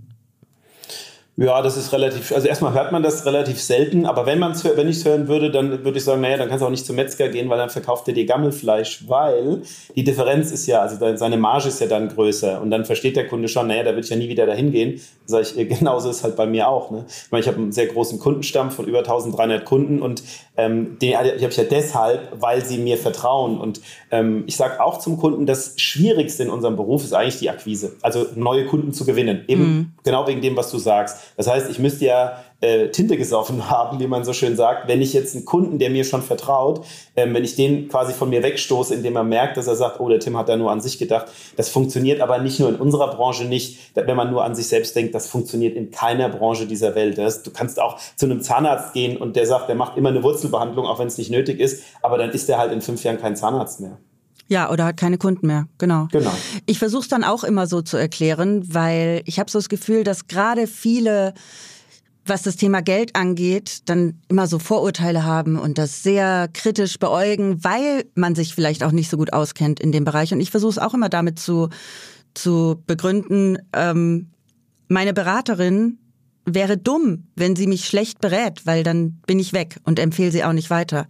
Ja, 1.41 1.61
das 1.61 1.77
ist 1.77 1.93
relativ, 1.93 2.33
also 2.33 2.49
erstmal 2.49 2.73
hört 2.73 2.91
man 2.91 3.01
das 3.01 3.25
relativ 3.25 3.61
selten, 3.61 4.05
aber 4.05 4.25
wenn 4.25 4.39
man 4.39 4.53
wenn 4.75 4.89
ich 4.89 4.97
es 4.97 5.05
hören 5.05 5.29
würde, 5.29 5.49
dann 5.49 5.85
würde 5.85 5.97
ich 5.97 6.03
sagen, 6.03 6.19
naja, 6.19 6.35
dann 6.35 6.49
kannst 6.49 6.63
du 6.63 6.65
auch 6.65 6.69
nicht 6.69 6.85
zum 6.85 6.97
Metzger 6.97 7.29
gehen, 7.29 7.49
weil 7.49 7.57
dann 7.57 7.69
verkauft 7.69 8.09
er 8.09 8.13
dir 8.13 8.25
Gammelfleisch, 8.25 9.07
weil 9.07 9.61
die 9.95 10.03
Differenz 10.03 10.51
ist 10.51 10.67
ja, 10.67 10.81
also 10.81 10.97
seine 11.15 11.37
Marge 11.37 11.69
ist 11.69 11.79
ja 11.79 11.87
dann 11.87 12.09
größer 12.09 12.61
und 12.61 12.71
dann 12.71 12.83
versteht 12.83 13.15
der 13.15 13.25
Kunde 13.29 13.47
schon, 13.47 13.67
naja, 13.67 13.83
da 13.83 13.91
würde 13.91 14.01
ich 14.01 14.09
ja 14.09 14.17
nie 14.17 14.27
wieder 14.27 14.45
dahin 14.45 14.73
gehen. 14.73 14.99
Sag 15.25 15.43
ich, 15.43 15.55
genauso 15.79 16.09
ist 16.09 16.25
halt 16.25 16.35
bei 16.35 16.45
mir 16.45 16.67
auch. 16.67 16.91
Ne? 16.91 17.05
Ich 17.07 17.31
meine, 17.31 17.41
ich 17.41 17.47
habe 17.47 17.57
einen 17.57 17.71
sehr 17.71 17.85
großen 17.85 18.19
Kundenstamm 18.19 18.69
von 18.69 18.85
über 18.85 18.99
1300 18.99 19.63
Kunden 19.63 20.01
und 20.01 20.21
ähm, 20.57 20.97
den 20.99 21.17
habe 21.17 21.29
ich 21.29 21.55
ja 21.55 21.63
deshalb, 21.63 22.33
weil 22.37 22.65
sie 22.65 22.79
mir 22.79 22.97
vertrauen. 22.97 23.61
Und 23.61 23.79
ähm, 24.11 24.43
ich 24.47 24.57
sage 24.57 24.83
auch 24.83 24.99
zum 24.99 25.17
Kunden, 25.17 25.45
das 25.45 25.75
Schwierigste 25.77 26.43
in 26.43 26.49
unserem 26.49 26.75
Beruf 26.75 27.05
ist 27.05 27.13
eigentlich 27.13 27.39
die 27.39 27.49
Akquise, 27.49 27.93
also 28.01 28.25
neue 28.35 28.65
Kunden 28.65 28.91
zu 28.91 29.05
gewinnen, 29.05 29.45
eben 29.47 29.63
mhm. 29.63 29.91
genau 30.03 30.27
wegen 30.27 30.41
dem, 30.41 30.57
was 30.57 30.69
du 30.69 30.77
sagst. 30.77 31.28
Das 31.37 31.47
heißt, 31.47 31.69
ich 31.69 31.79
müsste 31.79 32.05
ja 32.05 32.43
äh, 32.61 32.89
Tinte 32.89 33.17
gesoffen 33.17 33.69
haben, 33.69 33.99
wie 33.99 34.07
man 34.07 34.23
so 34.23 34.33
schön 34.33 34.55
sagt, 34.55 34.87
wenn 34.87 35.01
ich 35.01 35.13
jetzt 35.13 35.35
einen 35.35 35.45
Kunden, 35.45 35.79
der 35.79 35.89
mir 35.89 36.03
schon 36.03 36.21
vertraut, 36.21 36.85
ähm, 37.15 37.33
wenn 37.33 37.43
ich 37.43 37.55
den 37.55 37.87
quasi 37.87 38.13
von 38.13 38.29
mir 38.29 38.43
wegstoße, 38.43 38.93
indem 38.93 39.15
er 39.15 39.23
merkt, 39.23 39.57
dass 39.57 39.67
er 39.67 39.75
sagt, 39.75 39.99
oh, 39.99 40.09
der 40.09 40.19
Tim 40.19 40.37
hat 40.37 40.49
da 40.49 40.57
nur 40.57 40.71
an 40.71 40.81
sich 40.81 40.97
gedacht. 40.97 41.27
Das 41.55 41.69
funktioniert 41.69 42.21
aber 42.21 42.39
nicht 42.39 42.59
nur 42.59 42.69
in 42.69 42.75
unserer 42.75 43.15
Branche 43.15 43.45
nicht, 43.45 43.95
wenn 43.95 44.15
man 44.15 44.31
nur 44.31 44.43
an 44.43 44.55
sich 44.55 44.67
selbst 44.67 44.95
denkt, 44.95 45.15
das 45.15 45.27
funktioniert 45.27 45.75
in 45.75 45.91
keiner 45.91 46.29
Branche 46.29 46.65
dieser 46.65 46.95
Welt. 46.95 47.17
Das, 47.17 47.43
du 47.43 47.51
kannst 47.51 47.79
auch 47.79 47.99
zu 48.15 48.25
einem 48.25 48.41
Zahnarzt 48.41 48.93
gehen 48.93 49.17
und 49.17 49.35
der 49.35 49.45
sagt, 49.45 49.69
der 49.69 49.75
macht 49.75 49.97
immer 49.97 50.09
eine 50.09 50.23
Wurzelbehandlung, 50.23 50.85
auch 50.85 50.99
wenn 50.99 51.07
es 51.07 51.17
nicht 51.17 51.31
nötig 51.31 51.59
ist, 51.59 51.83
aber 52.01 52.17
dann 52.17 52.31
ist 52.31 52.49
der 52.49 52.57
halt 52.57 52.71
in 52.71 52.81
fünf 52.81 53.03
Jahren 53.03 53.19
kein 53.19 53.35
Zahnarzt 53.35 53.79
mehr. 53.79 53.97
Ja, 54.49 54.71
oder 54.71 54.85
hat 54.85 54.97
keine 54.97 55.17
Kunden 55.17 55.47
mehr, 55.47 55.67
genau. 55.77 56.07
Genau. 56.11 56.33
Ich 56.65 56.79
versuche 56.79 57.03
es 57.03 57.07
dann 57.07 57.23
auch 57.23 57.43
immer 57.43 57.67
so 57.67 57.81
zu 57.81 57.97
erklären, 57.97 58.73
weil 58.73 59.21
ich 59.25 59.39
habe 59.39 59.49
so 59.49 59.59
das 59.59 59.69
Gefühl, 59.69 60.03
dass 60.03 60.27
gerade 60.27 60.67
viele 60.67 61.33
was 62.29 62.43
das 62.43 62.55
Thema 62.55 62.81
Geld 62.81 63.15
angeht, 63.15 63.89
dann 63.89 64.21
immer 64.29 64.47
so 64.47 64.59
Vorurteile 64.59 65.25
haben 65.25 65.57
und 65.57 65.77
das 65.77 66.03
sehr 66.03 66.47
kritisch 66.53 66.99
beäugen, 66.99 67.63
weil 67.63 68.05
man 68.13 68.35
sich 68.35 68.53
vielleicht 68.53 68.83
auch 68.83 68.91
nicht 68.91 69.09
so 69.09 69.17
gut 69.17 69.33
auskennt 69.33 69.79
in 69.79 69.91
dem 69.91 70.05
Bereich. 70.05 70.31
Und 70.31 70.39
ich 70.39 70.51
versuche 70.51 70.69
es 70.69 70.77
auch 70.77 70.93
immer 70.93 71.09
damit 71.09 71.39
zu, 71.39 71.69
zu 72.35 72.83
begründen, 72.85 73.57
ähm, 73.73 74.29
meine 74.87 75.13
Beraterin 75.13 75.97
wäre 76.55 76.77
dumm, 76.77 77.27
wenn 77.35 77.55
sie 77.55 77.67
mich 77.67 77.85
schlecht 77.85 78.19
berät, 78.19 78.65
weil 78.65 78.83
dann 78.83 79.19
bin 79.25 79.39
ich 79.39 79.53
weg 79.53 79.77
und 79.83 79.99
empfehle 79.99 80.31
sie 80.31 80.43
auch 80.43 80.53
nicht 80.53 80.69
weiter. 80.69 81.07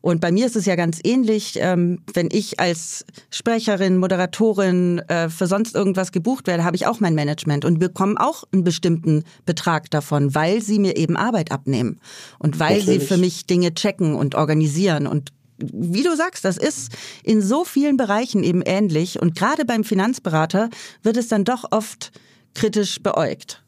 Und 0.00 0.20
bei 0.20 0.32
mir 0.32 0.46
ist 0.46 0.56
es 0.56 0.66
ja 0.66 0.76
ganz 0.76 1.00
ähnlich, 1.04 1.58
ähm, 1.60 2.00
wenn 2.14 2.28
ich 2.30 2.60
als 2.60 3.04
Sprecherin, 3.30 3.96
Moderatorin 3.98 5.00
äh, 5.08 5.28
für 5.28 5.46
sonst 5.46 5.74
irgendwas 5.74 6.12
gebucht 6.12 6.46
werde, 6.46 6.64
habe 6.64 6.76
ich 6.76 6.86
auch 6.86 7.00
mein 7.00 7.14
Management 7.14 7.64
und 7.64 7.78
bekomme 7.78 8.14
auch 8.18 8.44
einen 8.52 8.64
bestimmten 8.64 9.24
Betrag 9.44 9.90
davon, 9.90 10.34
weil 10.34 10.62
sie 10.62 10.78
mir 10.78 10.96
eben 10.96 11.16
Arbeit 11.16 11.52
abnehmen 11.52 12.00
und 12.38 12.58
weil 12.58 12.78
Natürlich. 12.78 13.00
sie 13.00 13.06
für 13.06 13.16
mich 13.16 13.46
Dinge 13.46 13.74
checken 13.74 14.14
und 14.14 14.34
organisieren 14.34 15.06
und 15.06 15.32
wie 15.58 16.02
du 16.02 16.16
sagst, 16.16 16.44
das 16.44 16.56
ist 16.56 16.92
in 17.22 17.40
so 17.40 17.64
vielen 17.64 17.96
Bereichen 17.96 18.42
eben 18.42 18.62
ähnlich 18.62 19.20
und 19.20 19.36
gerade 19.36 19.64
beim 19.64 19.84
Finanzberater 19.84 20.70
wird 21.02 21.16
es 21.16 21.28
dann 21.28 21.44
doch 21.44 21.64
oft 21.70 22.10
kritisch 22.54 23.00
beäugt. 23.02 23.62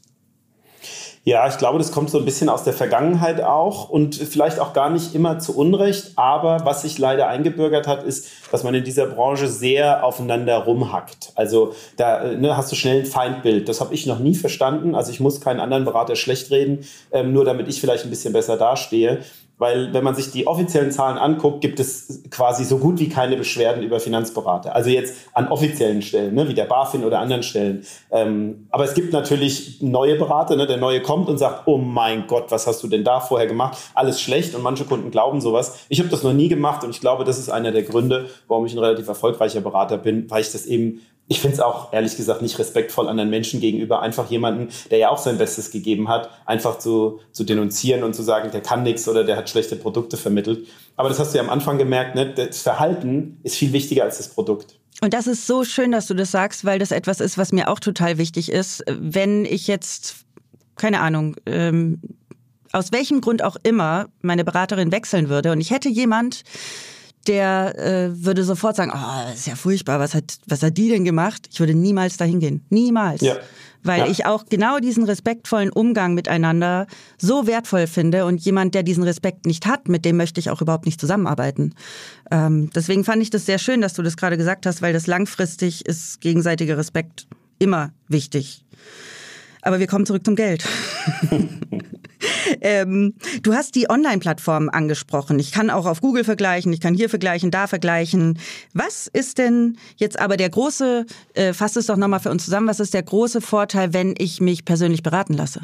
Ja, 1.27 1.49
ich 1.49 1.57
glaube, 1.57 1.79
das 1.79 1.91
kommt 1.91 2.11
so 2.11 2.19
ein 2.19 2.27
bisschen 2.27 2.51
aus 2.51 2.65
der 2.65 2.75
Vergangenheit 2.75 3.41
auch 3.41 3.89
und 3.89 4.15
vielleicht 4.15 4.61
auch 4.61 4.75
gar 4.75 4.91
nicht 4.91 5.15
immer 5.15 5.39
zu 5.39 5.57
Unrecht. 5.57 6.13
Aber 6.17 6.67
was 6.67 6.83
sich 6.83 6.99
leider 6.99 7.29
eingebürgert 7.29 7.87
hat, 7.87 8.03
ist, 8.03 8.29
dass 8.53 8.63
man 8.63 8.75
in 8.75 8.85
dieser 8.85 9.07
Branche 9.07 9.49
sehr 9.49 10.05
aufeinander 10.05 10.59
rumhackt. 10.59 11.33
Also 11.35 11.75
da 11.97 12.25
ne, 12.25 12.59
hast 12.59 12.71
du 12.73 12.77
schnell 12.77 13.01
ein 13.01 13.07
Feindbild. 13.07 13.71
Das 13.71 13.81
habe 13.81 13.95
ich 13.95 14.05
noch 14.05 14.19
nie 14.19 14.35
verstanden. 14.35 14.95
Also 14.95 15.13
ich 15.13 15.21
muss 15.21 15.41
keinen 15.41 15.61
anderen 15.61 15.87
Berater 15.87 16.15
schlecht 16.15 16.51
reden, 16.51 16.85
ähm, 17.11 17.33
nur 17.33 17.47
damit 17.47 17.69
ich 17.69 17.81
vielleicht 17.81 18.05
ein 18.05 18.11
bisschen 18.11 18.35
besser 18.35 18.59
dastehe. 18.59 19.21
Weil 19.57 19.95
wenn 19.95 20.03
man 20.03 20.17
sich 20.17 20.33
die 20.33 20.47
offiziellen 20.47 20.90
Zahlen 20.90 21.17
anguckt, 21.17 21.61
gibt 21.61 21.79
es 21.79 22.25
quasi 22.31 22.64
so 22.64 22.79
gut 22.79 22.99
wie 22.99 23.09
keine 23.09 23.37
Beschwerden 23.37 23.85
über 23.85 24.01
Finanzberater. 24.01 24.75
Also 24.75 24.90
jetzt 24.90 25.14
an 25.33 25.49
offiziellen 25.49 26.03
Stellen, 26.03 26.35
ne, 26.35 26.49
wie 26.49 26.55
der 26.55 26.64
BaFin 26.64 27.05
oder 27.05 27.21
anderen 27.21 27.45
Stellen. 27.45 27.85
Ähm, 28.11 28.67
aber 28.71 28.85
es 28.85 28.95
gibt 28.95 29.12
natürlich 29.12 29.81
neue 29.81 30.17
Berater. 30.17 30.57
Ne, 30.57 30.67
der 30.67 30.77
neue 30.77 31.03
kommt 31.03 31.29
und 31.29 31.38
sagt, 31.38 31.67
oh 31.67 31.79
mein 31.79 32.27
Gott, 32.27 32.47
was 32.51 32.67
hast 32.67 32.83
du 32.83 32.88
denn 32.88 33.05
da 33.05 33.21
vorher 33.21 33.47
gemacht? 33.47 33.79
Alles 33.95 34.21
schlecht 34.21 34.57
und 34.57 34.62
manche 34.62 34.85
Kunden 34.85 35.12
glauben 35.12 35.40
sowas. 35.40 35.87
Ich 35.88 36.01
habe 36.01 36.09
das 36.09 36.25
noch 36.25 36.33
nie 36.33 36.49
gemacht 36.49 36.83
und 36.83 36.90
ich 36.90 37.01
glaube, 37.01 37.25
das 37.25 37.38
ist 37.38 37.49
einer 37.49 37.71
der 37.71 37.85
Gründe, 37.85 38.29
warum 38.49 38.67
ich 38.67 38.73
ein 38.73 38.81
relativ 38.81 39.07
erfolgreicher 39.07 39.61
Berater 39.61 39.99
bin, 39.99 40.29
weil 40.31 40.40
ich 40.40 40.51
das 40.51 40.67
eben 40.67 41.01
ich 41.27 41.41
finde 41.41 41.55
es 41.55 41.61
auch 41.61 41.93
ehrlich 41.93 42.17
gesagt 42.17 42.43
nicht 42.43 42.59
respektvoll 42.59 43.09
anderen 43.09 43.31
Menschen 43.31 43.61
gegenüber, 43.61 44.03
einfach 44.03 44.31
jemanden, 44.31 44.69
der 44.91 44.99
ja 44.99 45.09
auch 45.09 45.19
sein 45.19 45.39
Bestes 45.39 45.71
gegeben 45.71 46.09
hat, 46.09 46.29
einfach 46.45 46.79
zu, 46.79 47.21
zu 47.33 47.45
denunzieren 47.45 48.05
und 48.05 48.15
zu 48.15 48.23
sagen, 48.23 48.51
der 48.51 48.61
kann 48.61 48.83
nichts 48.83 49.09
oder 49.09 49.25
der 49.25 49.37
hat 49.37 49.49
schlechte 49.49 49.77
Produkte 49.77 50.17
vermittelt. 50.17 50.69
Aber 50.97 51.09
das 51.09 51.19
hast 51.19 51.33
du 51.33 51.39
ja 51.39 51.45
am 51.45 51.51
Anfang 51.51 51.79
gemerkt, 51.79 52.15
ne? 52.15 52.33
das 52.35 52.61
Verhalten 52.61 53.39
ist 53.43 53.57
viel 53.57 53.73
wichtiger 53.73 54.05
als 54.05 54.19
das 54.19 54.29
Produkt. 54.29 54.79
Und 55.01 55.15
das 55.15 55.27
ist 55.27 55.47
so 55.47 55.65
schön, 55.65 55.93
dass 55.93 56.07
du 56.07 56.15
das 56.15 56.31
sagst, 56.31 56.65
weil 56.65 56.79
das 56.79 56.91
etwas 56.91 57.21
ist, 57.21 57.37
was 57.39 57.53
mir 57.53 57.69
auch 57.69 57.81
total 57.81 58.19
wichtig 58.19 58.53
ist. 58.53 58.85
Wenn 58.87 59.45
ich 59.45 59.67
jetzt, 59.67 60.17
keine 60.77 61.01
Ahnung, 61.01 61.37
ähm, 61.47 62.01
aus 62.73 62.93
welchem 62.93 63.21
Grund 63.21 63.43
auch 63.43 63.57
immer 63.63 64.07
meine 64.21 64.45
Beraterin 64.45 64.93
wechseln 64.93 65.29
würde 65.29 65.53
und 65.53 65.61
ich 65.61 65.71
hätte 65.71 65.89
jemand, 65.89 66.43
der 67.29 67.79
äh, 67.79 68.25
würde 68.25 68.45
sofort 68.45 68.77
sagen, 68.77 68.93
oh, 68.95 69.29
das 69.29 69.41
ist 69.41 69.47
ja 69.47 69.57
furchtbar, 69.57 69.99
was 70.01 70.15
hat, 70.15 70.39
was 70.47 70.63
hat 70.63 70.77
die 70.77 70.89
denn 70.89 71.05
gemacht? 71.05 71.49
Ich 71.53 71.61
würde 71.61 71.75
niemals 71.75 72.17
dahin 72.17 72.41
gehen. 72.41 72.65
Niemals. 72.71 73.21
Ja. 73.21 73.37
Weil 73.83 74.01
ja. 74.01 74.07
ich 74.07 74.25
auch 74.25 74.47
genau 74.47 74.79
diesen 74.79 75.05
respektvollen 75.05 75.71
Umgang 75.71 76.15
miteinander 76.15 76.87
so 77.19 77.47
wertvoll 77.47 77.87
finde 77.87 78.25
und 78.25 78.41
jemand, 78.41 78.75
der 78.75 78.83
diesen 78.83 79.05
Respekt 79.05 79.45
nicht 79.45 79.67
hat, 79.67 79.89
mit 79.89 80.07
dem 80.07 80.17
möchte 80.17 80.41
ich 80.41 80.49
auch 80.49 80.63
überhaupt 80.63 80.87
nicht 80.87 80.99
zusammenarbeiten. 80.99 81.75
Ähm, 82.31 82.71
deswegen 82.75 83.05
fand 83.05 83.23
ich 83.23 83.29
das 83.29 83.45
sehr 83.45 83.59
schön, 83.59 83.83
dass 83.83 83.93
du 83.93 84.03
das 84.03 84.17
gerade 84.17 84.39
gesagt 84.39 84.65
hast, 84.65 84.81
weil 84.81 84.95
das 84.95 85.07
langfristig 85.07 85.85
ist 85.85 86.23
gegenseitiger 86.23 86.79
Respekt 86.79 87.27
immer 87.59 87.93
wichtig. 88.09 88.65
Aber 89.64 89.81
wir 89.81 89.87
kommen 89.87 90.05
zurück 90.05 90.24
zum 90.24 90.37
Geld. 90.37 90.64
ähm, 92.61 93.14
du 93.42 93.55
hast 93.55 93.74
die 93.74 93.88
Online-Plattform 93.88 94.68
angesprochen. 94.68 95.38
Ich 95.38 95.53
kann 95.53 95.70
auch 95.70 95.87
auf 95.87 96.03
Google 96.03 96.22
vergleichen, 96.22 96.72
ich 96.72 96.81
kann 96.81 96.94
hier 96.94 97.09
vergleichen, 97.09 97.50
da 97.50 97.66
vergleichen. 97.66 98.38
Was 98.74 99.07
ist 99.07 99.38
denn 99.38 99.79
jetzt 99.96 100.20
aber 100.20 100.37
der 100.37 100.50
große, 100.50 101.07
äh, 101.33 101.55
fass 101.55 101.77
es 101.77 101.87
doch 101.87 101.96
nochmal 101.96 102.20
für 102.20 102.31
uns 102.31 102.44
zusammen, 102.44 102.68
was 102.68 102.79
ist 102.79 102.92
der 102.92 103.03
große 103.03 103.40
Vorteil, 103.40 103.94
wenn 103.94 104.14
ich 104.18 104.40
mich 104.42 104.66
persönlich 104.66 105.03
beraten 105.03 105.33
lasse? 105.33 105.62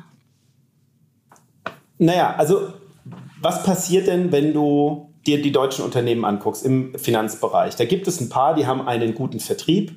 Naja, 1.98 2.34
also 2.36 2.72
was 3.42 3.62
passiert 3.62 4.06
denn, 4.06 4.32
wenn 4.32 4.54
du 4.54 5.10
dir 5.26 5.42
die 5.42 5.52
deutschen 5.52 5.84
Unternehmen 5.84 6.24
anguckst 6.24 6.64
im 6.64 6.98
Finanzbereich? 6.98 7.76
Da 7.76 7.84
gibt 7.84 8.08
es 8.08 8.18
ein 8.18 8.30
paar, 8.30 8.54
die 8.54 8.66
haben 8.66 8.80
einen 8.80 9.14
guten 9.14 9.40
Vertrieb 9.40 9.92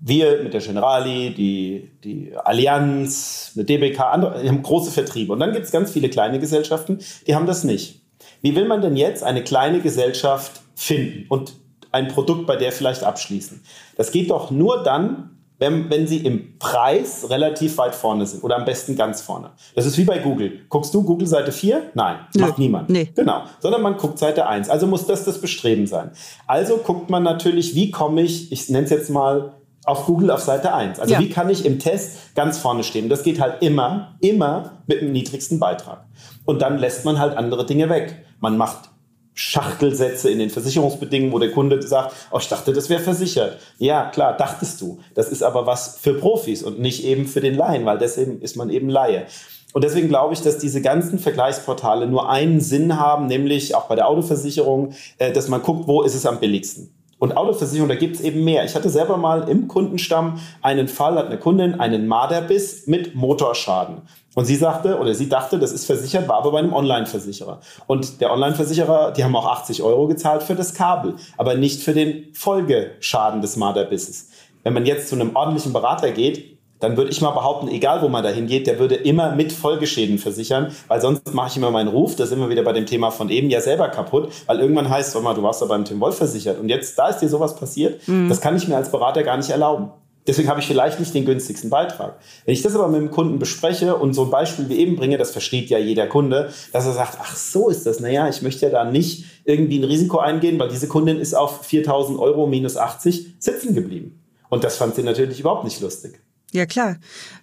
wir 0.00 0.42
mit 0.42 0.52
der 0.52 0.60
Generali, 0.60 1.34
die, 1.34 1.90
die 2.04 2.32
Allianz, 2.36 3.52
eine 3.54 3.64
DBK, 3.64 4.00
andere, 4.00 4.42
die 4.42 4.48
haben 4.48 4.62
große 4.62 4.90
Vertriebe. 4.90 5.32
Und 5.32 5.40
dann 5.40 5.52
gibt 5.52 5.64
es 5.64 5.72
ganz 5.72 5.90
viele 5.90 6.08
kleine 6.08 6.38
Gesellschaften, 6.38 6.98
die 7.26 7.34
haben 7.34 7.46
das 7.46 7.64
nicht. 7.64 8.02
Wie 8.42 8.54
will 8.56 8.66
man 8.66 8.80
denn 8.80 8.96
jetzt 8.96 9.22
eine 9.22 9.42
kleine 9.42 9.80
Gesellschaft 9.80 10.60
finden 10.74 11.26
und 11.28 11.54
ein 11.92 12.08
Produkt 12.08 12.46
bei 12.46 12.56
der 12.56 12.72
vielleicht 12.72 13.04
abschließen? 13.04 13.62
Das 13.96 14.12
geht 14.12 14.30
doch 14.30 14.50
nur 14.50 14.82
dann, 14.82 15.36
wenn, 15.58 15.90
wenn 15.90 16.06
sie 16.06 16.18
im 16.18 16.58
Preis 16.58 17.26
relativ 17.28 17.76
weit 17.76 17.94
vorne 17.94 18.26
sind 18.26 18.42
oder 18.42 18.56
am 18.56 18.64
besten 18.64 18.96
ganz 18.96 19.20
vorne. 19.20 19.50
Das 19.74 19.84
ist 19.84 19.98
wie 19.98 20.04
bei 20.04 20.18
Google. 20.18 20.60
Guckst 20.70 20.94
du 20.94 21.02
Google 21.02 21.26
Seite 21.26 21.52
4? 21.52 21.90
Nein, 21.94 22.16
Nö. 22.34 22.40
macht 22.40 22.58
niemand. 22.58 22.88
Nee. 22.88 23.10
Genau, 23.14 23.42
sondern 23.60 23.82
man 23.82 23.98
guckt 23.98 24.18
Seite 24.18 24.46
1. 24.46 24.70
Also 24.70 24.86
muss 24.86 25.06
das 25.06 25.24
das 25.24 25.38
Bestreben 25.38 25.86
sein. 25.86 26.12
Also 26.46 26.78
guckt 26.78 27.10
man 27.10 27.22
natürlich, 27.22 27.74
wie 27.74 27.90
komme 27.90 28.22
ich, 28.22 28.50
ich 28.50 28.70
nenne 28.70 28.84
es 28.84 28.90
jetzt 28.90 29.10
mal 29.10 29.52
auf 29.84 30.06
Google 30.06 30.30
auf 30.30 30.40
Seite 30.40 30.74
1. 30.74 31.00
Also 31.00 31.14
ja. 31.14 31.20
wie 31.20 31.30
kann 31.30 31.48
ich 31.50 31.64
im 31.64 31.78
Test 31.78 32.34
ganz 32.34 32.58
vorne 32.58 32.84
stehen? 32.84 33.08
Das 33.08 33.22
geht 33.22 33.40
halt 33.40 33.62
immer, 33.62 34.16
immer 34.20 34.82
mit 34.86 35.00
dem 35.00 35.12
niedrigsten 35.12 35.58
Beitrag. 35.58 36.04
Und 36.44 36.62
dann 36.62 36.78
lässt 36.78 37.04
man 37.04 37.18
halt 37.18 37.36
andere 37.36 37.64
Dinge 37.64 37.88
weg. 37.88 38.24
Man 38.40 38.56
macht 38.56 38.90
Schachtelsätze 39.34 40.28
in 40.28 40.38
den 40.38 40.50
Versicherungsbedingungen, 40.50 41.32
wo 41.32 41.38
der 41.38 41.52
Kunde 41.52 41.80
sagt, 41.82 42.14
oh, 42.30 42.38
ich 42.38 42.48
dachte, 42.48 42.72
das 42.72 42.90
wäre 42.90 43.00
versichert. 43.00 43.58
Ja, 43.78 44.10
klar, 44.10 44.36
dachtest 44.36 44.80
du. 44.80 44.98
Das 45.14 45.30
ist 45.30 45.42
aber 45.42 45.66
was 45.66 45.98
für 45.98 46.14
Profis 46.14 46.62
und 46.62 46.78
nicht 46.78 47.04
eben 47.04 47.26
für 47.26 47.40
den 47.40 47.54
Laien, 47.54 47.86
weil 47.86 47.98
deswegen 47.98 48.42
ist 48.42 48.56
man 48.56 48.68
eben 48.68 48.90
Laie. 48.90 49.26
Und 49.72 49.84
deswegen 49.84 50.08
glaube 50.08 50.34
ich, 50.34 50.42
dass 50.42 50.58
diese 50.58 50.82
ganzen 50.82 51.18
Vergleichsportale 51.18 52.06
nur 52.06 52.28
einen 52.28 52.60
Sinn 52.60 52.98
haben, 52.98 53.26
nämlich 53.26 53.74
auch 53.74 53.84
bei 53.86 53.94
der 53.94 54.08
Autoversicherung, 54.08 54.92
äh, 55.18 55.32
dass 55.32 55.48
man 55.48 55.62
guckt, 55.62 55.86
wo 55.86 56.02
ist 56.02 56.14
es 56.14 56.26
am 56.26 56.40
billigsten. 56.40 56.92
Und 57.20 57.36
Autoversicherung, 57.36 57.88
da 57.88 57.96
gibt 57.96 58.16
es 58.16 58.22
eben 58.22 58.44
mehr. 58.44 58.64
Ich 58.64 58.74
hatte 58.74 58.88
selber 58.88 59.18
mal 59.18 59.46
im 59.48 59.68
Kundenstamm 59.68 60.40
einen 60.62 60.88
Fall, 60.88 61.16
hat 61.16 61.26
eine 61.26 61.38
Kundin 61.38 61.78
einen 61.78 62.08
Marderbiss 62.08 62.86
mit 62.86 63.14
Motorschaden. 63.14 63.98
Und 64.34 64.46
sie 64.46 64.56
sagte, 64.56 64.98
oder 64.98 65.14
sie 65.14 65.28
dachte, 65.28 65.58
das 65.58 65.70
ist 65.70 65.84
versichert, 65.84 66.28
war 66.28 66.38
aber 66.38 66.52
bei 66.52 66.60
einem 66.60 66.72
Online-Versicherer. 66.72 67.60
Und 67.86 68.22
der 68.22 68.32
Online-Versicherer, 68.32 69.12
die 69.12 69.22
haben 69.22 69.36
auch 69.36 69.46
80 69.46 69.82
Euro 69.82 70.06
gezahlt 70.06 70.42
für 70.42 70.54
das 70.54 70.72
Kabel, 70.72 71.16
aber 71.36 71.56
nicht 71.56 71.82
für 71.82 71.92
den 71.92 72.32
Folgeschaden 72.32 73.42
des 73.42 73.56
Marderbisses. 73.56 74.30
Wenn 74.62 74.72
man 74.72 74.86
jetzt 74.86 75.10
zu 75.10 75.14
einem 75.14 75.36
ordentlichen 75.36 75.74
Berater 75.74 76.12
geht, 76.12 76.58
dann 76.80 76.96
würde 76.96 77.10
ich 77.10 77.20
mal 77.20 77.30
behaupten, 77.30 77.68
egal 77.68 78.02
wo 78.02 78.08
man 78.08 78.24
da 78.24 78.30
hingeht, 78.30 78.66
der 78.66 78.78
würde 78.78 78.96
immer 78.96 79.34
mit 79.34 79.52
Folgeschäden 79.52 80.18
versichern, 80.18 80.72
weil 80.88 81.00
sonst 81.00 81.32
mache 81.32 81.50
ich 81.50 81.56
immer 81.56 81.70
meinen 81.70 81.88
Ruf, 81.88 82.16
da 82.16 82.26
sind 82.26 82.40
wir 82.40 82.48
wieder 82.48 82.62
bei 82.62 82.72
dem 82.72 82.86
Thema 82.86 83.10
von 83.10 83.28
eben, 83.30 83.50
ja 83.50 83.60
selber 83.60 83.88
kaputt, 83.88 84.30
weil 84.46 84.58
irgendwann 84.60 84.88
heißt, 84.88 85.12
sag 85.12 85.22
mal, 85.22 85.34
du 85.34 85.42
warst 85.42 85.62
da 85.62 85.66
beim 85.66 85.84
Tim 85.84 86.00
Wolf 86.00 86.16
versichert 86.16 86.58
und 86.58 86.68
jetzt, 86.68 86.98
da 86.98 87.08
ist 87.08 87.18
dir 87.18 87.28
sowas 87.28 87.54
passiert, 87.54 88.06
mhm. 88.08 88.28
das 88.28 88.40
kann 88.40 88.56
ich 88.56 88.66
mir 88.66 88.76
als 88.76 88.90
Berater 88.90 89.22
gar 89.22 89.36
nicht 89.36 89.50
erlauben. 89.50 89.90
Deswegen 90.26 90.48
habe 90.48 90.60
ich 90.60 90.66
vielleicht 90.66 91.00
nicht 91.00 91.14
den 91.14 91.24
günstigsten 91.24 91.70
Beitrag. 91.70 92.18
Wenn 92.44 92.52
ich 92.52 92.62
das 92.62 92.74
aber 92.74 92.88
mit 92.88 93.00
dem 93.00 93.10
Kunden 93.10 93.38
bespreche 93.38 93.96
und 93.96 94.12
so 94.12 94.24
ein 94.24 94.30
Beispiel 94.30 94.68
wie 94.68 94.76
eben 94.76 94.96
bringe, 94.96 95.16
das 95.16 95.30
versteht 95.30 95.70
ja 95.70 95.78
jeder 95.78 96.06
Kunde, 96.06 96.50
dass 96.72 96.86
er 96.86 96.92
sagt, 96.92 97.18
ach 97.20 97.34
so 97.34 97.70
ist 97.70 97.86
das, 97.86 98.00
naja, 98.00 98.28
ich 98.28 98.42
möchte 98.42 98.66
ja 98.66 98.70
da 98.70 98.84
nicht 98.84 99.24
irgendwie 99.44 99.78
ein 99.78 99.84
Risiko 99.84 100.18
eingehen, 100.18 100.58
weil 100.58 100.68
diese 100.68 100.88
Kundin 100.88 101.18
ist 101.18 101.34
auf 101.34 101.64
4000 101.64 102.18
Euro 102.18 102.46
minus 102.46 102.76
80 102.76 103.36
sitzen 103.38 103.74
geblieben. 103.74 104.20
Und 104.50 104.62
das 104.62 104.76
fand 104.76 104.94
sie 104.94 105.02
natürlich 105.02 105.40
überhaupt 105.40 105.64
nicht 105.64 105.80
lustig. 105.80 106.20
Ja, 106.52 106.66
klar. 106.66 106.96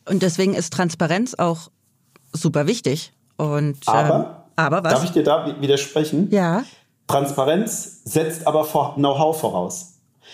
Und 0.09 0.21
deswegen 0.23 0.53
ist 0.53 0.73
Transparenz 0.73 1.35
auch 1.35 1.69
super 2.33 2.67
wichtig. 2.67 3.13
Und, 3.37 3.77
aber, 3.85 4.15
ähm, 4.15 4.25
aber 4.55 4.83
was? 4.83 4.93
Darf 4.93 5.03
ich 5.03 5.11
dir 5.11 5.23
da 5.23 5.55
widersprechen? 5.59 6.29
Ja. 6.31 6.63
Transparenz 7.07 8.01
setzt 8.03 8.45
aber 8.47 8.65
Know-how 8.95 9.39
voraus. 9.39 9.93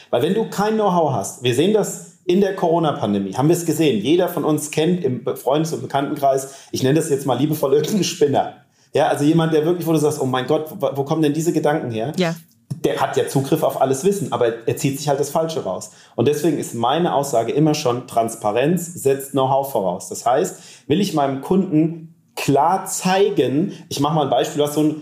Weil 0.09 0.23
wenn 0.23 0.33
du 0.33 0.49
kein 0.49 0.75
Know-how 0.75 1.13
hast, 1.13 1.43
wir 1.43 1.53
sehen 1.53 1.73
das 1.73 2.13
in 2.25 2.41
der 2.41 2.55
Corona-Pandemie, 2.55 3.33
haben 3.33 3.49
wir 3.49 3.55
es 3.55 3.65
gesehen, 3.65 4.01
jeder 4.01 4.29
von 4.29 4.43
uns 4.43 4.71
kennt 4.71 5.03
im 5.03 5.25
Freundes- 5.35 5.73
und 5.73 5.81
Bekanntenkreis, 5.81 6.55
ich 6.71 6.81
nenne 6.81 6.95
das 6.95 7.09
jetzt 7.09 7.25
mal 7.25 7.37
liebevoll 7.37 7.73
irgendeinen 7.73 8.05
Spinner. 8.05 8.53
Ja, 8.93 9.07
also 9.07 9.23
jemand, 9.23 9.53
der 9.53 9.65
wirklich, 9.65 9.85
wo 9.85 9.91
du 9.91 9.97
sagst, 9.97 10.21
oh 10.21 10.25
mein 10.25 10.47
Gott, 10.47 10.67
wo, 10.79 10.89
wo 10.95 11.03
kommen 11.03 11.21
denn 11.21 11.33
diese 11.33 11.51
Gedanken 11.51 11.91
her? 11.91 12.13
Ja 12.15 12.35
der 12.83 12.99
hat 12.99 13.15
ja 13.17 13.27
Zugriff 13.27 13.63
auf 13.63 13.81
alles 13.81 14.03
Wissen, 14.03 14.31
aber 14.31 14.67
er 14.67 14.77
zieht 14.77 14.97
sich 14.97 15.07
halt 15.07 15.19
das 15.19 15.29
Falsche 15.29 15.63
raus. 15.63 15.91
Und 16.15 16.27
deswegen 16.27 16.57
ist 16.57 16.73
meine 16.73 17.13
Aussage 17.13 17.51
immer 17.51 17.73
schon, 17.73 18.07
Transparenz 18.07 18.93
setzt 18.93 19.31
Know-how 19.31 19.71
voraus. 19.71 20.09
Das 20.09 20.25
heißt, 20.25 20.87
will 20.87 20.99
ich 20.99 21.13
meinem 21.13 21.41
Kunden 21.41 22.15
klar 22.35 22.85
zeigen, 22.85 23.73
ich 23.89 23.99
mache 23.99 24.15
mal 24.15 24.23
ein 24.23 24.29
Beispiel, 24.29 24.61
was 24.61 24.73
so 24.73 24.95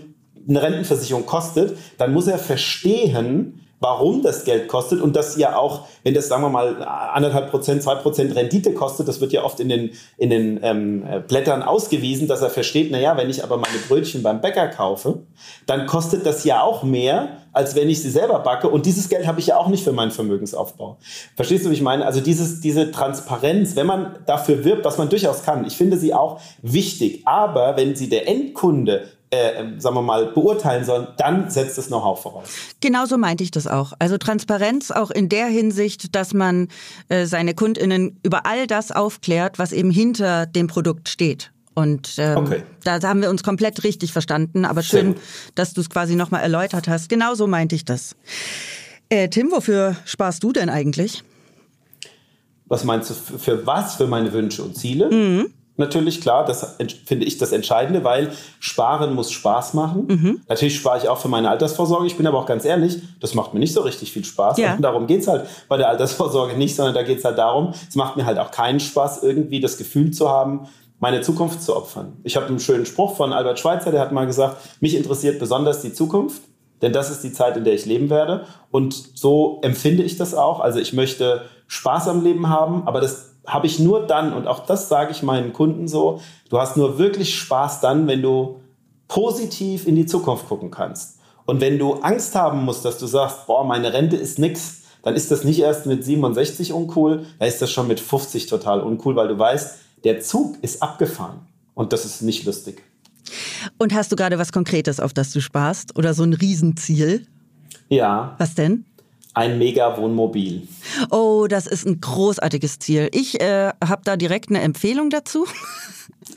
eine 0.48 0.62
Rentenversicherung 0.62 1.26
kostet, 1.26 1.76
dann 1.98 2.12
muss 2.12 2.26
er 2.26 2.38
verstehen, 2.38 3.61
warum 3.82 4.22
das 4.22 4.44
Geld 4.44 4.68
kostet 4.68 5.00
und 5.00 5.16
das 5.16 5.36
ja 5.36 5.56
auch, 5.56 5.86
wenn 6.04 6.14
das, 6.14 6.28
sagen 6.28 6.42
wir 6.44 6.48
mal, 6.48 6.82
anderthalb 6.84 7.50
Prozent, 7.50 7.82
zwei 7.82 7.96
Prozent 7.96 8.34
Rendite 8.36 8.72
kostet, 8.74 9.08
das 9.08 9.20
wird 9.20 9.32
ja 9.32 9.42
oft 9.42 9.58
in 9.58 9.68
den, 9.68 9.90
in 10.16 10.30
den 10.30 10.60
ähm, 10.62 11.04
Blättern 11.26 11.64
ausgewiesen, 11.64 12.28
dass 12.28 12.42
er 12.42 12.50
versteht, 12.50 12.92
naja, 12.92 13.16
wenn 13.16 13.28
ich 13.28 13.42
aber 13.42 13.56
meine 13.56 13.78
Brötchen 13.88 14.22
beim 14.22 14.40
Bäcker 14.40 14.68
kaufe, 14.68 15.24
dann 15.66 15.86
kostet 15.86 16.24
das 16.24 16.44
ja 16.44 16.62
auch 16.62 16.84
mehr, 16.84 17.38
als 17.52 17.74
wenn 17.74 17.90
ich 17.90 18.00
sie 18.00 18.10
selber 18.10 18.38
backe 18.38 18.68
und 18.68 18.86
dieses 18.86 19.08
Geld 19.08 19.26
habe 19.26 19.40
ich 19.40 19.48
ja 19.48 19.56
auch 19.56 19.66
nicht 19.66 19.82
für 19.82 19.92
meinen 19.92 20.12
Vermögensaufbau. 20.12 20.98
Verstehst 21.34 21.66
du, 21.66 21.70
wie 21.70 21.74
ich 21.74 21.82
meine? 21.82 22.06
Also 22.06 22.20
dieses, 22.20 22.60
diese 22.60 22.92
Transparenz, 22.92 23.74
wenn 23.74 23.86
man 23.86 24.18
dafür 24.26 24.64
wirbt, 24.64 24.84
was 24.84 24.96
man 24.96 25.08
durchaus 25.08 25.42
kann, 25.42 25.66
ich 25.66 25.76
finde 25.76 25.96
sie 25.96 26.14
auch 26.14 26.40
wichtig, 26.62 27.22
aber 27.26 27.76
wenn 27.76 27.96
sie 27.96 28.08
der 28.08 28.28
Endkunde 28.28 29.08
äh, 29.32 29.80
sagen 29.80 29.96
wir 29.96 30.02
mal, 30.02 30.26
beurteilen 30.26 30.84
sollen, 30.84 31.08
dann 31.16 31.50
setzt 31.50 31.78
das 31.78 31.86
Know-how 31.86 32.20
voraus. 32.20 32.50
Genauso 32.80 33.16
meinte 33.16 33.42
ich 33.42 33.50
das 33.50 33.66
auch. 33.66 33.94
Also 33.98 34.18
Transparenz 34.18 34.90
auch 34.90 35.10
in 35.10 35.30
der 35.30 35.46
Hinsicht, 35.46 36.14
dass 36.14 36.34
man 36.34 36.68
äh, 37.08 37.24
seine 37.24 37.54
KundInnen 37.54 38.20
über 38.22 38.44
all 38.44 38.66
das 38.66 38.92
aufklärt, 38.92 39.58
was 39.58 39.72
eben 39.72 39.90
hinter 39.90 40.44
dem 40.44 40.66
Produkt 40.66 41.08
steht. 41.08 41.50
Und 41.74 42.16
ähm, 42.18 42.36
okay. 42.36 42.62
da 42.84 43.00
haben 43.02 43.22
wir 43.22 43.30
uns 43.30 43.42
komplett 43.42 43.82
richtig 43.84 44.12
verstanden. 44.12 44.66
Aber 44.66 44.82
schön, 44.82 45.16
dass 45.54 45.72
du 45.72 45.80
es 45.80 45.88
quasi 45.88 46.14
nochmal 46.14 46.42
erläutert 46.42 46.86
hast. 46.86 47.08
Genauso 47.08 47.46
meinte 47.46 47.74
ich 47.74 47.86
das. 47.86 48.14
Äh, 49.08 49.30
Tim, 49.30 49.50
wofür 49.50 49.96
sparst 50.04 50.42
du 50.42 50.52
denn 50.52 50.68
eigentlich? 50.68 51.24
Was 52.66 52.84
meinst 52.84 53.08
du, 53.08 53.14
für 53.14 53.66
was? 53.66 53.94
Für 53.94 54.06
meine 54.06 54.34
Wünsche 54.34 54.62
und 54.62 54.76
Ziele? 54.76 55.10
Mhm. 55.10 55.54
Natürlich, 55.76 56.20
klar, 56.20 56.44
das 56.44 56.76
finde 57.06 57.24
ich 57.24 57.38
das 57.38 57.50
Entscheidende, 57.50 58.04
weil 58.04 58.32
Sparen 58.60 59.14
muss 59.14 59.32
Spaß 59.32 59.72
machen. 59.72 60.06
Mhm. 60.06 60.40
Natürlich 60.46 60.76
spare 60.76 60.98
ich 60.98 61.08
auch 61.08 61.18
für 61.18 61.28
meine 61.28 61.48
Altersvorsorge. 61.48 62.06
Ich 62.06 62.16
bin 62.16 62.26
aber 62.26 62.38
auch 62.38 62.46
ganz 62.46 62.64
ehrlich, 62.66 63.00
das 63.20 63.34
macht 63.34 63.54
mir 63.54 63.60
nicht 63.60 63.72
so 63.72 63.80
richtig 63.80 64.12
viel 64.12 64.24
Spaß. 64.24 64.58
Ja. 64.58 64.74
Und 64.74 64.82
darum 64.82 65.06
geht 65.06 65.22
es 65.22 65.28
halt 65.28 65.46
bei 65.68 65.78
der 65.78 65.88
Altersvorsorge 65.88 66.56
nicht, 66.58 66.76
sondern 66.76 66.94
da 66.94 67.02
geht 67.02 67.18
es 67.18 67.24
halt 67.24 67.38
darum, 67.38 67.72
es 67.88 67.96
macht 67.96 68.16
mir 68.16 68.26
halt 68.26 68.38
auch 68.38 68.50
keinen 68.50 68.80
Spaß, 68.80 69.22
irgendwie 69.22 69.60
das 69.60 69.78
Gefühl 69.78 70.10
zu 70.10 70.28
haben, 70.28 70.68
meine 71.00 71.22
Zukunft 71.22 71.62
zu 71.62 71.74
opfern. 71.74 72.18
Ich 72.22 72.36
habe 72.36 72.46
einen 72.46 72.60
schönen 72.60 72.86
Spruch 72.86 73.16
von 73.16 73.32
Albert 73.32 73.58
Schweitzer, 73.58 73.90
der 73.90 74.02
hat 74.02 74.12
mal 74.12 74.26
gesagt, 74.26 74.58
mich 74.80 74.94
interessiert 74.94 75.38
besonders 75.38 75.80
die 75.80 75.92
Zukunft, 75.92 76.42
denn 76.82 76.92
das 76.92 77.10
ist 77.10 77.24
die 77.24 77.32
Zeit, 77.32 77.56
in 77.56 77.64
der 77.64 77.74
ich 77.74 77.86
leben 77.86 78.10
werde. 78.10 78.44
Und 78.70 78.94
so 79.14 79.58
empfinde 79.62 80.02
ich 80.02 80.16
das 80.16 80.34
auch. 80.34 80.60
Also 80.60 80.78
ich 80.78 80.92
möchte 80.92 81.42
Spaß 81.66 82.08
am 82.08 82.22
Leben 82.22 82.48
haben, 82.48 82.86
aber 82.86 83.00
das 83.00 83.31
habe 83.46 83.66
ich 83.66 83.78
nur 83.78 84.06
dann, 84.06 84.32
und 84.32 84.46
auch 84.46 84.66
das 84.66 84.88
sage 84.88 85.12
ich 85.12 85.22
meinen 85.22 85.52
Kunden 85.52 85.88
so, 85.88 86.20
du 86.48 86.58
hast 86.58 86.76
nur 86.76 86.98
wirklich 86.98 87.34
Spaß 87.38 87.80
dann, 87.80 88.06
wenn 88.06 88.22
du 88.22 88.60
positiv 89.08 89.86
in 89.86 89.96
die 89.96 90.06
Zukunft 90.06 90.48
gucken 90.48 90.70
kannst. 90.70 91.18
Und 91.44 91.60
wenn 91.60 91.78
du 91.78 91.94
Angst 91.94 92.34
haben 92.34 92.64
musst, 92.64 92.84
dass 92.84 92.98
du 92.98 93.06
sagst, 93.06 93.46
boah, 93.46 93.64
meine 93.64 93.92
Rente 93.92 94.16
ist 94.16 94.38
nix, 94.38 94.82
dann 95.02 95.16
ist 95.16 95.30
das 95.30 95.44
nicht 95.44 95.58
erst 95.58 95.86
mit 95.86 96.04
67 96.04 96.72
uncool, 96.72 97.26
da 97.38 97.46
ist 97.46 97.60
das 97.60 97.70
schon 97.70 97.88
mit 97.88 97.98
50 97.98 98.46
total 98.46 98.80
uncool, 98.80 99.16
weil 99.16 99.28
du 99.28 99.38
weißt, 99.38 99.78
der 100.04 100.20
Zug 100.20 100.56
ist 100.62 100.82
abgefahren. 100.82 101.40
Und 101.74 101.92
das 101.92 102.04
ist 102.04 102.22
nicht 102.22 102.44
lustig. 102.44 102.82
Und 103.78 103.94
hast 103.94 104.12
du 104.12 104.16
gerade 104.16 104.38
was 104.38 104.52
Konkretes, 104.52 105.00
auf 105.00 105.12
das 105.12 105.32
du 105.32 105.40
sparst? 105.40 105.96
Oder 105.98 106.14
so 106.14 106.22
ein 106.22 106.32
Riesenziel? 106.32 107.26
Ja. 107.88 108.34
Was 108.38 108.54
denn? 108.54 108.84
Ein 109.34 109.58
Mega-Wohnmobil. 109.58 110.68
Oh, 111.10 111.46
das 111.48 111.66
ist 111.66 111.86
ein 111.86 112.00
großartiges 112.00 112.78
Ziel. 112.78 113.08
Ich 113.12 113.40
äh, 113.40 113.72
habe 113.84 114.02
da 114.04 114.16
direkt 114.16 114.50
eine 114.50 114.60
Empfehlung 114.60 115.10
dazu. 115.10 115.46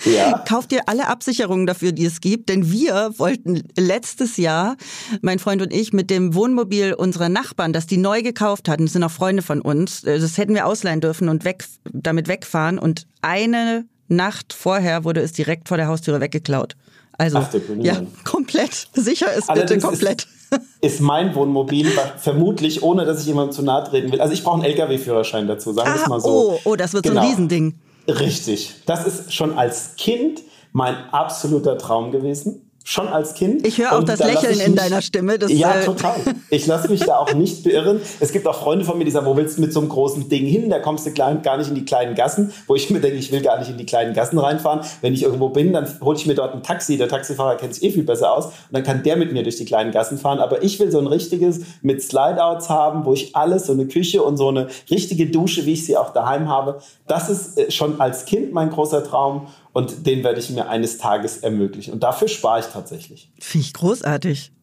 Ja. 0.05 0.39
Kauft 0.47 0.71
ihr 0.71 0.87
alle 0.87 1.07
Absicherungen 1.07 1.65
dafür, 1.65 1.91
die 1.91 2.05
es 2.05 2.21
gibt, 2.21 2.49
denn 2.49 2.71
wir 2.71 3.13
wollten 3.17 3.63
letztes 3.77 4.37
Jahr, 4.37 4.77
mein 5.21 5.39
Freund 5.39 5.61
und 5.61 5.73
ich, 5.73 5.93
mit 5.93 6.09
dem 6.09 6.35
Wohnmobil 6.35 6.93
unserer 6.93 7.29
Nachbarn, 7.29 7.73
das 7.73 7.87
die 7.87 7.97
neu 7.97 8.21
gekauft 8.21 8.69
hatten, 8.69 8.85
das 8.85 8.93
sind 8.93 9.03
auch 9.03 9.11
Freunde 9.11 9.41
von 9.41 9.61
uns, 9.61 10.03
äh, 10.03 10.19
das 10.19 10.37
hätten 10.37 10.53
wir 10.53 10.65
ausleihen 10.65 11.01
dürfen 11.01 11.29
und 11.29 11.43
weg, 11.43 11.65
damit 11.91 12.27
wegfahren 12.27 12.79
und 12.79 13.07
eine 13.21 13.85
Nacht 14.07 14.53
vorher 14.53 15.03
wurde 15.03 15.21
es 15.21 15.33
direkt 15.33 15.67
vor 15.67 15.77
der 15.77 15.87
Haustüre 15.87 16.21
weggeklaut. 16.21 16.75
Also, 17.17 17.37
Ach, 17.37 17.49
ja, 17.79 18.01
komplett. 18.23 18.87
Sicher 18.93 19.33
ist 19.33 19.49
Allerdings 19.49 19.83
bitte 19.83 19.87
komplett. 19.87 20.21
Ist 20.23 20.29
ist 20.81 21.01
mein 21.01 21.33
Wohnmobil 21.35 21.91
vermutlich, 22.17 22.83
ohne 22.83 23.05
dass 23.05 23.21
ich 23.21 23.27
jemandem 23.27 23.53
zu 23.53 23.63
nahe 23.63 23.83
treten 23.83 24.11
will. 24.11 24.21
Also 24.21 24.33
ich 24.33 24.43
brauche 24.43 24.55
einen 24.55 24.65
LKW-Führerschein 24.65 25.47
dazu, 25.47 25.73
sagen 25.73 25.93
wir 25.93 26.01
es 26.01 26.07
mal 26.07 26.19
so. 26.19 26.29
Oh, 26.53 26.59
oh, 26.63 26.75
das 26.75 26.93
wird 26.93 27.03
genau. 27.03 27.15
so 27.15 27.19
ein 27.19 27.23
genau. 27.23 27.31
Riesending. 27.31 27.79
Richtig. 28.07 28.75
Das 28.85 29.07
ist 29.07 29.33
schon 29.33 29.57
als 29.57 29.95
Kind 29.95 30.41
mein 30.71 30.95
absoluter 31.11 31.77
Traum 31.77 32.11
gewesen 32.11 32.64
schon 32.87 33.07
als 33.07 33.33
Kind. 33.33 33.65
Ich 33.65 33.79
höre 33.79 33.97
auch 33.97 34.03
das 34.03 34.19
Lächeln 34.19 34.59
in 34.59 34.75
deiner 34.75 35.01
Stimme. 35.01 35.39
Das, 35.39 35.51
ja, 35.51 35.73
äh 35.73 35.83
total. 35.83 36.15
Ich 36.51 36.67
lasse 36.67 36.87
mich 36.89 37.01
da 37.01 37.17
auch 37.17 37.33
nicht 37.33 37.63
beirren. 37.63 37.99
Es 38.19 38.31
gibt 38.31 38.47
auch 38.47 38.55
Freunde 38.55 38.85
von 38.85 38.97
mir, 38.97 39.03
die 39.03 39.11
sagen, 39.11 39.25
wo 39.25 39.35
willst 39.35 39.57
du 39.57 39.61
mit 39.61 39.73
so 39.73 39.79
einem 39.79 39.89
großen 39.89 40.29
Ding 40.29 40.45
hin? 40.45 40.69
Da 40.69 40.79
kommst 40.79 41.05
du 41.05 41.11
klein, 41.11 41.41
gar 41.41 41.57
nicht 41.57 41.67
in 41.67 41.75
die 41.75 41.83
kleinen 41.83 42.13
Gassen, 42.13 42.53
wo 42.67 42.75
ich 42.75 42.89
mir 42.91 43.01
denke, 43.01 43.17
ich 43.17 43.31
will 43.31 43.41
gar 43.41 43.57
nicht 43.57 43.71
in 43.71 43.77
die 43.77 43.87
kleinen 43.87 44.13
Gassen 44.13 44.37
reinfahren. 44.37 44.81
Wenn 45.01 45.13
ich 45.13 45.23
irgendwo 45.23 45.49
bin, 45.49 45.73
dann 45.73 45.87
hole 46.01 46.15
ich 46.15 46.27
mir 46.27 46.35
dort 46.35 46.53
ein 46.53 46.61
Taxi. 46.61 46.97
Der 46.97 47.09
Taxifahrer 47.09 47.57
kennt 47.57 47.73
sich 47.73 47.83
eh 47.83 47.91
viel 47.91 48.03
besser 48.03 48.31
aus 48.31 48.45
und 48.45 48.53
dann 48.71 48.83
kann 48.83 49.01
der 49.01 49.17
mit 49.17 49.33
mir 49.33 49.41
durch 49.41 49.57
die 49.57 49.65
kleinen 49.65 49.91
Gassen 49.91 50.19
fahren. 50.19 50.39
Aber 50.39 50.61
ich 50.61 50.79
will 50.79 50.91
so 50.91 50.99
ein 50.99 51.07
richtiges 51.07 51.61
mit 51.81 52.03
Slideouts 52.03 52.69
haben, 52.69 53.03
wo 53.05 53.13
ich 53.13 53.35
alles, 53.35 53.65
so 53.65 53.73
eine 53.73 53.87
Küche 53.87 54.21
und 54.21 54.37
so 54.37 54.49
eine 54.49 54.67
richtige 54.91 55.25
Dusche, 55.25 55.65
wie 55.65 55.73
ich 55.73 55.85
sie 55.85 55.97
auch 55.97 56.13
daheim 56.13 56.47
habe. 56.47 56.79
Das 57.07 57.29
ist 57.29 57.57
äh, 57.57 57.71
schon 57.71 57.99
als 57.99 58.25
Kind 58.25 58.53
mein 58.53 58.69
großer 58.69 59.03
Traum. 59.03 59.47
Und 59.75 60.07
den 60.07 60.23
werde 60.23 60.39
ich 60.39 60.49
mir 60.51 60.69
eines 60.69 60.99
Tages 60.99 61.39
ermöglichen. 61.39 61.91
Und 61.91 62.01
dafür 62.01 62.29
spare 62.29 62.61
ich 62.61 62.67
tatsächlich. 62.67 63.29
Finde 63.37 63.67
ich 63.67 63.73
großartig. 63.73 64.53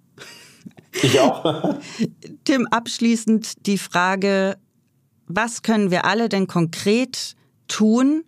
Ich 1.02 1.20
auch. 1.20 1.76
Tim, 2.44 2.66
abschließend 2.70 3.66
die 3.66 3.76
Frage, 3.76 4.56
was 5.26 5.60
können 5.60 5.90
wir 5.90 6.06
alle 6.06 6.30
denn 6.30 6.46
konkret 6.46 7.36
tun, 7.68 8.24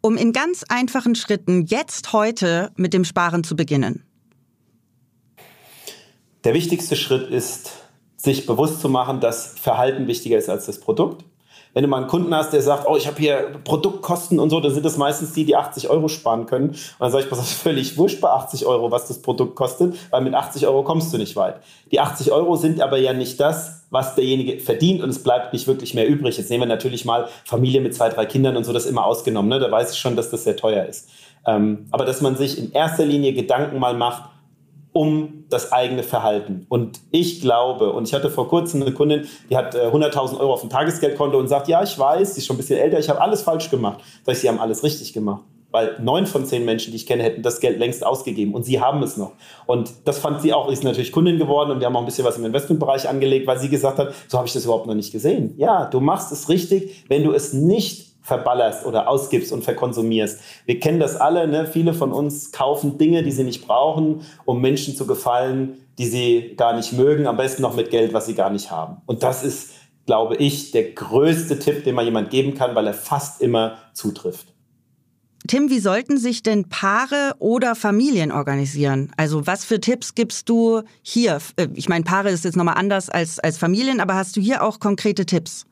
um 0.00 0.16
in 0.16 0.32
ganz 0.32 0.64
einfachen 0.68 1.16
Schritten 1.16 1.66
jetzt 1.66 2.12
heute 2.12 2.70
mit 2.76 2.94
dem 2.94 3.04
Sparen 3.04 3.42
zu 3.42 3.56
beginnen? 3.56 4.04
Der 6.44 6.54
wichtigste 6.54 6.94
Schritt 6.94 7.28
ist, 7.28 7.72
sich 8.16 8.46
bewusst 8.46 8.80
zu 8.80 8.88
machen, 8.88 9.18
dass 9.18 9.58
Verhalten 9.58 10.06
wichtiger 10.06 10.38
ist 10.38 10.48
als 10.48 10.66
das 10.66 10.78
Produkt. 10.78 11.24
Wenn 11.72 11.82
du 11.82 11.88
mal 11.88 11.98
einen 11.98 12.08
Kunden 12.08 12.34
hast, 12.34 12.52
der 12.52 12.62
sagt, 12.62 12.86
oh, 12.88 12.96
ich 12.96 13.06
habe 13.06 13.18
hier 13.18 13.52
Produktkosten 13.64 14.40
und 14.40 14.50
so, 14.50 14.60
dann 14.60 14.72
sind 14.72 14.84
das 14.84 14.96
meistens 14.96 15.32
die, 15.32 15.44
die 15.44 15.56
80 15.56 15.88
Euro 15.88 16.08
sparen 16.08 16.46
können. 16.46 16.70
Und 16.70 16.78
dann 16.98 17.12
sage 17.12 17.24
ich, 17.24 17.30
das 17.30 17.38
ist 17.40 17.52
völlig 17.62 17.96
wurscht 17.96 18.20
bei 18.20 18.28
80 18.28 18.66
Euro, 18.66 18.90
was 18.90 19.06
das 19.06 19.22
Produkt 19.22 19.54
kostet, 19.54 19.94
weil 20.10 20.22
mit 20.22 20.34
80 20.34 20.66
Euro 20.66 20.82
kommst 20.82 21.12
du 21.12 21.18
nicht 21.18 21.36
weit. 21.36 21.56
Die 21.92 22.00
80 22.00 22.32
Euro 22.32 22.56
sind 22.56 22.80
aber 22.80 22.98
ja 22.98 23.12
nicht 23.12 23.38
das, 23.38 23.84
was 23.90 24.14
derjenige 24.14 24.60
verdient 24.60 25.02
und 25.02 25.10
es 25.10 25.22
bleibt 25.22 25.52
nicht 25.52 25.66
wirklich 25.66 25.94
mehr 25.94 26.08
übrig. 26.08 26.38
Jetzt 26.38 26.50
nehmen 26.50 26.62
wir 26.62 26.68
natürlich 26.68 27.04
mal 27.04 27.28
Familie 27.44 27.80
mit 27.80 27.94
zwei, 27.94 28.08
drei 28.08 28.26
Kindern 28.26 28.56
und 28.56 28.64
so, 28.64 28.72
das 28.72 28.86
immer 28.86 29.04
ausgenommen. 29.04 29.48
Ne? 29.48 29.58
Da 29.58 29.70
weiß 29.70 29.92
ich 29.92 29.98
schon, 29.98 30.16
dass 30.16 30.30
das 30.30 30.44
sehr 30.44 30.56
teuer 30.56 30.86
ist. 30.86 31.08
Ähm, 31.46 31.86
aber 31.90 32.04
dass 32.04 32.20
man 32.20 32.36
sich 32.36 32.58
in 32.58 32.72
erster 32.72 33.04
Linie 33.04 33.32
Gedanken 33.32 33.78
mal 33.78 33.94
macht, 33.94 34.24
um 34.92 35.44
das 35.48 35.72
eigene 35.72 36.02
Verhalten. 36.02 36.66
Und 36.68 37.00
ich 37.10 37.40
glaube, 37.40 37.92
und 37.92 38.08
ich 38.08 38.14
hatte 38.14 38.30
vor 38.30 38.48
kurzem 38.48 38.82
eine 38.82 38.92
Kundin, 38.92 39.26
die 39.48 39.56
hat 39.56 39.74
äh, 39.74 39.86
100.000 39.86 40.40
Euro 40.40 40.52
auf 40.52 40.60
dem 40.60 40.70
Tagesgeldkonto 40.70 41.38
und 41.38 41.48
sagt, 41.48 41.68
ja, 41.68 41.82
ich 41.82 41.96
weiß, 41.98 42.34
sie 42.34 42.40
ist 42.40 42.46
schon 42.46 42.56
ein 42.56 42.58
bisschen 42.58 42.78
älter, 42.78 42.98
ich 42.98 43.08
habe 43.08 43.20
alles 43.20 43.42
falsch 43.42 43.70
gemacht. 43.70 44.00
Sag 44.24 44.34
ich, 44.34 44.40
sie 44.40 44.48
haben 44.48 44.58
alles 44.58 44.82
richtig 44.82 45.12
gemacht. 45.12 45.44
Weil 45.72 45.96
neun 46.00 46.26
von 46.26 46.44
zehn 46.44 46.64
Menschen, 46.64 46.90
die 46.90 46.96
ich 46.96 47.06
kenne, 47.06 47.22
hätten 47.22 47.42
das 47.42 47.60
Geld 47.60 47.78
längst 47.78 48.04
ausgegeben 48.04 48.54
und 48.54 48.64
sie 48.64 48.80
haben 48.80 49.04
es 49.04 49.16
noch. 49.16 49.32
Und 49.66 49.92
das 50.04 50.18
fand 50.18 50.42
sie 50.42 50.52
auch, 50.52 50.68
ist 50.68 50.82
natürlich 50.82 51.12
Kundin 51.12 51.38
geworden 51.38 51.70
und 51.70 51.78
wir 51.78 51.86
haben 51.86 51.94
auch 51.94 52.00
ein 52.00 52.06
bisschen 52.06 52.24
was 52.24 52.36
im 52.36 52.44
Investmentbereich 52.44 53.08
angelegt, 53.08 53.46
weil 53.46 53.60
sie 53.60 53.68
gesagt 53.68 53.98
hat, 53.98 54.12
so 54.26 54.38
habe 54.38 54.48
ich 54.48 54.52
das 54.52 54.64
überhaupt 54.64 54.88
noch 54.88 54.94
nicht 54.94 55.12
gesehen. 55.12 55.54
Ja, 55.58 55.84
du 55.84 56.00
machst 56.00 56.32
es 56.32 56.48
richtig, 56.48 57.04
wenn 57.06 57.22
du 57.22 57.32
es 57.32 57.52
nicht 57.52 58.09
verballerst 58.22 58.84
oder 58.86 59.08
ausgibst 59.08 59.52
und 59.52 59.64
verkonsumierst. 59.64 60.40
Wir 60.66 60.78
kennen 60.78 61.00
das 61.00 61.16
alle, 61.16 61.48
ne? 61.48 61.66
viele 61.66 61.94
von 61.94 62.12
uns 62.12 62.52
kaufen 62.52 62.98
Dinge, 62.98 63.22
die 63.22 63.32
sie 63.32 63.44
nicht 63.44 63.66
brauchen, 63.66 64.22
um 64.44 64.60
Menschen 64.60 64.94
zu 64.94 65.06
gefallen, 65.06 65.78
die 65.98 66.06
sie 66.06 66.54
gar 66.56 66.76
nicht 66.76 66.92
mögen, 66.92 67.26
am 67.26 67.36
besten 67.36 67.62
noch 67.62 67.74
mit 67.74 67.90
Geld, 67.90 68.12
was 68.12 68.26
sie 68.26 68.34
gar 68.34 68.50
nicht 68.50 68.70
haben. 68.70 68.98
Und 69.06 69.22
das 69.22 69.42
ist, 69.42 69.70
glaube 70.06 70.36
ich, 70.36 70.70
der 70.70 70.92
größte 70.92 71.58
Tipp, 71.58 71.84
den 71.84 71.94
man 71.94 72.04
jemand 72.04 72.30
geben 72.30 72.54
kann, 72.54 72.74
weil 72.74 72.86
er 72.86 72.94
fast 72.94 73.40
immer 73.40 73.78
zutrifft. 73.94 74.46
Tim, 75.48 75.70
wie 75.70 75.80
sollten 75.80 76.18
sich 76.18 76.42
denn 76.42 76.68
Paare 76.68 77.34
oder 77.38 77.74
Familien 77.74 78.30
organisieren? 78.30 79.10
Also 79.16 79.46
was 79.46 79.64
für 79.64 79.80
Tipps 79.80 80.14
gibst 80.14 80.48
du 80.48 80.82
hier? 81.02 81.38
Äh, 81.56 81.68
ich 81.74 81.88
meine, 81.88 82.04
Paare 82.04 82.30
ist 82.30 82.44
jetzt 82.44 82.56
nochmal 82.56 82.76
anders 82.76 83.08
als, 83.08 83.38
als 83.38 83.58
Familien, 83.58 84.00
aber 84.00 84.14
hast 84.14 84.36
du 84.36 84.40
hier 84.40 84.62
auch 84.62 84.80
konkrete 84.80 85.26
Tipps? 85.26 85.66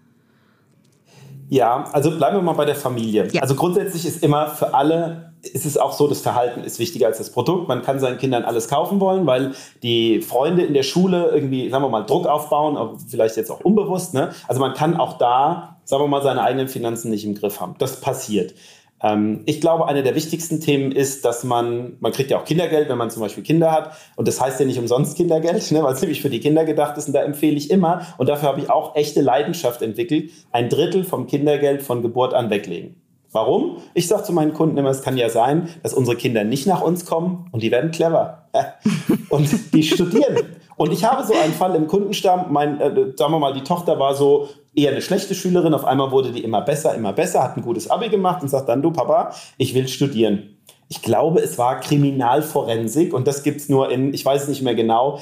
Ja, 1.49 1.85
also 1.93 2.11
bleiben 2.11 2.37
wir 2.37 2.43
mal 2.43 2.53
bei 2.53 2.65
der 2.65 2.75
Familie. 2.75 3.29
Ja. 3.33 3.43
Also 3.43 3.55
grundsätzlich 3.55 4.05
ist 4.05 4.23
immer 4.23 4.49
für 4.49 4.75
alle, 4.75 5.33
ist 5.43 5.65
es 5.65 5.79
auch 5.79 5.93
so, 5.93 6.07
das 6.07 6.21
Verhalten 6.21 6.63
ist 6.63 6.79
wichtiger 6.79 7.07
als 7.07 7.19
das 7.19 7.31
Produkt. 7.31 7.69
Man 7.69 7.83
kann 7.83 8.01
seinen 8.01 8.19
Kindern 8.19 8.45
alles 8.45 8.69
kaufen 8.69 9.01
wollen, 9.01 9.27
weil 9.27 9.53
die 9.83 10.21
Freunde 10.21 10.63
in 10.63 10.75
der 10.75 10.83
Schule 10.83 11.31
irgendwie, 11.33 11.71
sagen 11.71 11.83
wir 11.85 11.89
mal, 11.89 12.03
Druck 12.03 12.27
aufbauen, 12.27 12.99
vielleicht 13.09 13.37
jetzt 13.37 13.51
auch 13.51 13.61
unbewusst. 13.61 14.15
Ne? 14.15 14.31
Also 14.47 14.61
man 14.61 14.75
kann 14.75 14.99
auch 14.99 15.17
da, 15.17 15.77
sagen 15.85 16.03
wir 16.03 16.09
mal, 16.09 16.23
seine 16.23 16.43
eigenen 16.43 16.69
Finanzen 16.69 17.11
nicht 17.11 17.25
im 17.25 17.35
Griff 17.35 17.61
haben. 17.61 17.77
Das 17.79 18.01
passiert. 18.01 18.55
Ähm, 19.03 19.43
ich 19.47 19.61
glaube, 19.61 19.87
eine 19.87 20.03
der 20.03 20.15
wichtigsten 20.15 20.61
Themen 20.61 20.93
ist, 20.93 21.25
dass 21.25 21.45
man, 21.45 21.97
man 22.01 22.13
kriegt 22.13 22.31
ja 22.31 22.39
auch 22.39 22.45
Kindergeld, 22.45 22.89
wenn 22.89 22.99
man 22.99 23.11
zum 23.11 23.23
Beispiel 23.23 23.43
Kinder 23.43 23.71
hat. 23.71 23.93
Und 24.17 24.29
das 24.29 24.41
heißt 24.41 24.59
ja 24.61 24.67
nicht 24.67 24.79
umsonst 24.79 25.17
Kindergeld, 25.17 25.71
ne, 25.73 25.83
weil 25.83 25.95
es 25.95 26.01
nämlich 26.01 26.23
für 26.23 26.31
die 26.31 26.41
Kinder 26.41 26.65
gedacht 26.65 26.97
ist. 26.97 27.09
Und 27.09 27.15
da 27.15 27.23
empfehle 27.23 27.57
ich 27.57 27.71
immer, 27.71 28.07
und 28.19 28.29
dafür 28.29 28.49
habe 28.49 28.61
ich 28.61 28.71
auch 28.71 28.97
echte 28.97 29.21
Leidenschaft 29.21 29.83
entwickelt, 29.83 30.31
ein 30.53 30.69
Drittel 30.69 31.05
vom 31.05 31.27
Kindergeld 31.27 31.83
von 31.83 32.03
Geburt 32.03 32.35
an 32.35 32.51
weglegen. 32.51 33.01
Warum? 33.31 33.77
Ich 33.93 34.09
sage 34.09 34.23
zu 34.23 34.33
meinen 34.33 34.55
Kunden 34.55 34.79
immer, 34.79 34.89
es 34.89 35.03
kann 35.03 35.19
ja 35.19 35.29
sein, 35.29 35.69
dass 35.83 35.93
unsere 35.93 36.17
Kinder 36.17 36.45
nicht 36.45 36.67
nach 36.67 36.81
uns 36.81 37.05
kommen 37.05 37.47
und 37.53 37.63
die 37.63 37.71
werden 37.71 37.91
clever. 37.91 38.49
und 39.29 39.75
die 39.75 39.83
studieren. 39.83 40.37
Und 40.77 40.93
ich 40.93 41.05
habe 41.05 41.27
so 41.27 41.35
einen 41.35 41.53
Fall 41.53 41.75
im 41.75 41.89
Kundenstamm, 41.89 42.47
mein, 42.51 42.81
äh, 42.81 43.13
sagen 43.17 43.33
wir 43.33 43.39
mal, 43.39 43.53
die 43.53 43.65
Tochter 43.65 43.99
war 43.99 44.15
so 44.15 44.49
eher 44.79 44.93
eine 44.93 45.03
schlechte 45.03 45.35
Schülerin. 45.35 45.75
Auf 45.75 45.85
einmal 45.85 46.11
wurde 46.11 46.33
die 46.33 46.45
immer 46.45 46.63
besser, 46.63 46.95
immer 46.95 47.13
besser, 47.13 47.43
hat 47.43 47.57
ein 47.57 47.63
gutes 47.63 47.91
Abi 47.91 48.09
gemacht 48.09 48.43
und 48.43 48.49
sagt 48.49 48.69
dann, 48.69 48.81
du 48.81 48.91
Papa, 48.93 49.35
ich 49.57 49.75
will 49.75 49.89
studieren. 49.89 50.59
ich 50.89 51.03
glaube, 51.03 51.41
es 51.41 51.59
war 51.59 51.81
Kriminalforensik 51.81 53.13
und 53.13 53.27
das 53.27 53.43
gibt 53.43 53.61
es 53.61 53.69
nur 53.69 53.91
in, 53.91 54.15
ich 54.15 54.25
weiß 54.25 54.43
es 54.43 54.49
nicht 54.49 54.63
mehr 54.63 54.75
genau, 54.75 55.21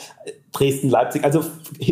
Dresden, 0.53 0.89
Leipzig, 0.89 1.25
also 1.25 1.43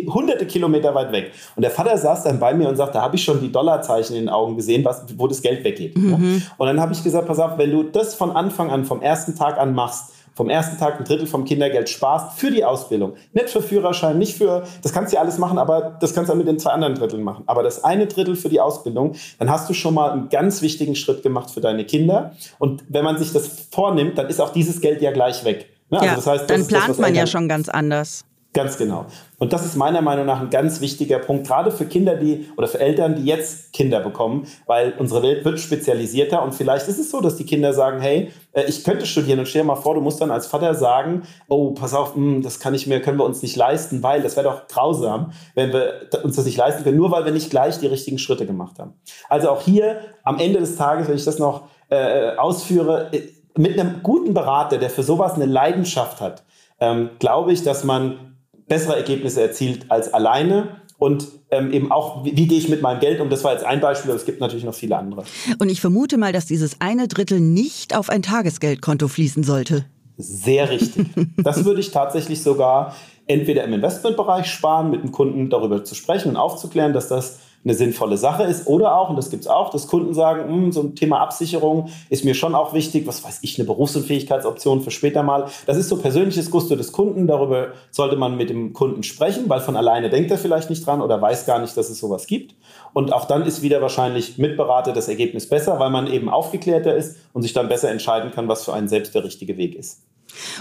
hunderte 0.07 0.45
Kilometer 0.47 0.95
weit 0.95 1.11
weg. 1.11 1.31
Und 1.55 1.61
der 1.61 1.71
Vater 1.71 1.97
saß 1.97 2.23
dann 2.23 2.39
bei 2.39 2.53
mir 2.53 2.69
und 2.69 2.77
sagte, 2.77 2.93
da 2.93 3.01
habe 3.01 3.15
ich 3.15 3.23
schon 3.23 3.41
die 3.41 3.51
Dollarzeichen 3.51 4.15
in 4.15 4.23
den 4.23 4.29
Augen 4.29 4.55
gesehen, 4.55 4.83
was, 4.85 5.05
wo 5.17 5.27
das 5.27 5.41
Geld 5.41 5.63
weggeht. 5.63 5.97
Mhm. 5.97 6.41
Und 6.57 6.67
dann 6.67 6.79
habe 6.79 6.93
ich 6.93 7.03
gesagt, 7.03 7.27
pass 7.27 7.37
auf, 7.37 7.57
wenn 7.57 7.71
du 7.71 7.83
das 7.83 8.15
von 8.15 8.31
Anfang 8.31 8.71
an, 8.71 8.85
vom 8.85 9.01
ersten 9.01 9.35
Tag 9.35 9.59
an 9.59 9.75
machst, 9.75 10.13
vom 10.35 10.49
ersten 10.49 10.77
Tag 10.77 10.99
ein 10.99 11.05
Drittel 11.05 11.27
vom 11.27 11.45
Kindergeld 11.45 11.89
sparst 11.89 12.37
für 12.37 12.51
die 12.51 12.63
Ausbildung. 12.65 13.13
Nicht 13.33 13.49
für 13.49 13.61
Führerschein, 13.61 14.19
nicht 14.19 14.37
für, 14.37 14.63
das 14.83 14.91
kannst 14.91 15.13
du 15.13 15.15
ja 15.15 15.21
alles 15.21 15.37
machen, 15.37 15.57
aber 15.57 15.97
das 15.99 16.13
kannst 16.13 16.29
du 16.29 16.33
auch 16.33 16.37
mit 16.37 16.47
den 16.47 16.59
zwei 16.59 16.71
anderen 16.71 16.95
Dritteln 16.95 17.23
machen. 17.23 17.43
Aber 17.47 17.63
das 17.63 17.83
eine 17.83 18.05
Drittel 18.07 18.35
für 18.35 18.49
die 18.49 18.59
Ausbildung, 18.59 19.15
dann 19.39 19.49
hast 19.49 19.69
du 19.69 19.73
schon 19.73 19.93
mal 19.93 20.11
einen 20.11 20.29
ganz 20.29 20.61
wichtigen 20.61 20.95
Schritt 20.95 21.23
gemacht 21.23 21.49
für 21.49 21.61
deine 21.61 21.85
Kinder. 21.85 22.33
Und 22.59 22.83
wenn 22.89 23.05
man 23.05 23.17
sich 23.17 23.31
das 23.31 23.67
vornimmt, 23.71 24.17
dann 24.17 24.27
ist 24.27 24.41
auch 24.41 24.51
dieses 24.51 24.81
Geld 24.81 25.01
ja 25.01 25.11
gleich 25.11 25.45
weg. 25.45 25.69
Ne? 25.89 25.99
Also 25.99 26.05
ja, 26.05 26.15
das 26.15 26.27
heißt, 26.27 26.49
dann 26.49 26.67
plant 26.67 26.89
das, 26.89 26.97
man 26.97 27.15
ja 27.15 27.27
schon 27.27 27.47
ganz 27.47 27.69
anders. 27.69 28.25
Ganz 28.55 28.77
genau. 28.77 29.05
Und 29.37 29.51
das 29.51 29.65
ist 29.65 29.75
meiner 29.75 30.01
Meinung 30.01 30.25
nach 30.25 30.39
ein 30.39 30.49
ganz 30.49 30.79
wichtiger 30.79 31.19
Punkt, 31.19 31.45
gerade 31.45 31.71
für 31.71 31.85
Kinder, 31.85 32.15
die 32.15 32.49
oder 32.55 32.69
für 32.69 32.79
Eltern, 32.79 33.17
die 33.17 33.25
jetzt 33.25 33.73
Kinder 33.73 33.99
bekommen, 33.99 34.47
weil 34.65 34.93
unsere 34.97 35.21
Welt 35.23 35.43
wird 35.43 35.59
spezialisierter 35.59 36.41
und 36.41 36.55
vielleicht 36.55 36.87
ist 36.87 36.97
es 36.97 37.11
so, 37.11 37.19
dass 37.19 37.35
die 37.35 37.45
Kinder 37.45 37.73
sagen, 37.73 37.99
hey, 37.99 38.31
äh, 38.53 38.63
ich 38.63 38.85
könnte 38.85 39.05
studieren 39.05 39.39
und 39.39 39.47
stell 39.49 39.63
dir 39.63 39.67
mal 39.67 39.75
vor, 39.75 39.93
du 39.93 39.99
musst 39.99 40.21
dann 40.21 40.31
als 40.31 40.47
Vater 40.47 40.73
sagen, 40.73 41.23
oh, 41.49 41.71
pass 41.71 41.93
auf, 41.93 42.15
hm, 42.15 42.43
das 42.43 42.61
kann 42.61 42.73
ich 42.73 42.87
mir, 42.87 43.01
können 43.01 43.19
wir 43.19 43.25
uns 43.25 43.41
nicht 43.41 43.57
leisten, 43.57 44.01
weil 44.01 44.21
das 44.21 44.37
wäre 44.37 44.47
doch 44.47 44.67
grausam, 44.69 45.33
wenn 45.53 45.73
wir 45.73 46.07
uns 46.23 46.37
das 46.37 46.45
nicht 46.45 46.57
leisten 46.57 46.85
können, 46.85 46.95
nur 46.95 47.11
weil 47.11 47.25
wir 47.25 47.33
nicht 47.33 47.49
gleich 47.49 47.79
die 47.79 47.87
richtigen 47.87 48.19
Schritte 48.19 48.45
gemacht 48.45 48.79
haben. 48.79 48.93
Also 49.27 49.49
auch 49.49 49.63
hier 49.63 49.99
am 50.23 50.39
Ende 50.39 50.61
des 50.61 50.77
Tages, 50.77 51.09
wenn 51.09 51.17
ich 51.17 51.25
das 51.25 51.39
noch 51.39 51.67
äh, 51.89 52.37
ausführe, 52.37 53.09
äh, 53.11 53.21
mit 53.57 53.77
einem 53.77 54.01
guten 54.01 54.33
Berater, 54.33 54.77
der 54.77 54.89
für 54.89 55.03
sowas 55.03 55.33
eine 55.33 55.45
Leidenschaft 55.45 56.21
hat, 56.21 56.43
ähm, 56.79 57.09
glaube 57.19 57.51
ich, 57.51 57.61
dass 57.61 57.83
man 57.83 58.34
bessere 58.67 58.95
Ergebnisse 58.95 59.41
erzielt 59.41 59.89
als 59.89 60.13
alleine. 60.13 60.81
Und 60.97 61.27
ähm, 61.51 61.73
eben 61.73 61.91
auch, 61.91 62.23
wie, 62.23 62.37
wie 62.37 62.47
gehe 62.47 62.57
ich 62.57 62.69
mit 62.69 62.81
meinem 62.81 63.01
Geld 63.01 63.19
um? 63.19 63.29
Das 63.29 63.43
war 63.43 63.51
jetzt 63.51 63.65
ein 63.65 63.81
Beispiel, 63.81 64.11
aber 64.11 64.19
es 64.19 64.25
gibt 64.25 64.39
natürlich 64.39 64.63
noch 64.63 64.73
viele 64.73 64.97
andere. 64.97 65.25
Und 65.59 65.69
ich 65.69 65.81
vermute 65.81 66.17
mal, 66.17 66.31
dass 66.31 66.45
dieses 66.45 66.79
eine 66.79 67.07
Drittel 67.09 67.41
nicht 67.41 67.95
auf 67.95 68.09
ein 68.09 68.21
Tagesgeldkonto 68.21 69.09
fließen 69.09 69.43
sollte. 69.43 69.85
Sehr 70.17 70.69
richtig. 70.69 71.07
Das 71.37 71.65
würde 71.65 71.81
ich 71.81 71.91
tatsächlich 71.91 72.41
sogar 72.41 72.95
entweder 73.27 73.65
im 73.65 73.73
Investmentbereich 73.73 74.45
sparen, 74.45 74.89
mit 74.89 75.03
dem 75.03 75.11
Kunden 75.11 75.49
darüber 75.49 75.83
zu 75.83 75.95
sprechen 75.95 76.29
und 76.29 76.37
aufzuklären, 76.37 76.93
dass 76.93 77.09
das 77.09 77.39
eine 77.65 77.73
sinnvolle 77.73 78.17
Sache 78.17 78.43
ist. 78.43 78.67
Oder 78.67 78.95
auch, 78.95 79.09
und 79.09 79.15
das 79.15 79.29
gibt 79.29 79.43
es 79.43 79.47
auch, 79.47 79.71
dass 79.71 79.87
Kunden 79.87 80.13
sagen, 80.13 80.47
hm, 80.47 80.71
so 80.71 80.81
ein 80.81 80.95
Thema 80.95 81.19
Absicherung 81.19 81.89
ist 82.09 82.23
mir 82.23 82.35
schon 82.35 82.55
auch 82.55 82.73
wichtig, 82.73 83.07
was 83.07 83.23
weiß 83.23 83.39
ich, 83.41 83.57
eine 83.57 83.65
Berufsunfähigkeitsoption 83.65 84.81
für 84.81 84.91
später 84.91 85.23
mal. 85.23 85.47
Das 85.65 85.77
ist 85.77 85.89
so 85.89 85.97
persönliches 85.97 86.51
Gusto 86.51 86.75
des 86.75 86.91
Kunden, 86.91 87.27
darüber 87.27 87.69
sollte 87.91 88.15
man 88.15 88.37
mit 88.37 88.49
dem 88.49 88.73
Kunden 88.73 89.03
sprechen, 89.03 89.49
weil 89.49 89.59
von 89.59 89.75
alleine 89.75 90.09
denkt 90.09 90.31
er 90.31 90.37
vielleicht 90.37 90.69
nicht 90.69 90.85
dran 90.85 91.01
oder 91.01 91.21
weiß 91.21 91.45
gar 91.45 91.59
nicht, 91.59 91.75
dass 91.75 91.89
es 91.89 91.99
sowas 91.99 92.27
gibt. 92.27 92.55
Und 92.93 93.11
auch 93.11 93.25
dann 93.25 93.45
ist 93.45 93.61
wieder 93.61 93.81
wahrscheinlich 93.81 94.37
mit 94.37 94.55
Berater 94.55 94.93
das 94.93 95.07
Ergebnis 95.07 95.49
besser, 95.49 95.79
weil 95.79 95.89
man 95.89 96.07
eben 96.07 96.29
aufgeklärter 96.29 96.95
ist 96.95 97.17
und 97.33 97.41
sich 97.41 97.53
dann 97.53 97.67
besser 97.67 97.89
entscheiden 97.89 98.31
kann, 98.31 98.47
was 98.47 98.63
für 98.63 98.73
einen 98.73 98.87
selbst 98.87 99.15
der 99.15 99.23
richtige 99.23 99.57
Weg 99.57 99.75
ist. 99.75 100.03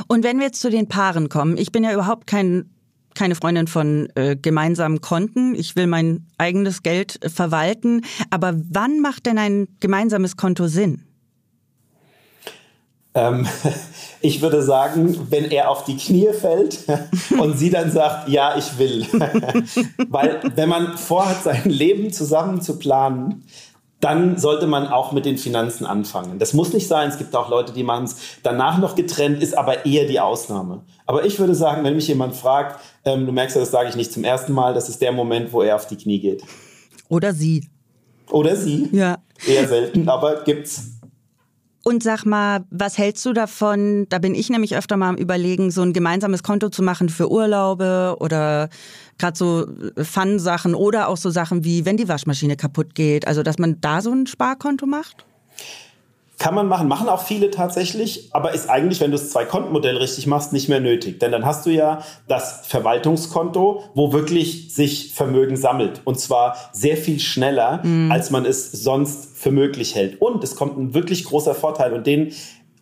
Und 0.08 0.24
wenn 0.24 0.38
wir 0.38 0.46
jetzt 0.46 0.60
zu 0.60 0.70
den 0.70 0.88
Paaren 0.88 1.28
kommen, 1.28 1.56
ich 1.56 1.72
bin 1.72 1.84
ja 1.84 1.92
überhaupt 1.92 2.26
kein 2.26 2.73
keine 3.14 3.34
Freundin 3.34 3.66
von 3.66 4.08
äh, 4.14 4.36
gemeinsamen 4.36 5.00
Konten. 5.00 5.54
Ich 5.54 5.76
will 5.76 5.86
mein 5.86 6.26
eigenes 6.38 6.82
Geld 6.82 7.22
äh, 7.24 7.28
verwalten. 7.28 8.02
Aber 8.30 8.54
wann 8.70 9.00
macht 9.00 9.26
denn 9.26 9.38
ein 9.38 9.68
gemeinsames 9.80 10.36
Konto 10.36 10.66
Sinn? 10.66 11.04
Ähm, 13.14 13.46
ich 14.20 14.42
würde 14.42 14.62
sagen, 14.62 15.26
wenn 15.30 15.44
er 15.44 15.70
auf 15.70 15.84
die 15.84 15.96
Knie 15.96 16.30
fällt 16.32 16.84
und 17.38 17.56
sie 17.56 17.70
dann 17.70 17.90
sagt, 17.90 18.28
ja, 18.28 18.56
ich 18.56 18.78
will. 18.78 19.06
Weil 20.08 20.40
wenn 20.54 20.68
man 20.68 20.98
vorhat, 20.98 21.42
sein 21.44 21.64
Leben 21.64 22.12
zusammen 22.12 22.60
zu 22.60 22.78
planen, 22.78 23.44
dann 24.04 24.36
sollte 24.36 24.66
man 24.66 24.86
auch 24.86 25.12
mit 25.12 25.24
den 25.24 25.38
Finanzen 25.38 25.86
anfangen. 25.86 26.38
Das 26.38 26.52
muss 26.52 26.74
nicht 26.74 26.86
sein. 26.86 27.08
Es 27.08 27.16
gibt 27.16 27.34
auch 27.34 27.48
Leute, 27.48 27.72
die 27.72 27.82
machen 27.82 28.04
es 28.04 28.16
danach 28.42 28.76
noch 28.76 28.96
getrennt, 28.96 29.42
ist 29.42 29.56
aber 29.56 29.86
eher 29.86 30.06
die 30.06 30.20
Ausnahme. 30.20 30.82
Aber 31.06 31.24
ich 31.24 31.38
würde 31.38 31.54
sagen, 31.54 31.84
wenn 31.84 31.96
mich 31.96 32.08
jemand 32.08 32.36
fragt, 32.36 32.80
ähm, 33.06 33.24
du 33.24 33.32
merkst 33.32 33.56
ja, 33.56 33.60
das 33.60 33.70
sage 33.70 33.88
ich 33.88 33.96
nicht 33.96 34.12
zum 34.12 34.22
ersten 34.22 34.52
Mal, 34.52 34.74
das 34.74 34.90
ist 34.90 35.00
der 35.00 35.10
Moment, 35.10 35.54
wo 35.54 35.62
er 35.62 35.76
auf 35.76 35.86
die 35.86 35.96
Knie 35.96 36.20
geht. 36.20 36.42
Oder 37.08 37.32
sie. 37.32 37.66
Oder 38.30 38.56
sie. 38.56 38.90
Ja. 38.92 39.16
Eher 39.46 39.66
selten, 39.66 40.06
aber 40.10 40.42
gibt's. 40.44 40.93
Und 41.86 42.02
sag 42.02 42.24
mal, 42.24 42.64
was 42.70 42.96
hältst 42.96 43.26
du 43.26 43.34
davon? 43.34 44.06
Da 44.08 44.18
bin 44.18 44.34
ich 44.34 44.48
nämlich 44.48 44.74
öfter 44.74 44.96
mal 44.96 45.10
am 45.10 45.16
Überlegen, 45.16 45.70
so 45.70 45.82
ein 45.82 45.92
gemeinsames 45.92 46.42
Konto 46.42 46.70
zu 46.70 46.82
machen 46.82 47.10
für 47.10 47.30
Urlaube 47.30 48.16
oder 48.20 48.70
gerade 49.18 49.36
so 49.36 49.66
Fun-Sachen 50.02 50.74
oder 50.74 51.08
auch 51.08 51.18
so 51.18 51.28
Sachen 51.28 51.62
wie, 51.62 51.84
wenn 51.84 51.98
die 51.98 52.08
Waschmaschine 52.08 52.56
kaputt 52.56 52.94
geht. 52.94 53.28
Also, 53.28 53.42
dass 53.42 53.58
man 53.58 53.82
da 53.82 54.00
so 54.00 54.10
ein 54.10 54.26
Sparkonto 54.26 54.86
macht? 54.86 55.26
Kann 56.38 56.54
man 56.54 56.66
machen, 56.66 56.88
machen 56.88 57.08
auch 57.08 57.22
viele 57.22 57.50
tatsächlich, 57.50 58.28
aber 58.32 58.52
ist 58.52 58.68
eigentlich, 58.68 59.00
wenn 59.00 59.12
du 59.12 59.16
das 59.16 59.30
Zwei-Konten-Modell 59.30 59.96
richtig 59.96 60.26
machst, 60.26 60.52
nicht 60.52 60.68
mehr 60.68 60.80
nötig. 60.80 61.20
Denn 61.20 61.30
dann 61.30 61.46
hast 61.46 61.64
du 61.64 61.70
ja 61.70 62.02
das 62.26 62.66
Verwaltungskonto, 62.66 63.84
wo 63.94 64.12
wirklich 64.12 64.74
sich 64.74 65.14
Vermögen 65.14 65.56
sammelt. 65.56 66.00
Und 66.04 66.18
zwar 66.18 66.56
sehr 66.72 66.96
viel 66.96 67.20
schneller, 67.20 67.84
mhm. 67.84 68.10
als 68.10 68.30
man 68.30 68.44
es 68.46 68.72
sonst 68.72 69.36
für 69.36 69.52
möglich 69.52 69.94
hält. 69.94 70.20
Und 70.20 70.42
es 70.42 70.56
kommt 70.56 70.76
ein 70.76 70.92
wirklich 70.94 71.24
großer 71.24 71.54
Vorteil 71.54 71.92
und 71.92 72.06
den 72.06 72.32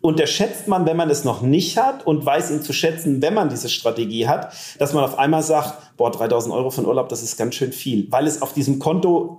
unterschätzt 0.03 0.67
man, 0.67 0.85
wenn 0.85 0.97
man 0.97 1.09
es 1.09 1.23
noch 1.23 1.41
nicht 1.41 1.77
hat 1.77 2.05
und 2.05 2.25
weiß 2.25 2.51
ihn 2.51 2.61
zu 2.61 2.73
schätzen, 2.73 3.21
wenn 3.21 3.33
man 3.33 3.49
diese 3.49 3.69
Strategie 3.69 4.27
hat, 4.27 4.53
dass 4.77 4.93
man 4.93 5.03
auf 5.03 5.17
einmal 5.17 5.43
sagt, 5.43 5.95
boah, 5.95 6.11
3000 6.11 6.53
Euro 6.53 6.71
von 6.71 6.85
Urlaub, 6.85 7.07
das 7.07 7.23
ist 7.23 7.37
ganz 7.37 7.55
schön 7.55 7.71
viel, 7.71 8.11
weil 8.11 8.27
es 8.27 8.41
auf 8.41 8.53
diesem 8.53 8.79
Konto 8.79 9.37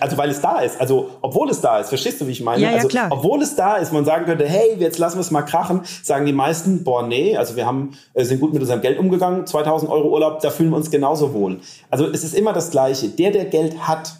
also 0.00 0.16
weil 0.16 0.30
es 0.30 0.40
da 0.40 0.60
ist, 0.60 0.80
also 0.80 1.10
obwohl 1.20 1.50
es 1.50 1.60
da 1.60 1.78
ist, 1.78 1.88
verstehst 1.88 2.20
du, 2.20 2.26
wie 2.26 2.32
ich 2.32 2.42
meine? 2.42 2.62
Ja, 2.62 2.70
ja, 2.70 2.76
also, 2.76 2.88
klar. 2.88 3.08
obwohl 3.10 3.42
es 3.42 3.54
da 3.56 3.76
ist, 3.76 3.92
man 3.92 4.04
sagen 4.04 4.24
könnte, 4.24 4.46
hey, 4.46 4.76
jetzt 4.78 4.98
lassen 4.98 5.16
wir 5.16 5.20
es 5.20 5.30
mal 5.30 5.42
krachen, 5.42 5.82
sagen 6.02 6.26
die 6.26 6.32
meisten, 6.32 6.84
boah, 6.84 7.06
nee, 7.06 7.36
also 7.36 7.56
wir 7.56 7.66
haben, 7.66 7.92
äh, 8.14 8.24
sind 8.24 8.40
gut 8.40 8.52
mit 8.52 8.62
unserem 8.62 8.80
Geld 8.80 8.98
umgegangen, 8.98 9.46
2000 9.46 9.90
Euro 9.90 10.08
Urlaub, 10.10 10.40
da 10.40 10.50
fühlen 10.50 10.70
wir 10.70 10.76
uns 10.76 10.90
genauso 10.90 11.34
wohl. 11.34 11.60
Also 11.90 12.06
es 12.06 12.24
ist 12.24 12.34
immer 12.34 12.52
das 12.52 12.70
Gleiche. 12.70 13.08
Der, 13.08 13.30
der 13.30 13.46
Geld 13.46 13.86
hat, 13.86 14.12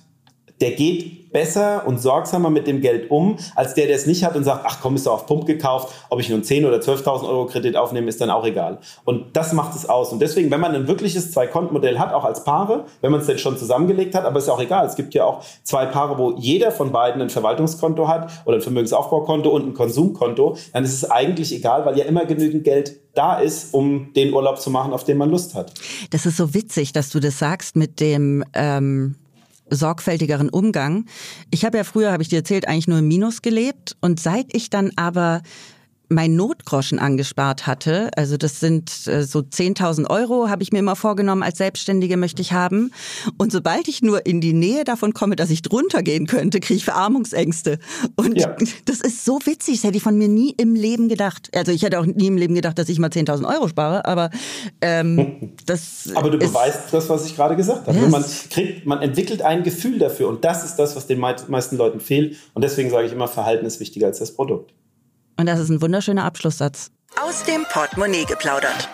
der 0.61 0.73
geht 0.73 1.22
besser 1.33 1.87
und 1.87 2.01
sorgsamer 2.01 2.51
mit 2.51 2.67
dem 2.67 2.81
Geld 2.81 3.11
um, 3.11 3.37
als 3.55 3.75
der, 3.75 3.87
der 3.87 3.97
es 3.97 4.07
nicht 4.07 4.25
hat 4.25 4.37
und 4.37 4.45
sagt, 4.45 4.65
ach 4.67 4.79
komm, 4.81 4.97
ist 4.97 5.07
doch 5.07 5.15
auf 5.15 5.27
Pump 5.27 5.47
gekauft, 5.47 5.95
ob 6.11 6.21
ich 6.21 6.29
nun 6.29 6.45
10 6.45 6.65
oder 6.65 6.79
12.000 6.79 7.29
Euro 7.29 7.47
Kredit 7.47 7.77
aufnehme, 7.77 8.09
ist 8.09 8.21
dann 8.21 8.31
auch 8.31 8.45
egal. 8.45 8.79
Und 9.05 9.37
das 9.37 9.53
macht 9.53 9.75
es 9.75 9.89
aus. 9.89 10.13
Und 10.13 10.21
deswegen, 10.21 10.51
wenn 10.51 10.61
man 10.61 10.75
ein 10.75 10.87
wirkliches 10.87 11.33
Zwei-Konten-Modell 11.33 11.99
hat, 11.99 12.13
auch 12.13 12.25
als 12.25 12.45
Paare, 12.45 12.85
wenn 13.01 13.11
man 13.11 13.21
es 13.21 13.27
denn 13.27 13.39
schon 13.39 13.57
zusammengelegt 13.57 14.15
hat, 14.15 14.25
aber 14.25 14.39
ist 14.39 14.49
auch 14.49 14.61
egal. 14.61 14.87
Es 14.87 14.97
gibt 14.97 15.15
ja 15.15 15.25
auch 15.25 15.43
zwei 15.63 15.87
Paare, 15.87 16.19
wo 16.19 16.33
jeder 16.33 16.71
von 16.71 16.93
beiden 16.93 17.23
ein 17.23 17.31
Verwaltungskonto 17.31 18.09
hat 18.09 18.31
oder 18.45 18.57
ein 18.57 18.63
Vermögensaufbaukonto 18.63 19.51
und 19.51 19.69
ein 19.69 19.75
Konsumkonto, 19.75 20.57
dann 20.73 20.85
ist 20.85 20.95
es 20.95 21.11
eigentlich 21.11 21.55
egal, 21.55 21.85
weil 21.87 21.99
ja 21.99 22.05
immer 22.05 22.25
genügend 22.27 22.65
Geld 22.65 23.01
da 23.15 23.39
ist, 23.39 23.75
um 23.75 24.13
den 24.15 24.33
Urlaub 24.33 24.61
zu 24.61 24.71
machen, 24.71 24.93
auf 24.93 25.05
den 25.05 25.19
man 25.19 25.31
Lust 25.31 25.55
hat. 25.55 25.73
Das 26.11 26.27
ist 26.27 26.37
so 26.37 26.55
witzig, 26.55 26.93
dass 26.93 27.11
du 27.11 27.21
das 27.21 27.39
sagst 27.39 27.77
mit 27.77 28.01
dem 28.01 28.45
ähm, 28.55 29.17
sorgfältigeren 29.75 30.49
Umgang. 30.49 31.07
Ich 31.51 31.65
habe 31.65 31.79
ja 31.79 31.85
früher, 31.85 32.13
habe 32.13 32.23
ich 32.23 32.29
dir 32.29 32.37
erzählt, 32.37 32.69
eigentlich 32.69 32.89
nur 32.89 32.99
im 32.99 33.09
Minus 33.09 33.43
gelebt 33.43 33.97
und 34.01 34.21
seit 34.21 34.55
ich 34.55 34.71
dann 34.71 34.93
aber 34.97 35.43
mein 36.13 36.37
Notgroschen 36.37 36.99
angespart 36.99 37.67
hatte. 37.67 38.11
Also 38.17 38.37
das 38.37 38.61
sind 38.61 39.07
äh, 39.07 39.25
so 39.25 39.41
10.000 39.41 40.09
Euro, 40.11 40.49
habe 40.49 40.63
ich 40.63 40.73
mir 40.73 40.79
immer 40.79 40.97
vorgenommen, 40.97 41.43
als 41.43 41.59
Selbstständige 41.59 42.17
möchte 42.17 42.43
ich 42.43 42.53
haben. 42.53 42.93
Und 43.39 43.53
sobald 43.53 43.89
ich 43.89 44.03
nur 44.03 44.27
in 44.27 44.41
die 44.41 44.53
Nähe 44.53 44.85
davon 44.85 45.15
komme, 45.15 45.37
dass 45.37 45.51
ich 45.51 45.63
drunter 45.63 46.03
gehen 46.03 46.27
könnte, 46.27 46.61
kriege 46.61 46.77
ich 46.79 46.85
Verarmungsängste. 46.85 47.79
Und 48.17 48.39
ja. 48.39 48.57
das 48.85 49.01
ist 49.01 49.25
so 49.25 49.39
witzig, 49.45 49.77
das 49.77 49.85
hätte 49.85 49.97
ich 49.97 50.03
von 50.03 50.17
mir 50.17 50.29
nie 50.29 50.55
im 50.57 50.75
Leben 50.75 51.09
gedacht. 51.09 51.51
Also 51.55 51.73
ich 51.73 51.83
hätte 51.83 51.99
auch 51.99 52.07
nie 52.07 52.27
im 52.27 52.37
Leben 52.37 52.55
gedacht, 52.55 52.79
dass 52.79 52.89
ich 52.89 52.99
mal 52.99 53.11
10.000 53.11 53.49
Euro 53.53 53.69
spare, 53.69 54.05
aber 54.05 54.31
ähm, 54.81 55.53
das 55.67 56.11
Aber 56.15 56.31
du 56.31 56.39
beweist 56.39 56.93
das, 56.93 57.09
was 57.09 57.27
ich 57.27 57.37
gerade 57.37 57.57
gesagt 57.57 57.87
habe. 57.87 57.99
Yes. 57.99 58.11
Man, 58.11 58.25
kriegt, 58.51 58.87
man 58.87 59.03
entwickelt 59.03 59.43
ein 59.43 59.63
Gefühl 59.63 59.99
dafür 59.99 60.29
und 60.29 60.45
das 60.45 60.65
ist 60.65 60.77
das, 60.77 60.97
was 60.97 61.07
den 61.07 61.19
meisten 61.19 61.77
Leuten 61.77 62.01
fehlt. 62.01 62.37
Und 62.55 62.63
deswegen 62.63 62.91
sage 62.91 63.07
ich 63.07 63.13
immer, 63.13 63.29
Verhalten 63.29 63.67
ist 63.67 63.81
wichtiger 63.81 64.07
als 64.07 64.19
das 64.19 64.33
Produkt. 64.35 64.73
Und 65.37 65.47
das 65.47 65.61
ist 65.61 65.71
ein 65.71 65.83
wunderschöner 65.83 66.25
Abschlusssatz. 66.25 66.91
Aus 67.21 67.45
dem 67.45 67.65
Portemonnaie 67.71 68.25
geplaudert. 68.25 68.89